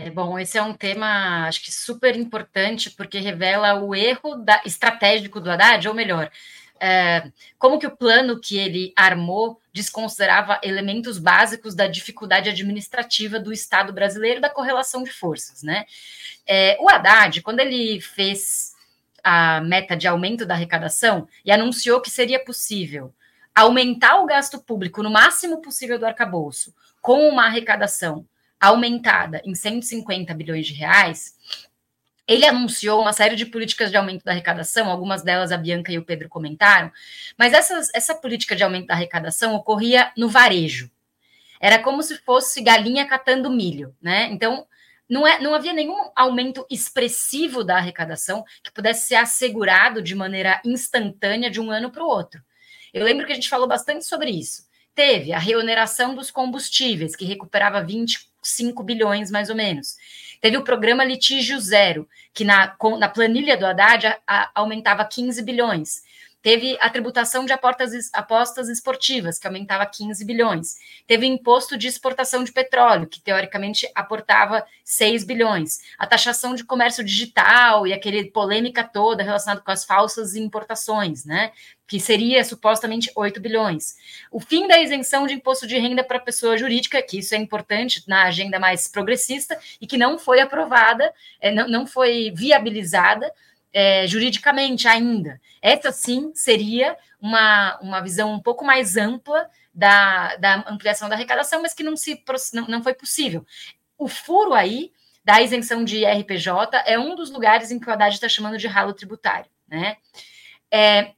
É, 0.00 0.10
bom, 0.10 0.38
esse 0.38 0.56
é 0.56 0.62
um 0.62 0.74
tema, 0.74 1.48
acho 1.48 1.60
que 1.60 1.72
super 1.72 2.14
importante, 2.14 2.88
porque 2.88 3.18
revela 3.18 3.74
o 3.82 3.92
erro 3.96 4.36
da, 4.36 4.62
estratégico 4.64 5.40
do 5.40 5.50
Haddad, 5.50 5.88
ou 5.88 5.94
melhor, 5.94 6.30
é, 6.78 7.32
como 7.58 7.80
que 7.80 7.86
o 7.86 7.96
plano 7.96 8.40
que 8.40 8.56
ele 8.56 8.92
armou 8.94 9.60
desconsiderava 9.72 10.60
elementos 10.62 11.18
básicos 11.18 11.74
da 11.74 11.88
dificuldade 11.88 12.48
administrativa 12.48 13.40
do 13.40 13.52
Estado 13.52 13.92
brasileiro 13.92 14.40
da 14.40 14.48
correlação 14.48 15.02
de 15.02 15.10
forças, 15.10 15.64
né? 15.64 15.84
É, 16.46 16.76
o 16.78 16.88
Haddad, 16.88 17.42
quando 17.42 17.58
ele 17.58 18.00
fez 18.00 18.76
a 19.24 19.60
meta 19.62 19.96
de 19.96 20.06
aumento 20.06 20.46
da 20.46 20.54
arrecadação 20.54 21.26
e 21.44 21.50
anunciou 21.50 22.00
que 22.00 22.08
seria 22.08 22.38
possível 22.38 23.12
aumentar 23.52 24.22
o 24.22 24.26
gasto 24.26 24.60
público 24.60 25.02
no 25.02 25.10
máximo 25.10 25.60
possível 25.60 25.98
do 25.98 26.06
arcabouço, 26.06 26.72
com 27.02 27.28
uma 27.28 27.46
arrecadação 27.46 28.24
aumentada 28.60 29.42
em 29.44 29.54
150 29.54 30.32
bilhões 30.34 30.66
de 30.66 30.74
reais, 30.74 31.36
ele 32.28 32.44
anunciou 32.44 33.00
uma 33.00 33.14
série 33.14 33.34
de 33.34 33.46
políticas 33.46 33.90
de 33.90 33.96
aumento 33.96 34.22
da 34.22 34.32
arrecadação, 34.32 34.90
algumas 34.90 35.22
delas 35.22 35.50
a 35.50 35.56
Bianca 35.56 35.90
e 35.90 35.98
o 35.98 36.04
Pedro 36.04 36.28
comentaram, 36.28 36.92
mas 37.38 37.54
essas, 37.54 37.88
essa 37.94 38.14
política 38.14 38.54
de 38.54 38.62
aumento 38.62 38.88
da 38.88 38.94
arrecadação 38.94 39.54
ocorria 39.54 40.12
no 40.14 40.28
varejo. 40.28 40.90
Era 41.58 41.78
como 41.78 42.02
se 42.02 42.18
fosse 42.18 42.60
galinha 42.60 43.06
catando 43.06 43.50
milho, 43.50 43.96
né? 44.00 44.28
Então, 44.30 44.66
não, 45.08 45.26
é, 45.26 45.40
não 45.40 45.54
havia 45.54 45.72
nenhum 45.72 46.10
aumento 46.14 46.66
expressivo 46.70 47.64
da 47.64 47.76
arrecadação 47.76 48.44
que 48.62 48.70
pudesse 48.70 49.08
ser 49.08 49.14
assegurado 49.14 50.02
de 50.02 50.14
maneira 50.14 50.60
instantânea 50.64 51.50
de 51.50 51.60
um 51.60 51.70
ano 51.70 51.90
para 51.90 52.04
o 52.04 52.08
outro. 52.08 52.42
Eu 52.92 53.04
lembro 53.04 53.26
que 53.26 53.32
a 53.32 53.34
gente 53.34 53.48
falou 53.48 53.66
bastante 53.66 54.04
sobre 54.04 54.30
isso. 54.30 54.68
Teve 54.94 55.32
a 55.32 55.38
reoneração 55.38 56.14
dos 56.14 56.30
combustíveis, 56.30 57.16
que 57.16 57.24
recuperava 57.24 57.80
25 58.48 58.82
bilhões 58.82 59.30
mais 59.30 59.50
ou 59.50 59.56
menos. 59.56 59.96
Teve 60.40 60.56
o 60.56 60.64
programa 60.64 61.04
Litígio 61.04 61.58
Zero, 61.60 62.08
que 62.32 62.44
na, 62.44 62.74
na 62.98 63.08
planilha 63.08 63.56
do 63.56 63.66
Haddad 63.66 64.06
a, 64.06 64.18
a, 64.26 64.50
aumentava 64.54 65.04
15 65.04 65.42
bilhões. 65.42 66.06
Teve 66.40 66.78
a 66.80 66.88
tributação 66.88 67.44
de 67.44 67.52
apostas, 67.52 68.10
apostas 68.12 68.68
esportivas, 68.68 69.38
que 69.38 69.46
aumentava 69.48 69.84
15 69.84 70.24
bilhões. 70.24 70.76
Teve 71.04 71.26
imposto 71.26 71.76
de 71.76 71.88
exportação 71.88 72.44
de 72.44 72.52
petróleo, 72.52 73.08
que 73.08 73.20
teoricamente 73.20 73.90
aportava 73.92 74.64
6 74.84 75.24
bilhões. 75.24 75.80
A 75.98 76.06
taxação 76.06 76.54
de 76.54 76.64
comércio 76.64 77.04
digital 77.04 77.88
e 77.88 77.92
aquele 77.92 78.30
polêmica 78.30 78.84
toda 78.84 79.24
relacionada 79.24 79.60
com 79.60 79.70
as 79.72 79.84
falsas 79.84 80.36
importações, 80.36 81.24
né? 81.24 81.50
Que 81.88 81.98
seria 81.98 82.44
supostamente 82.44 83.10
8 83.16 83.40
bilhões. 83.40 83.96
O 84.30 84.38
fim 84.38 84.68
da 84.68 84.78
isenção 84.78 85.26
de 85.26 85.34
imposto 85.34 85.66
de 85.66 85.76
renda 85.76 86.04
para 86.04 86.20
pessoa 86.20 86.56
jurídica, 86.56 87.02
que 87.02 87.18
isso 87.18 87.34
é 87.34 87.38
importante 87.38 88.04
na 88.06 88.24
agenda 88.24 88.60
mais 88.60 88.86
progressista 88.86 89.58
e 89.80 89.86
que 89.86 89.98
não 89.98 90.18
foi 90.18 90.38
aprovada, 90.38 91.12
é, 91.40 91.50
não, 91.50 91.66
não 91.66 91.86
foi 91.86 92.30
viabilizada 92.32 93.32
é, 93.72 94.06
juridicamente 94.06 94.86
ainda. 94.86 95.40
Essa 95.60 95.90
sim 95.90 96.30
seria 96.34 96.96
uma, 97.20 97.78
uma 97.80 98.00
visão 98.00 98.32
um 98.32 98.40
pouco 98.40 98.64
mais 98.64 98.96
ampla 98.96 99.48
da, 99.74 100.36
da 100.36 100.64
ampliação 100.68 101.08
da 101.08 101.14
arrecadação, 101.14 101.62
mas 101.62 101.74
que 101.74 101.82
não, 101.82 101.96
se, 101.96 102.22
não, 102.52 102.66
não 102.66 102.82
foi 102.82 102.94
possível. 102.94 103.44
O 103.96 104.08
furo 104.08 104.54
aí 104.54 104.92
da 105.24 105.42
isenção 105.42 105.84
de 105.84 106.04
RPJ 106.04 106.82
é 106.86 106.98
um 106.98 107.14
dos 107.14 107.30
lugares 107.30 107.70
em 107.70 107.78
que 107.78 107.88
o 107.88 107.92
Haddad 107.92 108.14
está 108.14 108.28
chamando 108.28 108.56
de 108.56 108.66
ralo 108.66 108.94
tributário. 108.94 109.50
Né? 109.68 109.96
É, 110.70 111.12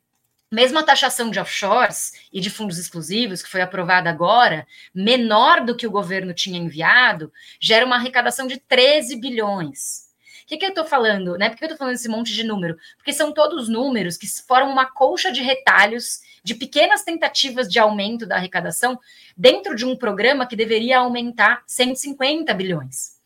mesmo 0.50 0.78
a 0.78 0.82
taxação 0.82 1.30
de 1.30 1.38
offshores 1.38 2.12
e 2.32 2.40
de 2.40 2.50
fundos 2.50 2.78
exclusivos, 2.78 3.42
que 3.42 3.48
foi 3.48 3.60
aprovada 3.60 4.10
agora, 4.10 4.66
menor 4.94 5.64
do 5.64 5.76
que 5.76 5.86
o 5.86 5.90
governo 5.90 6.34
tinha 6.34 6.58
enviado, 6.58 7.32
gera 7.60 7.86
uma 7.86 7.96
arrecadação 7.96 8.46
de 8.46 8.58
13 8.58 9.16
bilhões 9.16 10.10
que, 10.50 10.56
que 10.56 10.64
eu 10.64 10.70
estou 10.70 10.84
falando, 10.84 11.38
né? 11.38 11.48
Por 11.48 11.56
que 11.56 11.64
eu 11.64 11.66
estou 11.66 11.78
falando 11.78 11.94
esse 11.94 12.08
monte 12.08 12.32
de 12.32 12.42
número? 12.42 12.76
Porque 12.96 13.12
são 13.12 13.32
todos 13.32 13.68
números 13.68 14.16
que 14.16 14.26
formam 14.26 14.72
uma 14.72 14.84
colcha 14.84 15.30
de 15.30 15.42
retalhos 15.42 16.20
de 16.42 16.56
pequenas 16.56 17.04
tentativas 17.04 17.68
de 17.68 17.78
aumento 17.78 18.26
da 18.26 18.34
arrecadação 18.34 18.98
dentro 19.36 19.76
de 19.76 19.84
um 19.86 19.96
programa 19.96 20.46
que 20.46 20.56
deveria 20.56 20.98
aumentar 20.98 21.62
150 21.68 22.52
bilhões. 22.54 23.19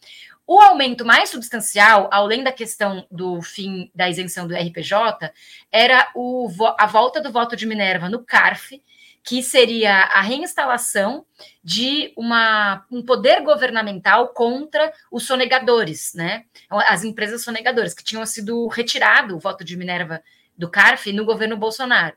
O 0.47 0.61
aumento 0.61 1.05
mais 1.07 1.30
substancial, 1.30 2.09
além 2.12 2.45
da 2.45 2.53
questão 2.53 3.07
do 3.11 3.40
fim 3.40 3.90
da 3.95 4.11
isenção 4.11 4.47
do 4.47 4.55
RPJ, 4.55 5.32
era 5.72 6.11
o, 6.14 6.49
a 6.78 6.86
volta 6.86 7.20
do 7.20 7.32
voto 7.32 7.57
de 7.57 7.66
Minerva 7.66 8.11
no 8.11 8.22
CARF, 8.22 8.82
que 9.22 9.42
seria 9.42 9.95
a 9.95 10.20
reinstalação 10.20 11.24
de 11.62 12.12
uma, 12.14 12.84
um 12.90 13.03
poder 13.03 13.42
governamental 13.42 14.28
contra 14.28 14.92
os 15.11 15.26
sonegadores, 15.26 16.12
né? 16.14 16.45
As 16.68 17.05
empresas 17.05 17.42
sonegadoras, 17.42 17.95
que 17.95 18.05
tinham 18.05 18.26
sido 18.26 18.68
retirado 18.68 19.34
o 19.34 19.38
voto 19.40 19.64
de 19.64 19.78
Minerva 19.78 20.22
do 20.59 20.70
CARF 20.70 21.11
no 21.11 21.24
governo 21.24 21.57
Bolsonaro. 21.57 22.14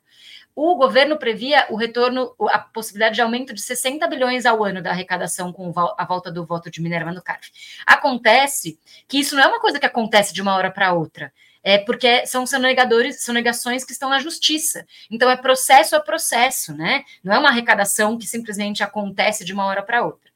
O 0.60 0.76
governo 0.76 1.20
previa 1.20 1.68
o 1.70 1.76
retorno, 1.76 2.34
a 2.50 2.58
possibilidade 2.58 3.14
de 3.14 3.22
aumento 3.22 3.54
de 3.54 3.62
60 3.62 4.08
bilhões 4.08 4.44
ao 4.44 4.64
ano 4.64 4.82
da 4.82 4.90
arrecadação 4.90 5.54
com 5.54 5.72
a 5.96 6.04
volta 6.04 6.32
do 6.32 6.44
voto 6.44 6.72
de 6.72 6.82
Minerva 6.82 7.12
no 7.12 7.22
CARF. 7.22 7.52
Acontece 7.86 8.80
que 9.08 9.20
isso 9.20 9.36
não 9.36 9.44
é 9.44 9.48
uma 9.48 9.62
coisa 9.62 9.80
que 9.80 9.86
acontece 9.86 10.34
de 10.34 10.42
uma 10.42 10.56
hora 10.56 10.72
para 10.72 10.94
outra 10.94 11.32
é 11.64 11.78
porque 11.78 12.26
são 12.26 12.48
sonegadores, 12.48 13.24
sonegações 13.24 13.84
que 13.84 13.92
estão 13.92 14.10
na 14.10 14.20
justiça. 14.20 14.88
Então 15.12 15.30
é 15.30 15.36
processo 15.36 15.98
a 15.98 16.00
processo, 16.00 16.74
né? 16.74 17.04
Não 17.22 17.34
é 17.34 17.38
uma 17.38 17.50
arrecadação 17.50 18.18
que 18.18 18.26
simplesmente 18.26 18.82
acontece 18.82 19.44
de 19.44 19.52
uma 19.52 19.66
hora 19.66 19.84
para 19.84 20.06
outra. 20.06 20.32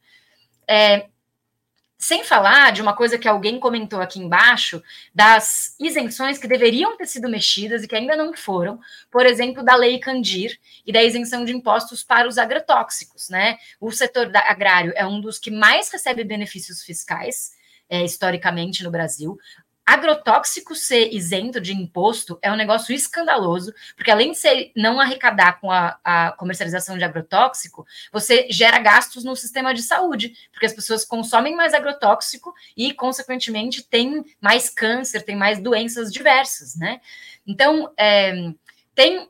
É, 0.68 1.08
sem 2.02 2.24
falar 2.24 2.72
de 2.72 2.82
uma 2.82 2.96
coisa 2.96 3.16
que 3.16 3.28
alguém 3.28 3.60
comentou 3.60 4.00
aqui 4.00 4.18
embaixo, 4.18 4.82
das 5.14 5.76
isenções 5.78 6.36
que 6.36 6.48
deveriam 6.48 6.96
ter 6.96 7.06
sido 7.06 7.28
mexidas 7.28 7.84
e 7.84 7.86
que 7.86 7.94
ainda 7.94 8.16
não 8.16 8.34
foram, 8.34 8.80
por 9.08 9.24
exemplo, 9.24 9.62
da 9.62 9.76
Lei 9.76 10.00
Candir 10.00 10.58
e 10.84 10.92
da 10.92 11.00
isenção 11.00 11.44
de 11.44 11.52
impostos 11.52 12.02
para 12.02 12.26
os 12.26 12.38
agrotóxicos, 12.38 13.28
né? 13.28 13.56
O 13.80 13.92
setor 13.92 14.32
agrário 14.34 14.92
é 14.96 15.06
um 15.06 15.20
dos 15.20 15.38
que 15.38 15.52
mais 15.52 15.92
recebe 15.92 16.24
benefícios 16.24 16.82
fiscais, 16.82 17.52
é, 17.88 18.04
historicamente 18.04 18.82
no 18.82 18.90
Brasil 18.90 19.38
agrotóxico 19.92 20.74
ser 20.74 21.12
isento 21.12 21.60
de 21.60 21.74
imposto 21.74 22.38
é 22.40 22.50
um 22.50 22.56
negócio 22.56 22.94
escandaloso, 22.94 23.74
porque 23.94 24.10
além 24.10 24.32
de 24.32 24.38
você 24.38 24.72
não 24.74 24.98
arrecadar 24.98 25.60
com 25.60 25.70
a, 25.70 25.98
a, 26.02 26.32
comercialização 26.32 26.96
de 26.96 27.04
agrotóxico, 27.04 27.86
você 28.10 28.46
gera 28.50 28.78
gastos 28.78 29.22
no 29.22 29.36
sistema 29.36 29.74
de 29.74 29.82
saúde, 29.82 30.34
porque 30.50 30.64
as 30.64 30.72
pessoas 30.72 31.04
consomem 31.04 31.54
mais 31.54 31.74
agrotóxico 31.74 32.54
e, 32.74 32.94
consequentemente, 32.94 33.82
têm 33.82 34.24
mais 34.40 34.70
câncer, 34.70 35.22
têm 35.22 35.36
mais 35.36 35.60
doenças 35.60 36.10
diversas, 36.10 36.74
né? 36.74 37.00
Então, 37.46 37.92
é, 37.98 38.50
tem 38.94 39.28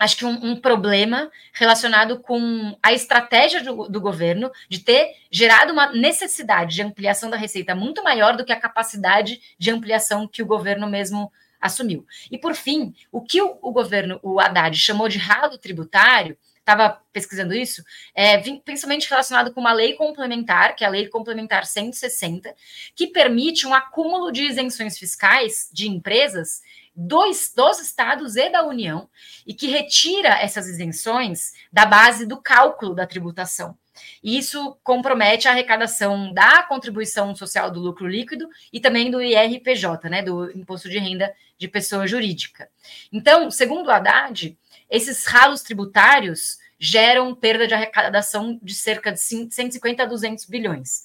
acho 0.00 0.16
que 0.16 0.24
um, 0.24 0.52
um, 0.52 0.56
problema 0.56 1.30
relacionado 1.52 2.20
com 2.20 2.74
a 2.82 2.90
estratégia 2.90 3.62
do, 3.62 3.86
do, 3.86 4.00
governo 4.00 4.50
de 4.66 4.78
ter 4.78 5.14
gerado 5.30 5.74
uma 5.74 5.92
necessidade 5.92 6.74
de 6.74 6.82
ampliação 6.82 7.28
da 7.28 7.36
receita 7.36 7.74
muito 7.74 8.02
maior 8.02 8.34
do 8.34 8.44
que 8.44 8.52
a 8.52 8.58
capacidade 8.58 9.38
de 9.58 9.70
ampliação 9.70 10.26
que 10.26 10.42
o 10.42 10.46
governo 10.46 10.88
mesmo 10.88 11.30
assumiu. 11.60 12.06
E 12.30 12.38
por 12.38 12.54
fim, 12.54 12.94
o 13.12 13.20
que 13.20 13.42
o, 13.42 13.58
o 13.60 13.70
governo, 13.70 14.18
o 14.22 14.40
Haddad, 14.40 14.74
chamou 14.78 15.06
de 15.06 15.18
ralo 15.18 15.58
tributário, 15.58 16.34
estava 16.60 17.02
pesquisando 17.12 17.52
isso, 17.52 17.82
é, 18.14 18.38
principalmente 18.38 19.08
relacionado 19.08 19.52
com 19.52 19.60
uma 19.60 19.72
lei 19.72 19.94
complementar, 19.94 20.74
que 20.74 20.82
é 20.82 20.86
a 20.86 20.90
Lei 20.90 21.08
Complementar 21.08 21.66
160, 21.66 22.54
que 22.94 23.08
permite 23.08 23.66
um 23.66 23.74
acúmulo 23.74 24.30
de 24.32 24.44
isenções 24.44 24.98
fiscais 24.98 25.68
de 25.72 25.88
empresas 25.88 26.62
dos, 27.00 27.52
dos 27.56 27.80
estados 27.80 28.36
e 28.36 28.50
da 28.50 28.62
União 28.62 29.08
e 29.46 29.54
que 29.54 29.68
retira 29.68 30.38
essas 30.40 30.68
isenções 30.68 31.52
da 31.72 31.86
base 31.86 32.26
do 32.26 32.40
cálculo 32.40 32.94
da 32.94 33.06
tributação. 33.06 33.76
E 34.22 34.36
isso 34.36 34.78
compromete 34.82 35.48
a 35.48 35.50
arrecadação 35.50 36.32
da 36.32 36.62
contribuição 36.62 37.34
social 37.34 37.70
do 37.70 37.80
lucro 37.80 38.06
líquido 38.06 38.48
e 38.72 38.80
também 38.80 39.10
do 39.10 39.22
IRPJ, 39.22 40.08
né, 40.10 40.22
do 40.22 40.50
Imposto 40.56 40.88
de 40.90 40.98
Renda 40.98 41.32
de 41.58 41.68
Pessoa 41.68 42.06
Jurídica. 42.06 42.68
Então, 43.10 43.50
segundo 43.50 43.86
o 43.86 43.90
Haddad, 43.90 44.56
esses 44.90 45.24
ralos 45.26 45.62
tributários 45.62 46.58
geram 46.78 47.34
perda 47.34 47.66
de 47.66 47.74
arrecadação 47.74 48.58
de 48.62 48.74
cerca 48.74 49.12
de 49.12 49.20
150 49.20 50.02
a 50.02 50.06
200 50.06 50.44
bilhões. 50.46 51.02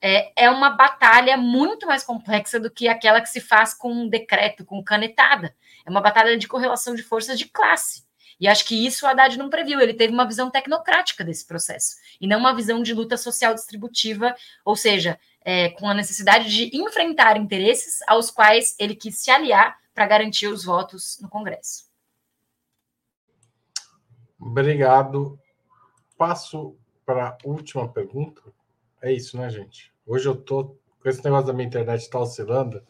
É, 0.00 0.44
é 0.44 0.50
uma 0.50 0.70
batalha 0.70 1.36
muito 1.36 1.86
mais 1.86 2.04
complexa 2.04 2.60
do 2.60 2.70
que 2.70 2.86
aquela 2.86 3.20
que 3.20 3.28
se 3.28 3.40
faz 3.40 3.72
com 3.72 3.90
um 3.90 4.08
decreto, 4.08 4.64
com 4.64 4.82
canetada. 4.82 5.54
É 5.84 5.90
uma 5.90 6.00
batalha 6.00 6.36
de 6.36 6.46
correlação 6.46 6.94
de 6.94 7.02
forças 7.02 7.38
de 7.38 7.46
classe. 7.46 8.06
E 8.38 8.46
acho 8.46 8.66
que 8.66 8.86
isso 8.86 9.06
o 9.06 9.08
Haddad 9.08 9.38
não 9.38 9.48
previu. 9.48 9.80
Ele 9.80 9.94
teve 9.94 10.12
uma 10.12 10.26
visão 10.26 10.50
tecnocrática 10.50 11.24
desse 11.24 11.46
processo 11.46 11.96
e 12.20 12.26
não 12.26 12.38
uma 12.38 12.54
visão 12.54 12.82
de 12.82 12.92
luta 12.92 13.16
social 13.16 13.54
distributiva, 13.54 14.34
ou 14.64 14.76
seja, 14.76 15.18
é, 15.42 15.70
com 15.70 15.88
a 15.88 15.94
necessidade 15.94 16.50
de 16.50 16.76
enfrentar 16.76 17.36
interesses 17.36 18.00
aos 18.06 18.30
quais 18.30 18.74
ele 18.78 18.94
quis 18.94 19.16
se 19.16 19.30
aliar 19.30 19.78
para 19.94 20.06
garantir 20.06 20.48
os 20.48 20.64
votos 20.64 21.18
no 21.20 21.28
Congresso. 21.28 21.86
Obrigado. 24.38 25.38
Passo 26.18 26.76
para 27.04 27.28
a 27.28 27.38
última 27.44 27.88
pergunta. 27.88 28.42
É 29.06 29.12
isso, 29.12 29.36
né, 29.36 29.48
gente? 29.48 29.92
Hoje 30.04 30.28
eu 30.28 30.34
tô 30.34 30.76
com 31.00 31.08
esse 31.08 31.24
negócio 31.24 31.46
da 31.46 31.52
minha 31.52 31.68
internet 31.68 32.00
está 32.00 32.18
oscilando, 32.18 32.82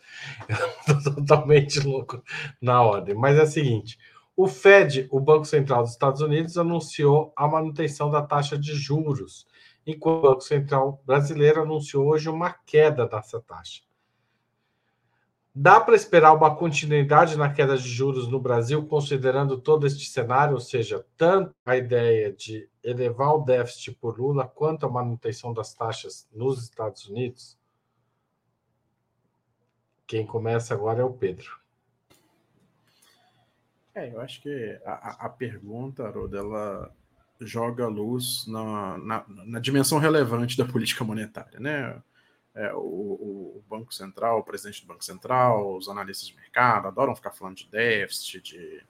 eu 0.88 1.02
tô 1.04 1.14
totalmente 1.14 1.78
louco 1.80 2.22
na 2.58 2.80
ordem. 2.80 3.14
Mas 3.14 3.36
é 3.36 3.42
o 3.42 3.46
seguinte: 3.46 3.98
o 4.34 4.48
Fed, 4.48 5.06
o 5.10 5.20
Banco 5.20 5.44
Central 5.44 5.82
dos 5.82 5.92
Estados 5.92 6.22
Unidos, 6.22 6.56
anunciou 6.56 7.34
a 7.36 7.46
manutenção 7.46 8.10
da 8.10 8.22
taxa 8.22 8.56
de 8.56 8.72
juros, 8.72 9.46
enquanto 9.86 10.16
o 10.16 10.22
Banco 10.22 10.40
Central 10.40 11.02
brasileiro 11.04 11.60
anunciou 11.60 12.06
hoje 12.06 12.30
uma 12.30 12.50
queda 12.50 13.06
dessa 13.06 13.38
taxa. 13.42 13.82
Dá 15.58 15.80
para 15.80 15.96
esperar 15.96 16.34
uma 16.34 16.54
continuidade 16.54 17.34
na 17.34 17.50
queda 17.50 17.78
de 17.78 17.88
juros 17.88 18.28
no 18.28 18.38
Brasil, 18.38 18.86
considerando 18.86 19.58
todo 19.58 19.86
este 19.86 20.04
cenário, 20.04 20.52
ou 20.52 20.60
seja, 20.60 21.02
tanto 21.16 21.54
a 21.64 21.74
ideia 21.74 22.30
de 22.30 22.68
elevar 22.84 23.34
o 23.36 23.42
déficit 23.42 23.92
por 23.92 24.20
Lula 24.20 24.46
quanto 24.46 24.84
a 24.84 24.90
manutenção 24.90 25.54
das 25.54 25.72
taxas 25.72 26.28
nos 26.30 26.62
Estados 26.62 27.08
Unidos? 27.08 27.58
Quem 30.06 30.26
começa 30.26 30.74
agora 30.74 31.00
é 31.00 31.04
o 31.04 31.14
Pedro. 31.14 31.50
É, 33.94 34.12
eu 34.12 34.20
acho 34.20 34.42
que 34.42 34.78
a, 34.84 35.24
a 35.24 35.28
pergunta, 35.30 36.06
Haroldo, 36.06 36.36
ela 36.36 36.94
joga 37.40 37.86
luz 37.86 38.46
na, 38.46 38.98
na, 38.98 39.24
na, 39.26 39.58
dimensão 39.58 39.98
relevante 39.98 40.54
da 40.54 40.66
política 40.66 41.02
monetária, 41.02 41.58
né? 41.58 41.98
É, 42.56 42.72
o, 42.72 42.78
o, 42.78 43.64
Banco 43.68 43.92
Central, 43.92 44.38
o 44.38 44.42
presidente 44.42 44.80
do 44.80 44.88
Banco 44.88 45.04
Central, 45.04 45.76
os 45.76 45.90
analistas 45.90 46.26
de 46.26 46.34
mercado 46.34 46.88
adoram 46.88 47.14
ficar 47.14 47.30
falando 47.30 47.56
de 47.56 47.68
déficit, 47.68 48.40
de, 48.40 48.82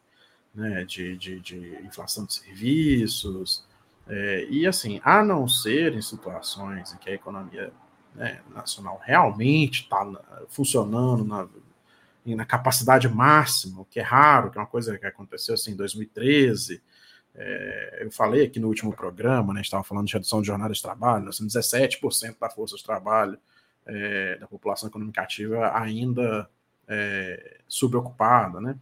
né, 0.54 0.84
de, 0.84 1.16
de, 1.16 1.40
de 1.40 1.56
inflação 1.84 2.24
de 2.24 2.34
serviços, 2.34 3.66
é, 4.06 4.46
e 4.48 4.68
assim, 4.68 5.00
a 5.04 5.24
não 5.24 5.48
ser 5.48 5.94
em 5.94 6.00
situações 6.00 6.92
em 6.92 6.96
que 6.98 7.10
a 7.10 7.14
economia 7.14 7.72
né, 8.14 8.40
nacional 8.54 9.00
realmente 9.04 9.82
está 9.82 10.46
funcionando 10.48 11.24
na 11.24 11.48
na 12.34 12.44
capacidade 12.44 13.08
máxima, 13.08 13.82
o 13.82 13.84
que 13.84 14.00
é 14.00 14.02
raro, 14.02 14.50
que 14.50 14.58
é 14.58 14.60
uma 14.60 14.66
coisa 14.66 14.98
que 14.98 15.06
aconteceu 15.06 15.54
assim 15.54 15.72
em 15.72 15.76
2013. 15.76 16.82
É, 17.34 17.98
eu 18.02 18.10
falei 18.10 18.44
aqui 18.44 18.58
no 18.58 18.66
último 18.66 18.92
programa, 18.92 19.52
né, 19.52 19.60
a 19.60 19.62
gente 19.62 19.66
estava 19.66 19.84
falando 19.84 20.06
de 20.06 20.12
redução 20.14 20.40
de 20.40 20.48
jornada 20.48 20.74
de 20.74 20.82
trabalho, 20.82 21.26
nós 21.26 21.36
temos 21.36 21.54
17% 21.54 22.36
da 22.40 22.50
força 22.50 22.76
de 22.76 22.82
trabalho 22.82 23.38
é, 23.86 24.36
da 24.38 24.46
população 24.46 24.88
econômica 24.88 25.22
ativa 25.22 25.72
ainda 25.76 26.48
é, 26.88 27.60
subocupada, 27.68 28.60
né? 28.60 28.76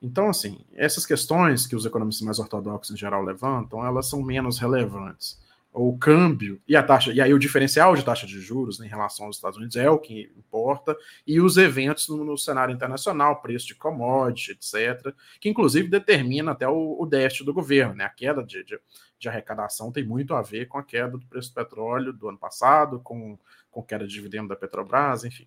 Então, 0.00 0.28
assim, 0.28 0.60
essas 0.74 1.04
questões 1.04 1.66
que 1.66 1.74
os 1.74 1.84
economistas 1.84 2.24
mais 2.24 2.38
ortodoxos 2.38 2.94
em 2.94 2.96
geral 2.96 3.22
levantam, 3.22 3.84
elas 3.84 4.08
são 4.08 4.22
menos 4.22 4.58
relevantes 4.58 5.38
o 5.72 5.96
câmbio 5.96 6.60
e 6.66 6.74
a 6.74 6.82
taxa, 6.82 7.12
e 7.12 7.20
aí 7.20 7.32
o 7.32 7.38
diferencial 7.38 7.94
de 7.94 8.04
taxa 8.04 8.26
de 8.26 8.40
juros 8.40 8.78
né, 8.78 8.86
em 8.86 8.88
relação 8.88 9.26
aos 9.26 9.36
Estados 9.36 9.58
Unidos 9.58 9.76
é 9.76 9.88
o 9.88 9.98
que 9.98 10.32
importa, 10.36 10.96
e 11.26 11.40
os 11.40 11.56
eventos 11.56 12.08
no, 12.08 12.24
no 12.24 12.36
cenário 12.36 12.74
internacional, 12.74 13.40
preço 13.40 13.66
de 13.66 13.74
commodity, 13.74 14.52
etc., 14.52 15.14
que 15.40 15.48
inclusive 15.48 15.88
determina 15.88 16.52
até 16.52 16.66
o, 16.66 16.96
o 16.98 17.06
déficit 17.06 17.44
do 17.44 17.54
governo, 17.54 17.94
né? 17.94 18.04
A 18.04 18.08
queda 18.08 18.42
de, 18.42 18.64
de, 18.64 18.80
de, 19.18 19.28
arrecadação 19.28 19.92
tem 19.92 20.04
muito 20.04 20.34
a 20.34 20.42
ver 20.42 20.66
com 20.66 20.78
a 20.78 20.82
queda 20.82 21.16
do 21.16 21.26
preço 21.26 21.50
do 21.50 21.54
petróleo 21.54 22.12
do 22.12 22.28
ano 22.28 22.38
passado, 22.38 23.00
com, 23.00 23.38
com 23.70 23.82
queda 23.82 24.06
de 24.06 24.12
dividendo 24.12 24.48
da 24.48 24.56
Petrobras, 24.56 25.24
enfim. 25.24 25.46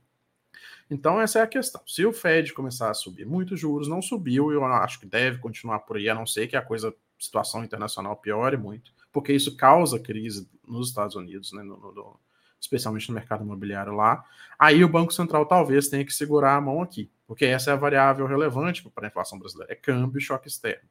Então, 0.89 1.22
essa 1.22 1.39
é 1.39 1.41
a 1.41 1.47
questão. 1.47 1.82
Se 1.88 2.05
o 2.05 2.11
Fed 2.11 2.53
começar 2.53 2.89
a 2.89 2.93
subir 2.93 3.26
muitos 3.26 3.59
juros, 3.59 3.88
não 3.88 4.01
subiu, 4.01 4.51
eu 4.51 4.65
acho 4.65 4.99
que 4.99 5.05
deve 5.05 5.39
continuar 5.39 5.80
por 5.80 5.97
aí, 5.97 6.09
a 6.09 6.15
não 6.15 6.26
ser 6.26 6.47
que 6.47 6.55
a 6.55 6.61
coisa, 6.61 6.93
situação 7.17 7.63
internacional 7.63 8.17
piore 8.17 8.57
muito 8.57 8.91
porque 9.11 9.34
isso 9.34 9.55
causa 9.55 9.99
crise 9.99 10.49
nos 10.67 10.89
Estados 10.89 11.15
Unidos, 11.15 11.51
né, 11.51 11.61
no, 11.63 11.78
no, 11.78 12.19
especialmente 12.59 13.09
no 13.09 13.15
mercado 13.15 13.43
imobiliário 13.43 13.93
lá. 13.93 14.24
Aí 14.57 14.84
o 14.84 14.89
Banco 14.89 15.13
Central 15.13 15.45
talvez 15.45 15.89
tenha 15.89 16.05
que 16.05 16.13
segurar 16.13 16.55
a 16.55 16.61
mão 16.61 16.82
aqui, 16.82 17.11
porque 17.28 17.45
essa 17.45 17.72
é 17.72 17.74
a 17.74 17.78
variável 17.78 18.26
relevante 18.26 18.88
para 18.89 19.07
a 19.07 19.09
inflação 19.09 19.38
brasileira, 19.38 19.74
é 19.74 19.76
câmbio 19.76 20.19
e 20.19 20.22
choque 20.22 20.47
externo. 20.47 20.89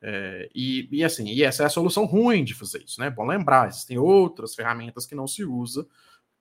É, 0.00 0.48
e, 0.54 0.88
e, 0.92 1.04
assim, 1.04 1.26
e 1.26 1.42
essa 1.42 1.64
é 1.64 1.66
a 1.66 1.70
solução 1.70 2.04
ruim 2.04 2.44
de 2.44 2.54
fazer 2.54 2.84
isso, 2.84 3.00
né? 3.00 3.10
Bom 3.10 3.26
lembrar, 3.26 3.66
existem 3.66 3.98
outras 3.98 4.54
ferramentas 4.54 5.04
que 5.04 5.14
não 5.14 5.26
se 5.26 5.44
usa 5.44 5.84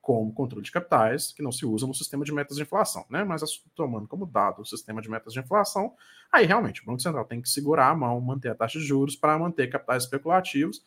como 0.08 0.34
controle 0.34 0.64
de 0.64 0.72
capitais, 0.72 1.34
que 1.34 1.44
não 1.44 1.52
se 1.52 1.66
usa 1.66 1.86
no 1.86 1.94
sistema 1.94 2.24
de 2.24 2.32
metas 2.32 2.56
de 2.56 2.64
inflação, 2.64 3.06
né? 3.10 3.26
Mas 3.26 3.42
tomando 3.76 4.08
como 4.08 4.26
dado 4.26 4.62
o 4.62 4.66
sistema 4.66 5.02
de 5.02 5.10
metas 5.10 5.34
de 5.34 5.42
inflação, 5.42 5.94
aí 6.32 6.46
realmente 6.46 6.82
o 6.82 6.86
Banco 6.86 7.02
Central 7.02 7.26
tem 7.26 7.42
que 7.42 7.50
segurar 7.50 7.90
a 7.90 7.96
mão, 7.96 8.22
manter 8.22 8.52
a 8.52 8.56
taxa 8.56 8.80
de 8.80 8.86
juros 8.86 9.18
para 9.18 9.38
manter 9.38 9.68
capitais 9.68 10.04
especulativos 10.04 10.82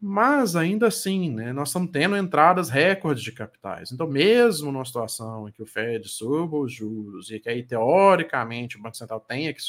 mas 0.00 0.54
ainda 0.54 0.86
assim, 0.86 1.28
né, 1.28 1.52
nós 1.52 1.70
estamos 1.70 1.90
tendo 1.90 2.16
entradas 2.16 2.70
recordes 2.70 3.22
de 3.24 3.32
capitais. 3.32 3.90
Então, 3.90 4.06
mesmo 4.06 4.70
numa 4.70 4.84
situação 4.84 5.48
em 5.48 5.52
que 5.52 5.60
o 5.60 5.66
Fed 5.66 6.08
suba 6.08 6.56
os 6.56 6.72
juros 6.72 7.32
e 7.32 7.40
que 7.40 7.48
aí, 7.48 7.64
teoricamente, 7.64 8.76
o 8.76 8.80
Banco 8.80 8.96
Central 8.96 9.18
tenha 9.18 9.52
que, 9.52 9.60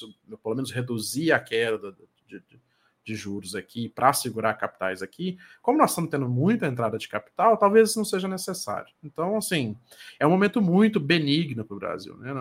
pelo 0.44 0.56
menos, 0.56 0.72
reduzir 0.72 1.32
a 1.32 1.40
queda 1.40 1.92
de, 2.28 2.40
de, 2.48 2.60
de 3.04 3.16
juros 3.16 3.56
aqui 3.56 3.90
para 3.90 4.14
segurar 4.14 4.54
capitais 4.56 5.02
aqui, 5.02 5.38
como 5.62 5.78
nós 5.78 5.92
estamos 5.92 6.10
tendo 6.10 6.30
muita 6.30 6.68
entrada 6.68 6.98
de 6.98 7.08
capital, 7.08 7.58
talvez 7.58 7.90
isso 7.90 8.00
não 8.00 8.06
seja 8.06 8.28
necessário. 8.28 8.94
Então, 9.04 9.38
assim, 9.38 9.76
é 10.20 10.28
um 10.28 10.30
momento 10.30 10.62
muito 10.62 11.00
benigno 11.00 11.66
para 11.66 11.76
o 11.76 11.80
Brasil. 11.80 12.16
Né? 12.18 12.34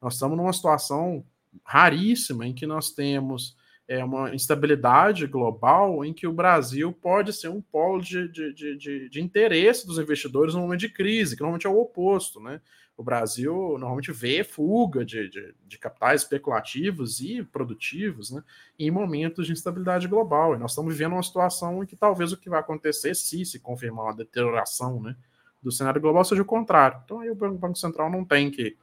Nós 0.00 0.14
estamos 0.14 0.36
numa 0.36 0.52
situação 0.52 1.24
raríssima 1.64 2.46
em 2.46 2.52
que 2.52 2.66
nós 2.66 2.90
temos 2.90 3.56
é, 3.86 4.02
uma 4.02 4.34
instabilidade 4.34 5.26
global 5.26 6.04
em 6.04 6.12
que 6.12 6.26
o 6.26 6.32
Brasil 6.32 6.92
pode 6.92 7.32
ser 7.32 7.48
um 7.48 7.60
polo 7.60 8.00
de, 8.00 8.28
de, 8.28 8.52
de, 8.52 9.08
de, 9.08 9.20
interesse 9.20 9.86
dos 9.86 9.98
investidores 9.98 10.54
no 10.54 10.60
momento 10.60 10.80
de 10.80 10.88
crise, 10.88 11.36
que 11.36 11.42
normalmente 11.42 11.66
é 11.66 11.70
o 11.70 11.78
oposto, 11.78 12.40
né? 12.40 12.60
O 12.96 13.02
Brasil 13.02 13.52
normalmente 13.52 14.12
vê 14.12 14.44
fuga 14.44 15.04
de, 15.04 15.28
de, 15.28 15.54
de 15.66 15.78
capitais 15.78 16.22
especulativos 16.22 17.20
e 17.20 17.42
produtivos 17.42 18.30
né, 18.30 18.42
em 18.78 18.90
momentos 18.90 19.46
de 19.46 19.52
instabilidade 19.52 20.06
global. 20.06 20.54
E 20.54 20.58
nós 20.58 20.70
estamos 20.70 20.92
vivendo 20.92 21.14
uma 21.14 21.22
situação 21.22 21.82
em 21.82 21.86
que 21.86 21.96
talvez 21.96 22.32
o 22.32 22.36
que 22.36 22.48
vai 22.48 22.60
acontecer, 22.60 23.14
se 23.14 23.44
se 23.44 23.58
confirmar 23.58 24.06
uma 24.06 24.14
deterioração 24.14 25.00
né, 25.00 25.16
do 25.60 25.72
cenário 25.72 26.00
global, 26.00 26.24
seja 26.24 26.42
o 26.42 26.46
contrário. 26.46 27.00
Então 27.04 27.20
aí 27.20 27.30
o 27.30 27.34
Banco 27.34 27.76
Central 27.76 28.08
não 28.10 28.24
tem 28.24 28.50
que 28.50 28.76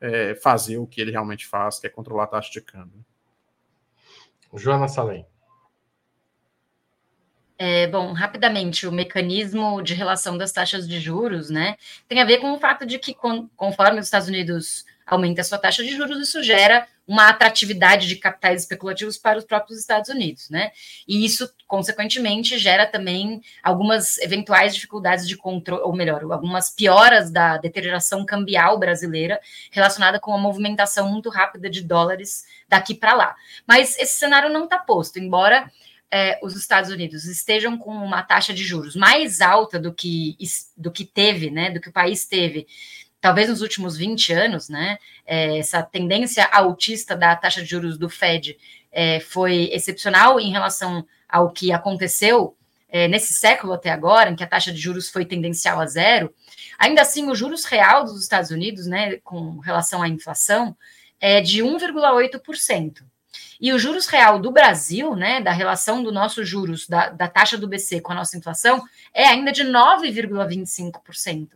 é, 0.00 0.36
fazer 0.36 0.78
o 0.78 0.86
que 0.86 1.00
ele 1.00 1.10
realmente 1.10 1.46
faz, 1.46 1.80
que 1.80 1.86
é 1.86 1.90
controlar 1.90 2.24
a 2.24 2.28
taxa 2.28 2.52
de 2.52 2.60
câmbio. 2.60 3.04
Joana 4.54 4.86
Salem. 4.86 5.26
É, 7.58 7.86
bom, 7.86 8.12
rapidamente, 8.12 8.86
o 8.86 8.92
mecanismo 8.92 9.80
de 9.82 9.94
relação 9.94 10.36
das 10.36 10.52
taxas 10.52 10.86
de 10.86 11.00
juros, 11.00 11.48
né, 11.48 11.76
tem 12.06 12.20
a 12.20 12.24
ver 12.24 12.38
com 12.38 12.52
o 12.52 12.58
fato 12.60 12.84
de 12.84 12.98
que, 12.98 13.14
conforme 13.56 13.98
os 13.98 14.06
Estados 14.06 14.28
Unidos 14.28 14.84
aumenta 15.06 15.40
a 15.40 15.44
sua 15.44 15.56
taxa 15.56 15.82
de 15.82 15.96
juros, 15.96 16.20
isso 16.20 16.42
gera 16.42 16.86
uma 17.06 17.28
atratividade 17.28 18.08
de 18.08 18.16
capitais 18.16 18.62
especulativos 18.62 19.16
para 19.16 19.38
os 19.38 19.44
próprios 19.44 19.78
Estados 19.78 20.10
Unidos, 20.10 20.50
né? 20.50 20.72
E 21.06 21.24
isso, 21.24 21.48
consequentemente, 21.68 22.58
gera 22.58 22.84
também 22.84 23.40
algumas 23.62 24.18
eventuais 24.18 24.74
dificuldades 24.74 25.26
de 25.26 25.36
controle, 25.36 25.82
ou 25.84 25.94
melhor, 25.94 26.24
algumas 26.24 26.68
pioras 26.68 27.30
da 27.30 27.56
deterioração 27.58 28.26
cambial 28.26 28.78
brasileira 28.78 29.40
relacionada 29.70 30.18
com 30.18 30.34
a 30.34 30.38
movimentação 30.38 31.08
muito 31.08 31.30
rápida 31.30 31.70
de 31.70 31.82
dólares 31.82 32.44
daqui 32.68 32.92
para 32.92 33.14
lá. 33.14 33.36
Mas 33.66 33.96
esse 33.98 34.18
cenário 34.18 34.50
não 34.50 34.64
está 34.64 34.78
posto, 34.78 35.20
embora 35.20 35.70
é, 36.10 36.38
os 36.42 36.54
Estados 36.54 36.90
Unidos 36.90 37.24
estejam 37.24 37.76
com 37.76 37.90
uma 37.90 38.22
taxa 38.22 38.54
de 38.54 38.64
juros 38.64 38.94
mais 38.94 39.40
alta 39.40 39.78
do 39.78 39.92
que, 39.92 40.36
do 40.76 40.90
que 40.90 41.04
teve, 41.04 41.50
né, 41.50 41.70
do 41.70 41.80
que 41.80 41.88
o 41.88 41.92
país 41.92 42.26
teve 42.26 42.66
talvez 43.26 43.48
nos 43.48 43.60
últimos 43.60 43.96
20 43.96 44.32
anos, 44.32 44.68
né, 44.68 44.98
é, 45.26 45.58
essa 45.58 45.82
tendência 45.82 46.44
altista 46.44 47.16
da 47.16 47.34
taxa 47.34 47.60
de 47.60 47.68
juros 47.68 47.98
do 47.98 48.08
Fed 48.08 48.56
é, 48.92 49.18
foi 49.18 49.68
excepcional 49.72 50.38
em 50.38 50.52
relação 50.52 51.04
ao 51.28 51.50
que 51.50 51.72
aconteceu 51.72 52.56
é, 52.88 53.08
nesse 53.08 53.34
século 53.34 53.72
até 53.72 53.90
agora, 53.90 54.30
em 54.30 54.36
que 54.36 54.44
a 54.44 54.46
taxa 54.46 54.72
de 54.72 54.78
juros 54.78 55.10
foi 55.10 55.24
tendencial 55.24 55.80
a 55.80 55.86
zero, 55.86 56.32
ainda 56.78 57.02
assim, 57.02 57.28
os 57.28 57.36
juros 57.36 57.64
real 57.64 58.04
dos 58.04 58.22
Estados 58.22 58.50
Unidos, 58.52 58.86
né, 58.86 59.16
com 59.24 59.58
relação 59.58 60.02
à 60.02 60.08
inflação, 60.08 60.76
é 61.20 61.40
de 61.40 61.64
1,8%. 61.64 63.02
E 63.60 63.72
o 63.72 63.78
juros 63.78 64.06
real 64.06 64.38
do 64.38 64.50
Brasil, 64.50 65.14
né, 65.16 65.40
da 65.40 65.52
relação 65.52 66.02
do 66.02 66.12
nosso 66.12 66.44
juros, 66.44 66.86
da, 66.86 67.08
da 67.08 67.28
taxa 67.28 67.56
do 67.56 67.68
BC 67.68 68.00
com 68.00 68.12
a 68.12 68.16
nossa 68.16 68.36
inflação, 68.36 68.82
é 69.14 69.26
ainda 69.26 69.52
de 69.52 69.64
9,25%. 69.64 71.50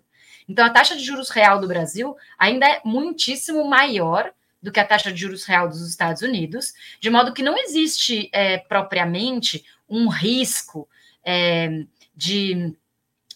Então, 0.48 0.64
a 0.64 0.70
taxa 0.70 0.96
de 0.96 1.04
juros 1.04 1.30
real 1.30 1.60
do 1.60 1.68
Brasil 1.68 2.16
ainda 2.38 2.66
é 2.66 2.80
muitíssimo 2.84 3.64
maior 3.68 4.32
do 4.62 4.72
que 4.72 4.80
a 4.80 4.84
taxa 4.84 5.12
de 5.12 5.20
juros 5.20 5.44
real 5.44 5.68
dos 5.68 5.88
Estados 5.88 6.22
Unidos, 6.22 6.72
de 7.00 7.08
modo 7.08 7.32
que 7.32 7.42
não 7.42 7.56
existe 7.56 8.28
é, 8.32 8.58
propriamente 8.58 9.64
um 9.88 10.08
risco 10.08 10.88
é, 11.24 11.84
de 12.14 12.74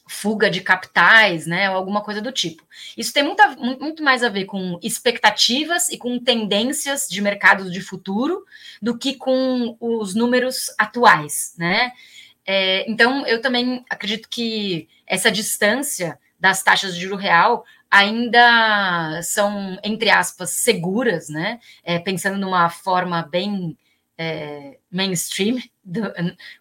fuga 0.07 0.51
de 0.51 0.61
capitais, 0.61 1.47
né, 1.47 1.71
ou 1.71 1.77
alguma 1.77 2.03
coisa 2.03 2.21
do 2.21 2.31
tipo. 2.31 2.63
Isso 2.97 3.13
tem 3.13 3.23
muita, 3.23 3.49
muito 3.57 4.03
mais 4.03 4.23
a 4.23 4.29
ver 4.29 4.45
com 4.45 4.79
expectativas 4.83 5.89
e 5.89 5.97
com 5.97 6.19
tendências 6.19 7.09
de 7.09 7.21
mercados 7.23 7.73
de 7.73 7.81
futuro 7.81 8.45
do 8.83 8.99
que 8.99 9.15
com 9.15 9.77
os 9.81 10.15
números 10.15 10.75
atuais, 10.79 11.55
né? 11.59 11.93
É, 12.47 12.89
então, 12.91 13.27
eu 13.27 13.41
também 13.41 13.85
acredito 13.89 14.29
que 14.29 14.89
essa 15.07 15.31
distância 15.31 16.19
das 16.39 16.63
taxas 16.63 16.95
de 16.95 17.01
juro 17.01 17.17
real 17.17 17.65
ainda 17.91 19.21
são, 19.23 19.79
entre 19.83 20.11
aspas, 20.11 20.51
seguras, 20.51 21.29
né? 21.29 21.61
É, 21.83 21.99
pensando 21.99 22.39
numa 22.39 22.69
forma 22.69 23.23
bem 23.23 23.79
é, 24.17 24.79
mainstream, 24.91 25.59
do, 25.83 26.03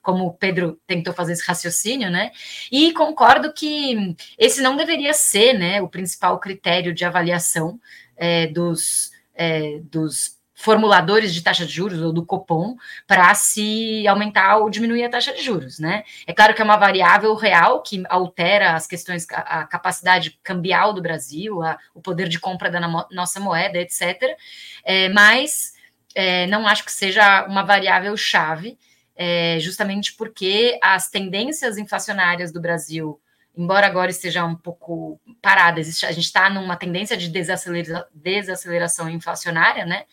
como 0.01 0.25
o 0.25 0.33
Pedro 0.33 0.79
tentou 0.85 1.13
fazer 1.13 1.33
esse 1.33 1.45
raciocínio, 1.45 2.09
né? 2.09 2.31
E 2.71 2.91
concordo 2.93 3.53
que 3.53 4.15
esse 4.37 4.61
não 4.61 4.75
deveria 4.75 5.13
ser, 5.13 5.53
né, 5.53 5.81
o 5.81 5.87
principal 5.87 6.39
critério 6.39 6.93
de 6.93 7.05
avaliação 7.05 7.79
é, 8.17 8.47
dos, 8.47 9.11
é, 9.35 9.79
dos 9.83 10.37
formuladores 10.63 11.33
de 11.33 11.43
taxa 11.43 11.65
de 11.65 11.73
juros 11.73 12.01
ou 12.01 12.13
do 12.13 12.25
Copom 12.25 12.77
para 13.05 13.33
se 13.35 14.07
aumentar 14.07 14.57
ou 14.57 14.69
diminuir 14.69 15.03
a 15.03 15.09
taxa 15.09 15.33
de 15.33 15.41
juros, 15.41 15.77
né? 15.77 16.03
É 16.25 16.33
claro 16.33 16.53
que 16.53 16.61
é 16.61 16.65
uma 16.65 16.77
variável 16.77 17.33
real 17.35 17.81
que 17.81 18.01
altera 18.07 18.73
as 18.73 18.87
questões, 18.87 19.27
a, 19.29 19.65
capacidade 19.65 20.39
cambial 20.41 20.93
do 20.93 21.01
Brasil, 21.01 21.61
a, 21.61 21.77
o 21.93 22.01
poder 22.01 22.29
de 22.29 22.39
compra 22.39 22.69
da 22.69 22.79
nossa 23.11 23.39
moeda, 23.39 23.77
etc. 23.77 24.37
É, 24.85 25.09
mas 25.09 25.73
é, 26.15 26.47
não 26.47 26.67
acho 26.67 26.83
que 26.83 26.91
seja 26.91 27.45
uma 27.45 27.63
variável 27.63 28.15
chave, 28.15 28.77
é, 29.15 29.57
justamente 29.59 30.13
porque 30.13 30.79
as 30.81 31.09
tendências 31.09 31.77
inflacionárias 31.77 32.51
do 32.51 32.61
Brasil, 32.61 33.19
embora 33.55 33.85
agora 33.85 34.09
esteja 34.09 34.43
um 34.43 34.55
pouco 34.55 35.19
parada, 35.41 35.79
a 35.79 35.83
gente 35.83 36.19
está 36.19 36.49
numa 36.49 36.75
tendência 36.75 37.15
de 37.15 37.29
desacelera, 37.29 38.07
desaceleração 38.13 39.09
inflacionária, 39.09 39.85
né? 39.85 40.05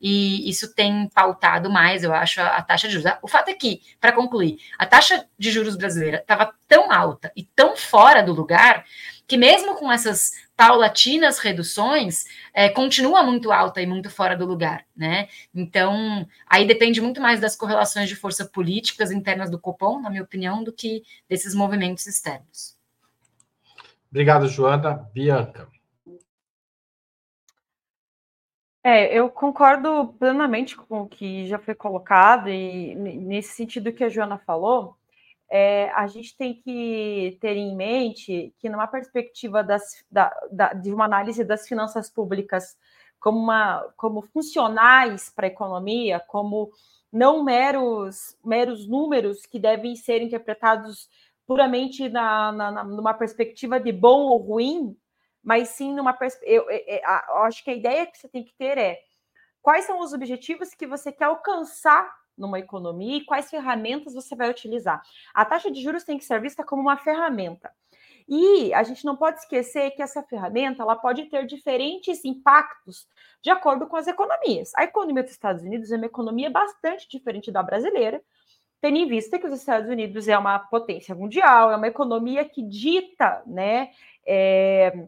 E 0.00 0.48
isso 0.48 0.74
tem 0.74 1.08
pautado 1.08 1.70
mais, 1.70 2.04
eu 2.04 2.12
acho, 2.12 2.40
a, 2.40 2.56
a 2.56 2.62
taxa 2.62 2.88
de 2.88 2.94
juros. 2.94 3.10
O 3.22 3.28
fato 3.28 3.48
é 3.48 3.54
que, 3.54 3.80
para 4.00 4.12
concluir, 4.12 4.58
a 4.78 4.84
taxa 4.84 5.24
de 5.38 5.50
juros 5.50 5.76
brasileira 5.76 6.18
estava 6.18 6.52
tão 6.68 6.92
alta 6.92 7.32
e 7.34 7.42
tão 7.42 7.76
fora 7.76 8.22
do 8.22 8.32
lugar 8.32 8.84
que 9.26 9.36
mesmo 9.36 9.76
com 9.76 9.90
essas 9.90 10.32
paulatinas 10.56 11.38
reduções, 11.38 12.24
é, 12.52 12.68
continua 12.68 13.22
muito 13.22 13.50
alta 13.50 13.80
e 13.80 13.86
muito 13.86 14.08
fora 14.08 14.36
do 14.36 14.46
lugar, 14.46 14.86
né? 14.96 15.28
Então, 15.54 16.26
aí 16.46 16.66
depende 16.66 17.00
muito 17.00 17.20
mais 17.20 17.40
das 17.40 17.56
correlações 17.56 18.08
de 18.08 18.16
força 18.16 18.44
políticas 18.44 19.10
internas 19.10 19.50
do 19.50 19.58
Copom, 19.58 20.00
na 20.00 20.10
minha 20.10 20.22
opinião, 20.22 20.62
do 20.62 20.72
que 20.72 21.02
desses 21.28 21.54
movimentos 21.54 22.06
externos. 22.06 22.76
Obrigado, 24.10 24.46
Joana. 24.46 25.10
Bianca. 25.12 25.68
É, 28.86 29.18
eu 29.18 29.30
concordo 29.30 30.14
plenamente 30.18 30.76
com 30.76 31.00
o 31.00 31.08
que 31.08 31.46
já 31.46 31.58
foi 31.58 31.74
colocado, 31.74 32.50
e 32.50 32.94
nesse 32.94 33.54
sentido 33.54 33.92
que 33.92 34.04
a 34.04 34.10
Joana 34.10 34.36
falou, 34.36 34.94
é, 35.56 35.88
a 35.90 36.08
gente 36.08 36.36
tem 36.36 36.52
que 36.52 37.38
ter 37.40 37.56
em 37.56 37.76
mente 37.76 38.52
que, 38.58 38.68
numa 38.68 38.88
perspectiva 38.88 39.62
das, 39.62 40.04
da, 40.10 40.36
da, 40.50 40.72
de 40.72 40.92
uma 40.92 41.04
análise 41.04 41.44
das 41.44 41.68
finanças 41.68 42.10
públicas 42.10 42.76
como, 43.20 43.38
uma, 43.38 43.88
como 43.96 44.20
funcionais 44.20 45.30
para 45.30 45.46
a 45.46 45.52
economia, 45.52 46.18
como 46.18 46.72
não 47.12 47.44
meros, 47.44 48.36
meros 48.44 48.88
números 48.88 49.46
que 49.46 49.60
devem 49.60 49.94
ser 49.94 50.20
interpretados 50.22 51.08
puramente 51.46 52.08
na, 52.08 52.50
na, 52.50 52.82
numa 52.82 53.14
perspectiva 53.14 53.78
de 53.78 53.92
bom 53.92 54.22
ou 54.22 54.38
ruim, 54.38 54.96
mas 55.40 55.68
sim 55.68 55.94
numa 55.94 56.12
perspectiva. 56.12 56.52
Eu, 56.52 56.68
eu, 56.68 56.98
eu, 56.98 57.36
acho 57.44 57.62
que 57.62 57.70
a 57.70 57.76
ideia 57.76 58.06
que 58.06 58.18
você 58.18 58.28
tem 58.28 58.42
que 58.42 58.56
ter 58.58 58.76
é 58.76 58.98
quais 59.62 59.84
são 59.84 60.00
os 60.00 60.12
objetivos 60.12 60.74
que 60.74 60.84
você 60.84 61.12
quer 61.12 61.26
alcançar 61.26 62.12
numa 62.36 62.58
economia 62.58 63.18
e 63.18 63.24
quais 63.24 63.50
ferramentas 63.50 64.14
você 64.14 64.34
vai 64.34 64.50
utilizar. 64.50 65.02
A 65.32 65.44
taxa 65.44 65.70
de 65.70 65.82
juros 65.82 66.04
tem 66.04 66.18
que 66.18 66.24
ser 66.24 66.40
vista 66.40 66.64
como 66.64 66.82
uma 66.82 66.96
ferramenta. 66.96 67.70
E 68.28 68.72
a 68.72 68.82
gente 68.82 69.04
não 69.04 69.16
pode 69.16 69.38
esquecer 69.40 69.90
que 69.90 70.02
essa 70.02 70.22
ferramenta 70.22 70.82
ela 70.82 70.96
pode 70.96 71.24
ter 71.26 71.46
diferentes 71.46 72.24
impactos 72.24 73.06
de 73.42 73.50
acordo 73.50 73.86
com 73.86 73.96
as 73.96 74.06
economias. 74.06 74.72
A 74.76 74.84
economia 74.84 75.22
dos 75.22 75.32
Estados 75.32 75.62
Unidos 75.62 75.92
é 75.92 75.96
uma 75.96 76.06
economia 76.06 76.50
bastante 76.50 77.06
diferente 77.08 77.52
da 77.52 77.62
brasileira, 77.62 78.22
tendo 78.80 78.96
em 78.96 79.06
vista 79.06 79.38
que 79.38 79.46
os 79.46 79.52
Estados 79.52 79.90
Unidos 79.90 80.26
é 80.26 80.36
uma 80.36 80.58
potência 80.58 81.14
mundial, 81.14 81.70
é 81.70 81.76
uma 81.76 81.88
economia 81.88 82.44
que 82.44 82.62
dita 82.62 83.42
né, 83.46 83.90
é, 84.26 85.06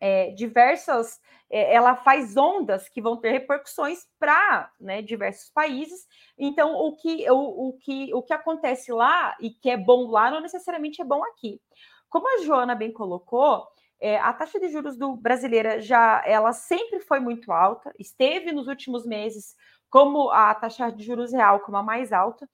é, 0.00 0.30
diversas 0.30 1.20
é, 1.50 1.74
ela 1.74 1.96
faz 1.96 2.36
ondas 2.36 2.88
que 2.88 3.00
vão 3.00 3.16
ter 3.16 3.30
repercussões 3.30 4.06
para 4.18 4.70
né, 4.78 5.00
diversos 5.00 5.50
países. 5.50 6.06
Então, 6.36 6.74
o 6.74 6.96
que, 6.96 7.28
o, 7.30 7.68
o, 7.68 7.72
que, 7.78 8.12
o 8.14 8.22
que 8.22 8.32
acontece 8.32 8.92
lá 8.92 9.34
e 9.40 9.50
que 9.50 9.70
é 9.70 9.76
bom 9.76 10.10
lá 10.10 10.30
não 10.30 10.40
necessariamente 10.40 11.00
é 11.00 11.04
bom 11.04 11.22
aqui. 11.24 11.60
Como 12.08 12.28
a 12.28 12.44
Joana 12.44 12.74
bem 12.74 12.92
colocou, 12.92 13.66
é, 14.00 14.18
a 14.18 14.32
taxa 14.32 14.60
de 14.60 14.68
juros 14.68 14.96
do 14.96 15.16
brasileira 15.16 15.80
já 15.80 16.22
ela 16.24 16.52
sempre 16.52 17.00
foi 17.00 17.18
muito 17.18 17.50
alta, 17.50 17.92
esteve 17.98 18.52
nos 18.52 18.68
últimos 18.68 19.04
meses 19.04 19.56
como 19.90 20.30
a 20.30 20.54
taxa 20.54 20.90
de 20.90 21.02
juros 21.02 21.32
real 21.32 21.60
como 21.60 21.78
a 21.78 21.82
mais 21.82 22.12
alta, 22.12 22.48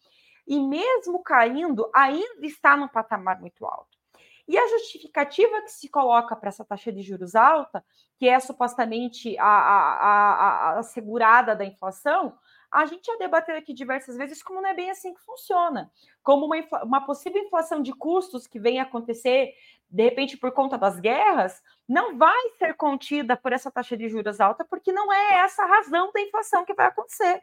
e 0.47 0.59
mesmo 0.61 1.23
caindo, 1.23 1.91
ainda 1.95 2.47
está 2.47 2.77
num 2.77 2.89
patamar 2.89 3.41
muito 3.41 3.65
alto. 3.67 3.99
E 4.47 4.59
a 4.59 4.69
justificativa 4.69 5.63
que 5.63 5.73
se 5.73 5.89
coloca 5.89 6.37
para 6.37 6.49
essa 6.49 6.65
taxa 6.65 6.93
de 6.93 7.01
juros 7.03 7.35
alta, 7.35 7.85
que 8.19 8.29
é 8.29 8.39
supostamente 8.39 9.39
a, 9.39 9.45
a, 9.45 9.95
a, 9.95 10.71
a 10.75 10.79
assegurada 10.79 11.57
da 11.57 11.65
inflação, 11.65 12.37
a 12.71 12.87
gente 12.87 13.07
já 13.07 13.17
debateu 13.17 13.57
aqui 13.57 13.73
diversas 13.73 14.17
vezes 14.17 14.43
como 14.43 14.61
não 14.61 14.69
é 14.69 14.75
bem 14.75 14.91
assim 14.91 15.15
que 15.15 15.21
funciona. 15.21 15.91
Como 16.23 16.47
uma, 16.47 16.57
uma 16.83 17.07
possível 17.07 17.41
inflação 17.41 17.81
de 17.81 17.93
custos 17.93 18.49
que 18.49 18.59
vem 18.59 18.81
acontecer, 18.81 19.55
de 19.89 20.03
repente, 20.03 20.37
por 20.37 20.51
conta 20.51 20.77
das 20.77 20.99
guerras, 20.99 21.63
não 21.89 22.19
vai 22.19 22.51
ser 22.59 22.75
contida 22.75 23.37
por 23.37 23.53
essa 23.53 23.71
taxa 23.71 23.97
de 23.97 24.09
juros 24.09 24.41
alta, 24.41 24.65
porque 24.65 24.91
não 24.91 25.13
é 25.13 25.35
essa 25.45 25.63
a 25.63 25.67
razão 25.67 26.11
da 26.13 26.21
inflação 26.21 26.65
que 26.65 26.75
vai 26.75 26.87
acontecer. 26.87 27.43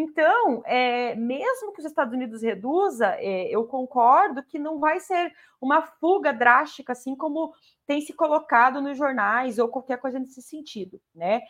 Então, 0.00 0.62
é, 0.64 1.16
mesmo 1.16 1.72
que 1.72 1.80
os 1.80 1.84
Estados 1.84 2.14
Unidos 2.14 2.40
reduza, 2.40 3.16
é, 3.18 3.48
eu 3.48 3.64
concordo 3.64 4.44
que 4.44 4.56
não 4.56 4.78
vai 4.78 5.00
ser 5.00 5.34
uma 5.60 5.82
fuga 5.82 6.32
drástica, 6.32 6.92
assim 6.92 7.16
como 7.16 7.52
tem 7.84 8.00
se 8.00 8.12
colocado 8.12 8.80
nos 8.80 8.96
jornais 8.96 9.58
ou 9.58 9.66
qualquer 9.66 9.98
coisa 9.98 10.20
nesse 10.20 10.40
sentido, 10.40 11.00
né? 11.12 11.40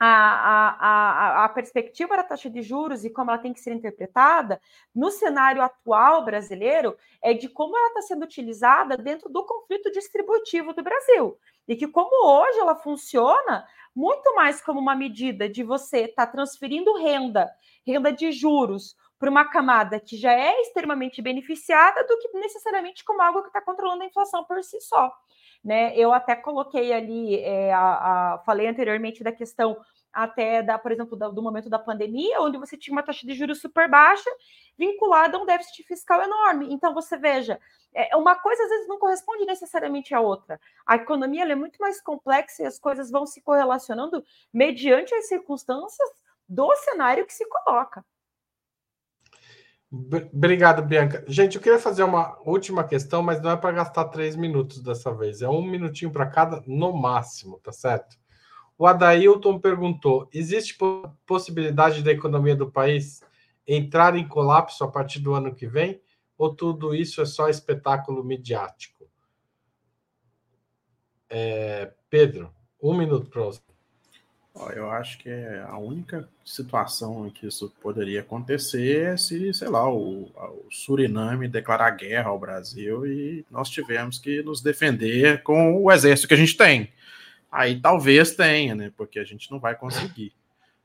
A, 0.00 0.08
a, 0.08 0.70
a, 0.70 1.44
a, 1.44 1.48
perspectiva 1.50 2.16
da 2.16 2.24
taxa 2.24 2.50
de 2.50 2.60
juros 2.60 3.04
e 3.04 3.10
como 3.10 3.30
ela 3.30 3.38
tem 3.38 3.52
que 3.52 3.60
ser 3.60 3.72
interpretada 3.72 4.60
no 4.92 5.10
cenário 5.10 5.62
atual 5.62 6.24
brasileiro 6.24 6.96
é 7.22 7.34
de 7.34 7.50
como 7.50 7.76
ela 7.76 7.88
está 7.88 8.02
sendo 8.02 8.24
utilizada 8.24 8.96
dentro 8.96 9.28
do 9.28 9.44
conflito 9.44 9.92
distributivo 9.92 10.72
do 10.72 10.82
Brasil. 10.82 11.38
E 11.68 11.76
que, 11.76 11.86
como 11.86 12.26
hoje 12.26 12.58
ela 12.58 12.74
funciona, 12.74 13.64
muito 13.94 14.34
mais 14.34 14.60
como 14.62 14.80
uma 14.80 14.94
medida 14.94 15.48
de 15.48 15.62
você 15.62 16.02
estar 16.04 16.26
tá 16.26 16.32
transferindo 16.32 16.96
renda, 16.98 17.50
renda 17.86 18.12
de 18.12 18.32
juros, 18.32 18.96
para 19.18 19.30
uma 19.30 19.44
camada 19.44 20.00
que 20.00 20.16
já 20.16 20.32
é 20.32 20.58
extremamente 20.62 21.20
beneficiada 21.20 22.02
do 22.06 22.18
que 22.18 22.38
necessariamente 22.38 23.04
como 23.04 23.20
algo 23.20 23.42
que 23.42 23.48
está 23.48 23.60
controlando 23.60 24.02
a 24.02 24.06
inflação 24.06 24.44
por 24.44 24.64
si 24.64 24.80
só. 24.80 25.12
Né? 25.62 25.94
Eu 25.94 26.10
até 26.10 26.34
coloquei 26.34 26.90
ali, 26.90 27.36
é, 27.36 27.70
a, 27.70 27.80
a, 28.34 28.38
falei 28.46 28.66
anteriormente 28.66 29.22
da 29.22 29.30
questão 29.30 29.76
até, 30.12 30.62
da, 30.62 30.78
por 30.78 30.92
exemplo, 30.92 31.16
do 31.16 31.42
momento 31.42 31.68
da 31.68 31.78
pandemia, 31.78 32.40
onde 32.40 32.58
você 32.58 32.76
tinha 32.76 32.94
uma 32.94 33.02
taxa 33.02 33.26
de 33.26 33.34
juros 33.34 33.60
super 33.60 33.88
baixa, 33.88 34.28
vinculada 34.78 35.36
a 35.36 35.40
um 35.40 35.46
déficit 35.46 35.84
fiscal 35.84 36.22
enorme. 36.22 36.72
Então, 36.72 36.94
você 36.94 37.16
veja, 37.16 37.60
é, 37.94 38.16
uma 38.16 38.36
coisa 38.36 38.62
às 38.62 38.68
vezes 38.68 38.88
não 38.88 38.98
corresponde 38.98 39.44
necessariamente 39.44 40.14
à 40.14 40.20
outra. 40.20 40.60
A 40.86 40.96
economia 40.96 41.44
é 41.44 41.54
muito 41.54 41.78
mais 41.78 42.00
complexa 42.00 42.62
e 42.62 42.66
as 42.66 42.78
coisas 42.78 43.10
vão 43.10 43.26
se 43.26 43.40
correlacionando 43.40 44.24
mediante 44.52 45.14
as 45.14 45.28
circunstâncias 45.28 46.08
do 46.48 46.74
cenário 46.76 47.26
que 47.26 47.32
se 47.32 47.46
coloca. 47.46 48.04
Obrigado, 49.92 50.82
Bianca. 50.82 51.24
Gente, 51.26 51.56
eu 51.56 51.62
queria 51.62 51.78
fazer 51.78 52.04
uma 52.04 52.38
última 52.44 52.84
questão, 52.84 53.24
mas 53.24 53.42
não 53.42 53.50
é 53.50 53.56
para 53.56 53.72
gastar 53.72 54.04
três 54.04 54.36
minutos 54.36 54.80
dessa 54.80 55.12
vez. 55.12 55.42
É 55.42 55.48
um 55.48 55.62
minutinho 55.62 56.12
para 56.12 56.30
cada, 56.30 56.62
no 56.64 56.92
máximo, 56.92 57.58
tá 57.58 57.72
certo? 57.72 58.16
O 58.80 58.86
Adailton 58.86 59.58
perguntou: 59.58 60.26
existe 60.32 60.74
possibilidade 61.26 62.02
da 62.02 62.12
economia 62.12 62.56
do 62.56 62.70
país 62.70 63.20
entrar 63.68 64.16
em 64.16 64.26
colapso 64.26 64.82
a 64.82 64.88
partir 64.88 65.18
do 65.18 65.34
ano 65.34 65.54
que 65.54 65.66
vem? 65.66 66.00
Ou 66.38 66.54
tudo 66.54 66.94
isso 66.94 67.20
é 67.20 67.26
só 67.26 67.50
espetáculo 67.50 68.24
midiático? 68.24 69.06
É, 71.28 71.92
Pedro, 72.08 72.50
um 72.82 72.96
minuto 72.96 73.26
para 73.26 73.42
você. 73.42 73.60
Eu 74.74 74.90
acho 74.90 75.18
que 75.18 75.30
a 75.68 75.76
única 75.76 76.26
situação 76.42 77.26
em 77.26 77.30
que 77.30 77.46
isso 77.46 77.70
poderia 77.82 78.20
acontecer 78.20 79.12
é 79.12 79.16
se, 79.18 79.52
sei 79.52 79.68
lá, 79.68 79.92
o, 79.92 80.22
o, 80.22 80.66
Suriname 80.70 81.48
declarar 81.48 81.90
guerra 81.90 82.30
ao 82.30 82.38
Brasil 82.38 83.06
e 83.06 83.44
nós 83.50 83.68
tivemos 83.68 84.18
que 84.18 84.42
nos 84.42 84.62
defender 84.62 85.42
com 85.42 85.76
o 85.76 85.92
exército 85.92 86.28
que 86.28 86.34
a 86.34 86.38
gente 86.38 86.56
tem. 86.56 86.90
Aí 87.50 87.80
talvez 87.80 88.34
tenha, 88.34 88.74
né? 88.74 88.92
Porque 88.96 89.18
a 89.18 89.24
gente 89.24 89.50
não 89.50 89.58
vai 89.58 89.74
conseguir. 89.74 90.32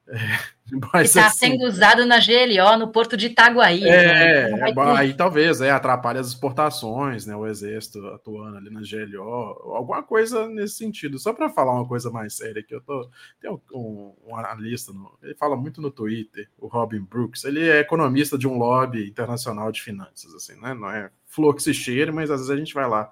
É, 0.08 0.18
está 1.02 1.28
assim, 1.28 1.52
sendo 1.52 1.66
usado 1.66 2.06
na 2.06 2.18
GLO, 2.20 2.78
no 2.78 2.92
porto 2.92 3.18
de 3.18 3.28
Itaguaí. 3.28 3.84
É, 3.84 4.52
né? 4.52 4.74
aí 4.96 5.14
talvez 5.16 5.62
é, 5.62 5.72
atrapalhe 5.72 6.20
as 6.20 6.28
exportações, 6.28 7.26
né? 7.26 7.36
O 7.36 7.46
exército 7.46 8.06
atuando 8.08 8.58
ali 8.58 8.70
na 8.70 8.82
GLO, 8.82 9.74
alguma 9.76 10.04
coisa 10.04 10.48
nesse 10.48 10.76
sentido. 10.76 11.18
Só 11.18 11.34
para 11.34 11.50
falar 11.50 11.74
uma 11.74 11.88
coisa 11.88 12.12
mais 12.12 12.36
séria, 12.36 12.64
que 12.64 12.74
eu 12.74 12.82
tô. 12.82 13.10
Tem 13.40 13.50
um, 13.50 13.60
um, 13.74 14.14
um 14.28 14.36
analista, 14.36 14.94
no, 14.94 15.18
ele 15.24 15.36
fala 15.36 15.56
muito 15.56 15.82
no 15.82 15.90
Twitter, 15.90 16.48
o 16.58 16.68
Robin 16.68 17.02
Brooks, 17.02 17.44
ele 17.44 17.68
é 17.68 17.80
economista 17.80 18.38
de 18.38 18.48
um 18.48 18.58
lobby 18.58 19.08
internacional 19.08 19.72
de 19.72 19.82
finanças, 19.82 20.34
assim, 20.36 20.60
né? 20.62 20.74
Não 20.74 20.90
é 20.90 21.10
flor 21.26 21.56
que 21.56 21.64
se 21.64 21.74
cheire, 21.74 22.12
mas 22.12 22.30
às 22.30 22.42
vezes 22.42 22.52
a 22.52 22.58
gente 22.58 22.74
vai 22.74 22.88
lá 22.88 23.12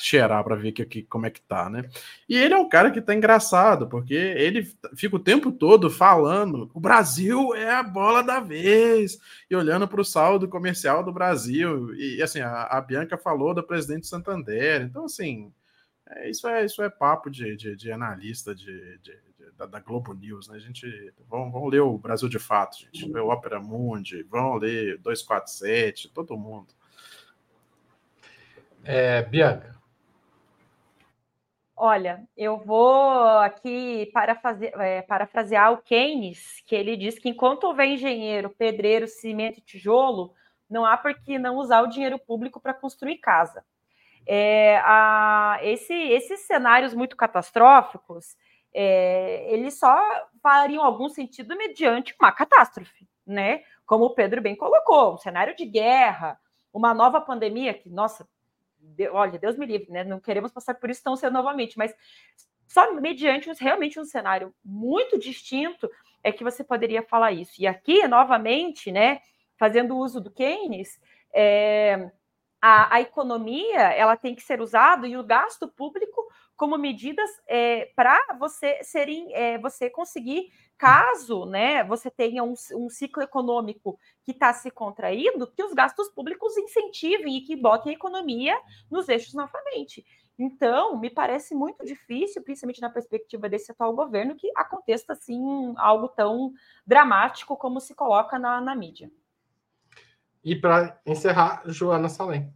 cheirar 0.00 0.44
para 0.44 0.54
ver 0.54 0.70
que, 0.70 0.84
que, 0.86 1.02
como 1.02 1.26
é 1.26 1.30
que 1.30 1.40
tá, 1.40 1.68
né? 1.68 1.90
E 2.28 2.36
ele 2.38 2.54
é 2.54 2.56
um 2.56 2.68
cara 2.68 2.90
que 2.90 3.00
tá 3.00 3.12
engraçado, 3.14 3.88
porque 3.88 4.14
ele 4.14 4.72
fica 4.94 5.16
o 5.16 5.20
tempo 5.20 5.50
todo 5.50 5.90
falando: 5.90 6.70
o 6.72 6.78
Brasil 6.78 7.54
é 7.54 7.74
a 7.74 7.82
bola 7.82 8.22
da 8.22 8.38
vez, 8.38 9.18
e 9.50 9.56
olhando 9.56 9.88
para 9.88 10.00
o 10.00 10.04
saldo 10.04 10.48
comercial 10.48 11.02
do 11.02 11.12
Brasil. 11.12 11.92
E 11.96 12.22
assim, 12.22 12.40
a, 12.40 12.62
a, 12.64 12.80
Bianca 12.80 13.18
falou 13.18 13.52
da 13.52 13.62
presidente 13.62 14.06
Santander. 14.06 14.82
Então, 14.82 15.04
assim, 15.06 15.52
é, 16.08 16.30
isso, 16.30 16.46
é, 16.46 16.64
isso 16.64 16.80
é 16.80 16.88
papo 16.88 17.28
de, 17.28 17.56
de, 17.56 17.74
de 17.74 17.90
analista 17.90 18.54
de, 18.54 18.98
de 18.98 19.18
da, 19.56 19.66
da, 19.66 19.80
Globo 19.80 20.14
News, 20.14 20.46
né? 20.46 20.56
A 20.56 20.60
gente 20.60 21.12
vão, 21.28 21.50
vão 21.50 21.66
ler 21.66 21.80
o 21.80 21.98
Brasil 21.98 22.28
de 22.28 22.38
Fato, 22.38 22.78
gente. 22.78 23.10
O 23.10 23.28
Opera 23.30 23.58
Mundi, 23.58 24.22
vão 24.22 24.54
ler 24.54 24.98
247, 24.98 26.08
todo 26.10 26.36
mundo. 26.36 26.68
É, 28.84 29.22
Bianca. 29.22 29.77
Olha, 31.80 32.28
eu 32.36 32.58
vou 32.58 33.28
aqui 33.38 34.10
é, 34.80 35.02
parafrasear 35.02 35.72
o 35.72 35.78
Keynes, 35.78 36.60
que 36.66 36.74
ele 36.74 36.96
diz 36.96 37.20
que 37.20 37.28
enquanto 37.28 37.68
houver 37.68 37.86
engenheiro, 37.86 38.50
pedreiro, 38.50 39.06
cimento 39.06 39.58
e 39.58 39.62
tijolo, 39.62 40.34
não 40.68 40.84
há 40.84 40.96
por 40.96 41.14
que 41.14 41.38
não 41.38 41.54
usar 41.56 41.82
o 41.82 41.86
dinheiro 41.86 42.18
público 42.18 42.60
para 42.60 42.74
construir 42.74 43.18
casa. 43.18 43.64
É, 44.26 44.82
a, 44.84 45.60
esse, 45.62 45.94
esses 45.94 46.40
cenários 46.40 46.94
muito 46.94 47.16
catastróficos, 47.16 48.36
é, 48.74 49.46
eles 49.48 49.78
só 49.78 49.96
fariam 50.42 50.82
algum 50.82 51.08
sentido 51.08 51.56
mediante 51.56 52.12
uma 52.20 52.32
catástrofe, 52.32 53.06
né? 53.24 53.62
Como 53.86 54.04
o 54.04 54.14
Pedro 54.14 54.42
bem 54.42 54.56
colocou, 54.56 55.14
um 55.14 55.18
cenário 55.18 55.54
de 55.54 55.64
guerra, 55.64 56.40
uma 56.72 56.92
nova 56.92 57.20
pandemia, 57.20 57.72
que, 57.72 57.88
nossa, 57.88 58.28
olha, 59.12 59.38
Deus 59.38 59.56
me 59.56 59.66
livre, 59.66 59.90
né? 59.90 60.04
Não 60.04 60.20
queremos 60.20 60.50
passar 60.50 60.74
por 60.74 60.90
isso 60.90 61.02
tão 61.02 61.16
cedo 61.16 61.32
novamente, 61.32 61.76
mas 61.78 61.94
só 62.66 62.92
mediante 62.94 63.50
realmente 63.60 63.98
um 63.98 64.04
cenário 64.04 64.54
muito 64.64 65.18
distinto 65.18 65.90
é 66.22 66.32
que 66.32 66.44
você 66.44 66.62
poderia 66.62 67.02
falar 67.02 67.32
isso. 67.32 67.52
E 67.58 67.66
aqui, 67.66 68.06
novamente, 68.06 68.92
né, 68.92 69.20
fazendo 69.56 69.96
uso 69.96 70.20
do 70.20 70.30
Keynes, 70.30 71.00
é, 71.32 72.10
a, 72.60 72.96
a, 72.96 73.00
economia 73.00 73.80
ela 73.92 74.16
tem 74.16 74.34
que 74.34 74.42
ser 74.42 74.60
usada 74.60 75.06
e 75.06 75.16
o 75.16 75.24
gasto 75.24 75.68
público 75.68 76.26
como 76.58 76.76
medidas 76.76 77.30
é, 77.46 77.86
para 77.94 78.20
você 78.36 78.82
serem, 78.82 79.32
é, 79.32 79.56
você 79.58 79.88
conseguir 79.88 80.50
caso 80.76 81.46
né, 81.46 81.84
você 81.84 82.10
tenha 82.10 82.42
um, 82.42 82.54
um 82.74 82.90
ciclo 82.90 83.22
econômico 83.22 83.98
que 84.24 84.32
está 84.32 84.52
se 84.52 84.68
contraindo, 84.70 85.46
que 85.46 85.62
os 85.62 85.72
gastos 85.72 86.08
públicos 86.08 86.58
incentivem 86.58 87.36
e 87.36 87.40
que 87.42 87.54
botem 87.54 87.92
a 87.92 87.94
economia 87.94 88.60
nos 88.90 89.08
eixos 89.08 89.34
novamente. 89.34 90.04
Então, 90.36 90.98
me 90.98 91.10
parece 91.10 91.54
muito 91.54 91.84
difícil, 91.84 92.42
principalmente 92.42 92.80
na 92.80 92.90
perspectiva 92.90 93.48
desse 93.48 93.70
atual 93.70 93.94
governo, 93.94 94.34
que 94.36 94.50
aconteça 94.56 95.12
assim 95.12 95.74
algo 95.76 96.08
tão 96.08 96.52
dramático 96.84 97.56
como 97.56 97.80
se 97.80 97.94
coloca 97.94 98.36
na, 98.38 98.60
na 98.60 98.74
mídia. 98.74 99.10
E 100.44 100.56
para 100.56 101.00
encerrar, 101.06 101.62
Joana 101.66 102.08
Salem. 102.08 102.52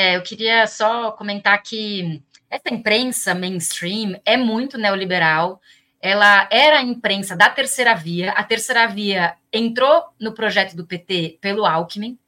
É, 0.00 0.16
eu 0.16 0.22
queria 0.22 0.64
só 0.68 1.10
comentar 1.10 1.60
que 1.60 2.22
essa 2.50 2.72
imprensa 2.72 3.34
mainstream 3.34 4.20
é 4.24 4.36
muito 4.36 4.78
neoliberal 4.78 5.60
ela 6.00 6.48
era 6.50 6.78
a 6.78 6.82
imprensa 6.82 7.36
da 7.36 7.50
terceira 7.50 7.94
via. 7.94 8.32
A 8.32 8.44
terceira 8.44 8.86
via 8.86 9.34
entrou 9.52 10.04
no 10.18 10.32
projeto 10.32 10.76
do 10.76 10.86
PT 10.86 11.38
pelo 11.40 11.66
Alckmin. 11.66 12.18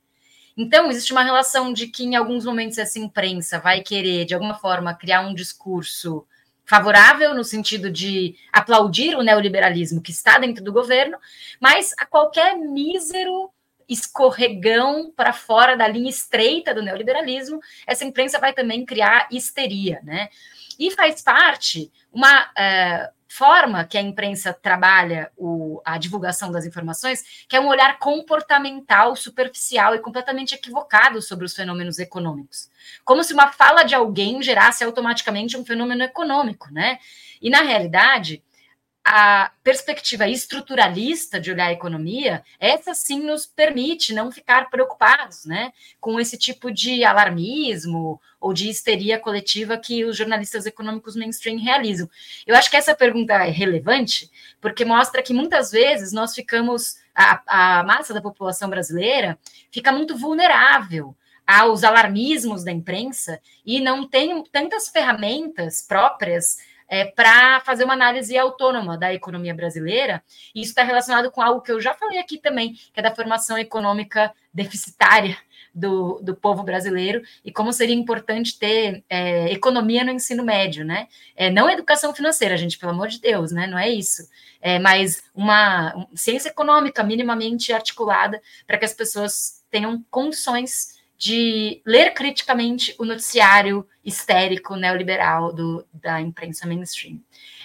Então, 0.56 0.90
existe 0.90 1.12
uma 1.12 1.22
relação 1.22 1.72
de 1.72 1.86
que, 1.86 2.04
em 2.04 2.16
alguns 2.16 2.44
momentos, 2.44 2.78
essa 2.78 2.98
imprensa 2.98 3.60
vai 3.60 3.80
querer, 3.80 4.24
de 4.24 4.34
alguma 4.34 4.54
forma, 4.54 4.92
criar 4.94 5.20
um 5.22 5.32
discurso 5.32 6.26
favorável, 6.64 7.34
no 7.34 7.44
sentido 7.44 7.90
de 7.90 8.36
aplaudir 8.52 9.16
o 9.16 9.22
neoliberalismo 9.22 10.02
que 10.02 10.10
está 10.10 10.38
dentro 10.38 10.62
do 10.62 10.72
governo, 10.72 11.16
mas 11.60 11.92
a 11.98 12.04
qualquer 12.04 12.56
mísero 12.56 13.50
escorregão 13.90 15.12
para 15.14 15.32
fora 15.32 15.76
da 15.76 15.86
linha 15.86 16.08
estreita 16.08 16.72
do 16.72 16.82
neoliberalismo, 16.82 17.60
essa 17.86 18.04
imprensa 18.04 18.38
vai 18.38 18.52
também 18.52 18.86
criar 18.86 19.28
histeria, 19.30 20.00
né? 20.02 20.28
E 20.78 20.90
faz 20.90 21.20
parte 21.20 21.92
uma. 22.12 22.44
Uh, 22.44 23.20
forma 23.30 23.84
que 23.84 23.96
a 23.96 24.02
imprensa 24.02 24.52
trabalha 24.52 25.30
o, 25.36 25.80
a 25.84 25.96
divulgação 25.96 26.50
das 26.50 26.66
informações, 26.66 27.44
que 27.48 27.54
é 27.54 27.60
um 27.60 27.68
olhar 27.68 27.96
comportamental, 28.00 29.14
superficial 29.14 29.94
e 29.94 30.00
completamente 30.00 30.52
equivocado 30.52 31.22
sobre 31.22 31.46
os 31.46 31.54
fenômenos 31.54 32.00
econômicos. 32.00 32.68
Como 33.04 33.22
se 33.22 33.32
uma 33.32 33.52
fala 33.52 33.84
de 33.84 33.94
alguém 33.94 34.42
gerasse 34.42 34.82
automaticamente 34.82 35.56
um 35.56 35.64
fenômeno 35.64 36.02
econômico, 36.02 36.72
né? 36.72 36.98
E 37.40 37.48
na 37.48 37.62
realidade, 37.62 38.42
a 39.12 39.50
perspectiva 39.64 40.28
estruturalista 40.28 41.40
de 41.40 41.50
olhar 41.50 41.66
a 41.66 41.72
economia, 41.72 42.44
essa 42.60 42.94
sim 42.94 43.18
nos 43.18 43.44
permite 43.44 44.14
não 44.14 44.30
ficar 44.30 44.70
preocupados 44.70 45.44
né, 45.44 45.72
com 46.00 46.20
esse 46.20 46.38
tipo 46.38 46.70
de 46.70 47.02
alarmismo 47.02 48.20
ou 48.40 48.52
de 48.54 48.68
histeria 48.68 49.18
coletiva 49.18 49.76
que 49.76 50.04
os 50.04 50.16
jornalistas 50.16 50.64
econômicos 50.64 51.16
mainstream 51.16 51.58
realizam. 51.58 52.08
Eu 52.46 52.54
acho 52.54 52.70
que 52.70 52.76
essa 52.76 52.94
pergunta 52.94 53.32
é 53.34 53.50
relevante, 53.50 54.30
porque 54.60 54.84
mostra 54.84 55.24
que 55.24 55.34
muitas 55.34 55.72
vezes 55.72 56.12
nós 56.12 56.32
ficamos, 56.32 56.94
a, 57.12 57.80
a 57.80 57.82
massa 57.82 58.14
da 58.14 58.22
população 58.22 58.70
brasileira 58.70 59.36
fica 59.72 59.90
muito 59.90 60.16
vulnerável 60.16 61.16
aos 61.44 61.82
alarmismos 61.82 62.62
da 62.62 62.70
imprensa 62.70 63.40
e 63.66 63.80
não 63.80 64.06
tem 64.06 64.40
tantas 64.52 64.88
ferramentas 64.88 65.82
próprias 65.82 66.58
é, 66.90 67.04
para 67.04 67.60
fazer 67.60 67.84
uma 67.84 67.94
análise 67.94 68.36
autônoma 68.36 68.98
da 68.98 69.14
economia 69.14 69.54
brasileira. 69.54 70.20
E 70.52 70.60
isso 70.60 70.70
está 70.70 70.82
relacionado 70.82 71.30
com 71.30 71.40
algo 71.40 71.60
que 71.60 71.70
eu 71.70 71.80
já 71.80 71.94
falei 71.94 72.18
aqui 72.18 72.36
também, 72.36 72.72
que 72.72 72.98
é 72.98 73.02
da 73.02 73.14
formação 73.14 73.56
econômica 73.56 74.34
deficitária 74.52 75.38
do, 75.72 76.18
do 76.20 76.34
povo 76.34 76.64
brasileiro 76.64 77.22
e 77.44 77.52
como 77.52 77.72
seria 77.72 77.94
importante 77.94 78.58
ter 78.58 79.04
é, 79.08 79.52
economia 79.52 80.02
no 80.02 80.10
ensino 80.10 80.42
médio, 80.42 80.84
né? 80.84 81.06
É, 81.36 81.48
não 81.48 81.70
educação 81.70 82.12
financeira, 82.12 82.56
gente, 82.56 82.76
pelo 82.76 82.90
amor 82.90 83.06
de 83.06 83.20
Deus, 83.20 83.52
né? 83.52 83.68
Não 83.68 83.78
é 83.78 83.88
isso. 83.88 84.28
É, 84.60 84.80
mas 84.80 85.22
uma 85.32 85.96
um, 85.96 86.16
ciência 86.16 86.48
econômica 86.48 87.04
minimamente 87.04 87.72
articulada 87.72 88.42
para 88.66 88.78
que 88.78 88.84
as 88.84 88.92
pessoas 88.92 89.62
tenham 89.70 90.04
condições 90.10 90.99
de 91.20 91.82
ler 91.84 92.14
criticamente 92.14 92.96
o 92.98 93.04
noticiário 93.04 93.86
histérico 94.02 94.74
neoliberal 94.74 95.52
do, 95.52 95.86
da 95.92 96.18
imprensa 96.18 96.66
mainstream. 96.66 97.20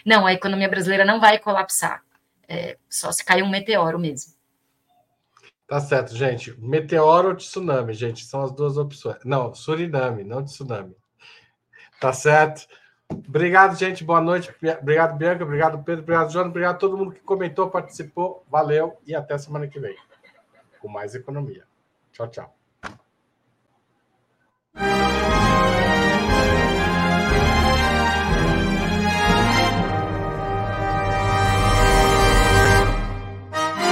Não, 0.06 0.28
a 0.28 0.34
economia 0.34 0.68
brasileira 0.68 1.06
não 1.06 1.22
vai 1.22 1.40
colapsar, 1.40 2.04
é, 2.50 2.78
só 2.90 3.14
se 3.14 3.24
cair 3.24 3.44
um 3.44 3.50
meteoro 3.50 3.98
mesmo. 3.98 4.34
Tá 5.66 5.80
certo, 5.80 6.14
gente. 6.14 6.54
Meteoro 6.60 7.30
ou 7.30 7.36
tsunami, 7.36 7.94
gente, 7.94 8.26
são 8.26 8.42
as 8.42 8.52
duas 8.52 8.76
opções. 8.76 9.24
Não, 9.24 9.54
Suriname, 9.54 10.26
não 10.26 10.44
tsunami. 10.44 10.94
Tá 11.98 12.12
certo. 12.12 12.68
Obrigado, 13.10 13.78
gente. 13.78 14.04
Boa 14.04 14.20
noite. 14.20 14.54
Obrigado, 14.82 15.18
Bianca. 15.18 15.46
Obrigado, 15.46 15.82
Pedro. 15.82 16.04
Obrigado, 16.04 16.30
João. 16.30 16.48
Obrigado 16.48 16.76
a 16.76 16.78
todo 16.78 16.98
mundo 16.98 17.14
que 17.14 17.22
comentou, 17.22 17.70
participou. 17.70 18.46
Valeu 18.52 18.98
e 19.08 19.16
até 19.16 19.38
semana 19.38 19.66
que 19.66 19.80
vem 19.80 19.96
com 20.82 20.90
mais 20.90 21.16
economia. 21.16 21.64
Tchau, 22.12 22.28
tchau. 22.28 22.55
Bye. 24.76 25.15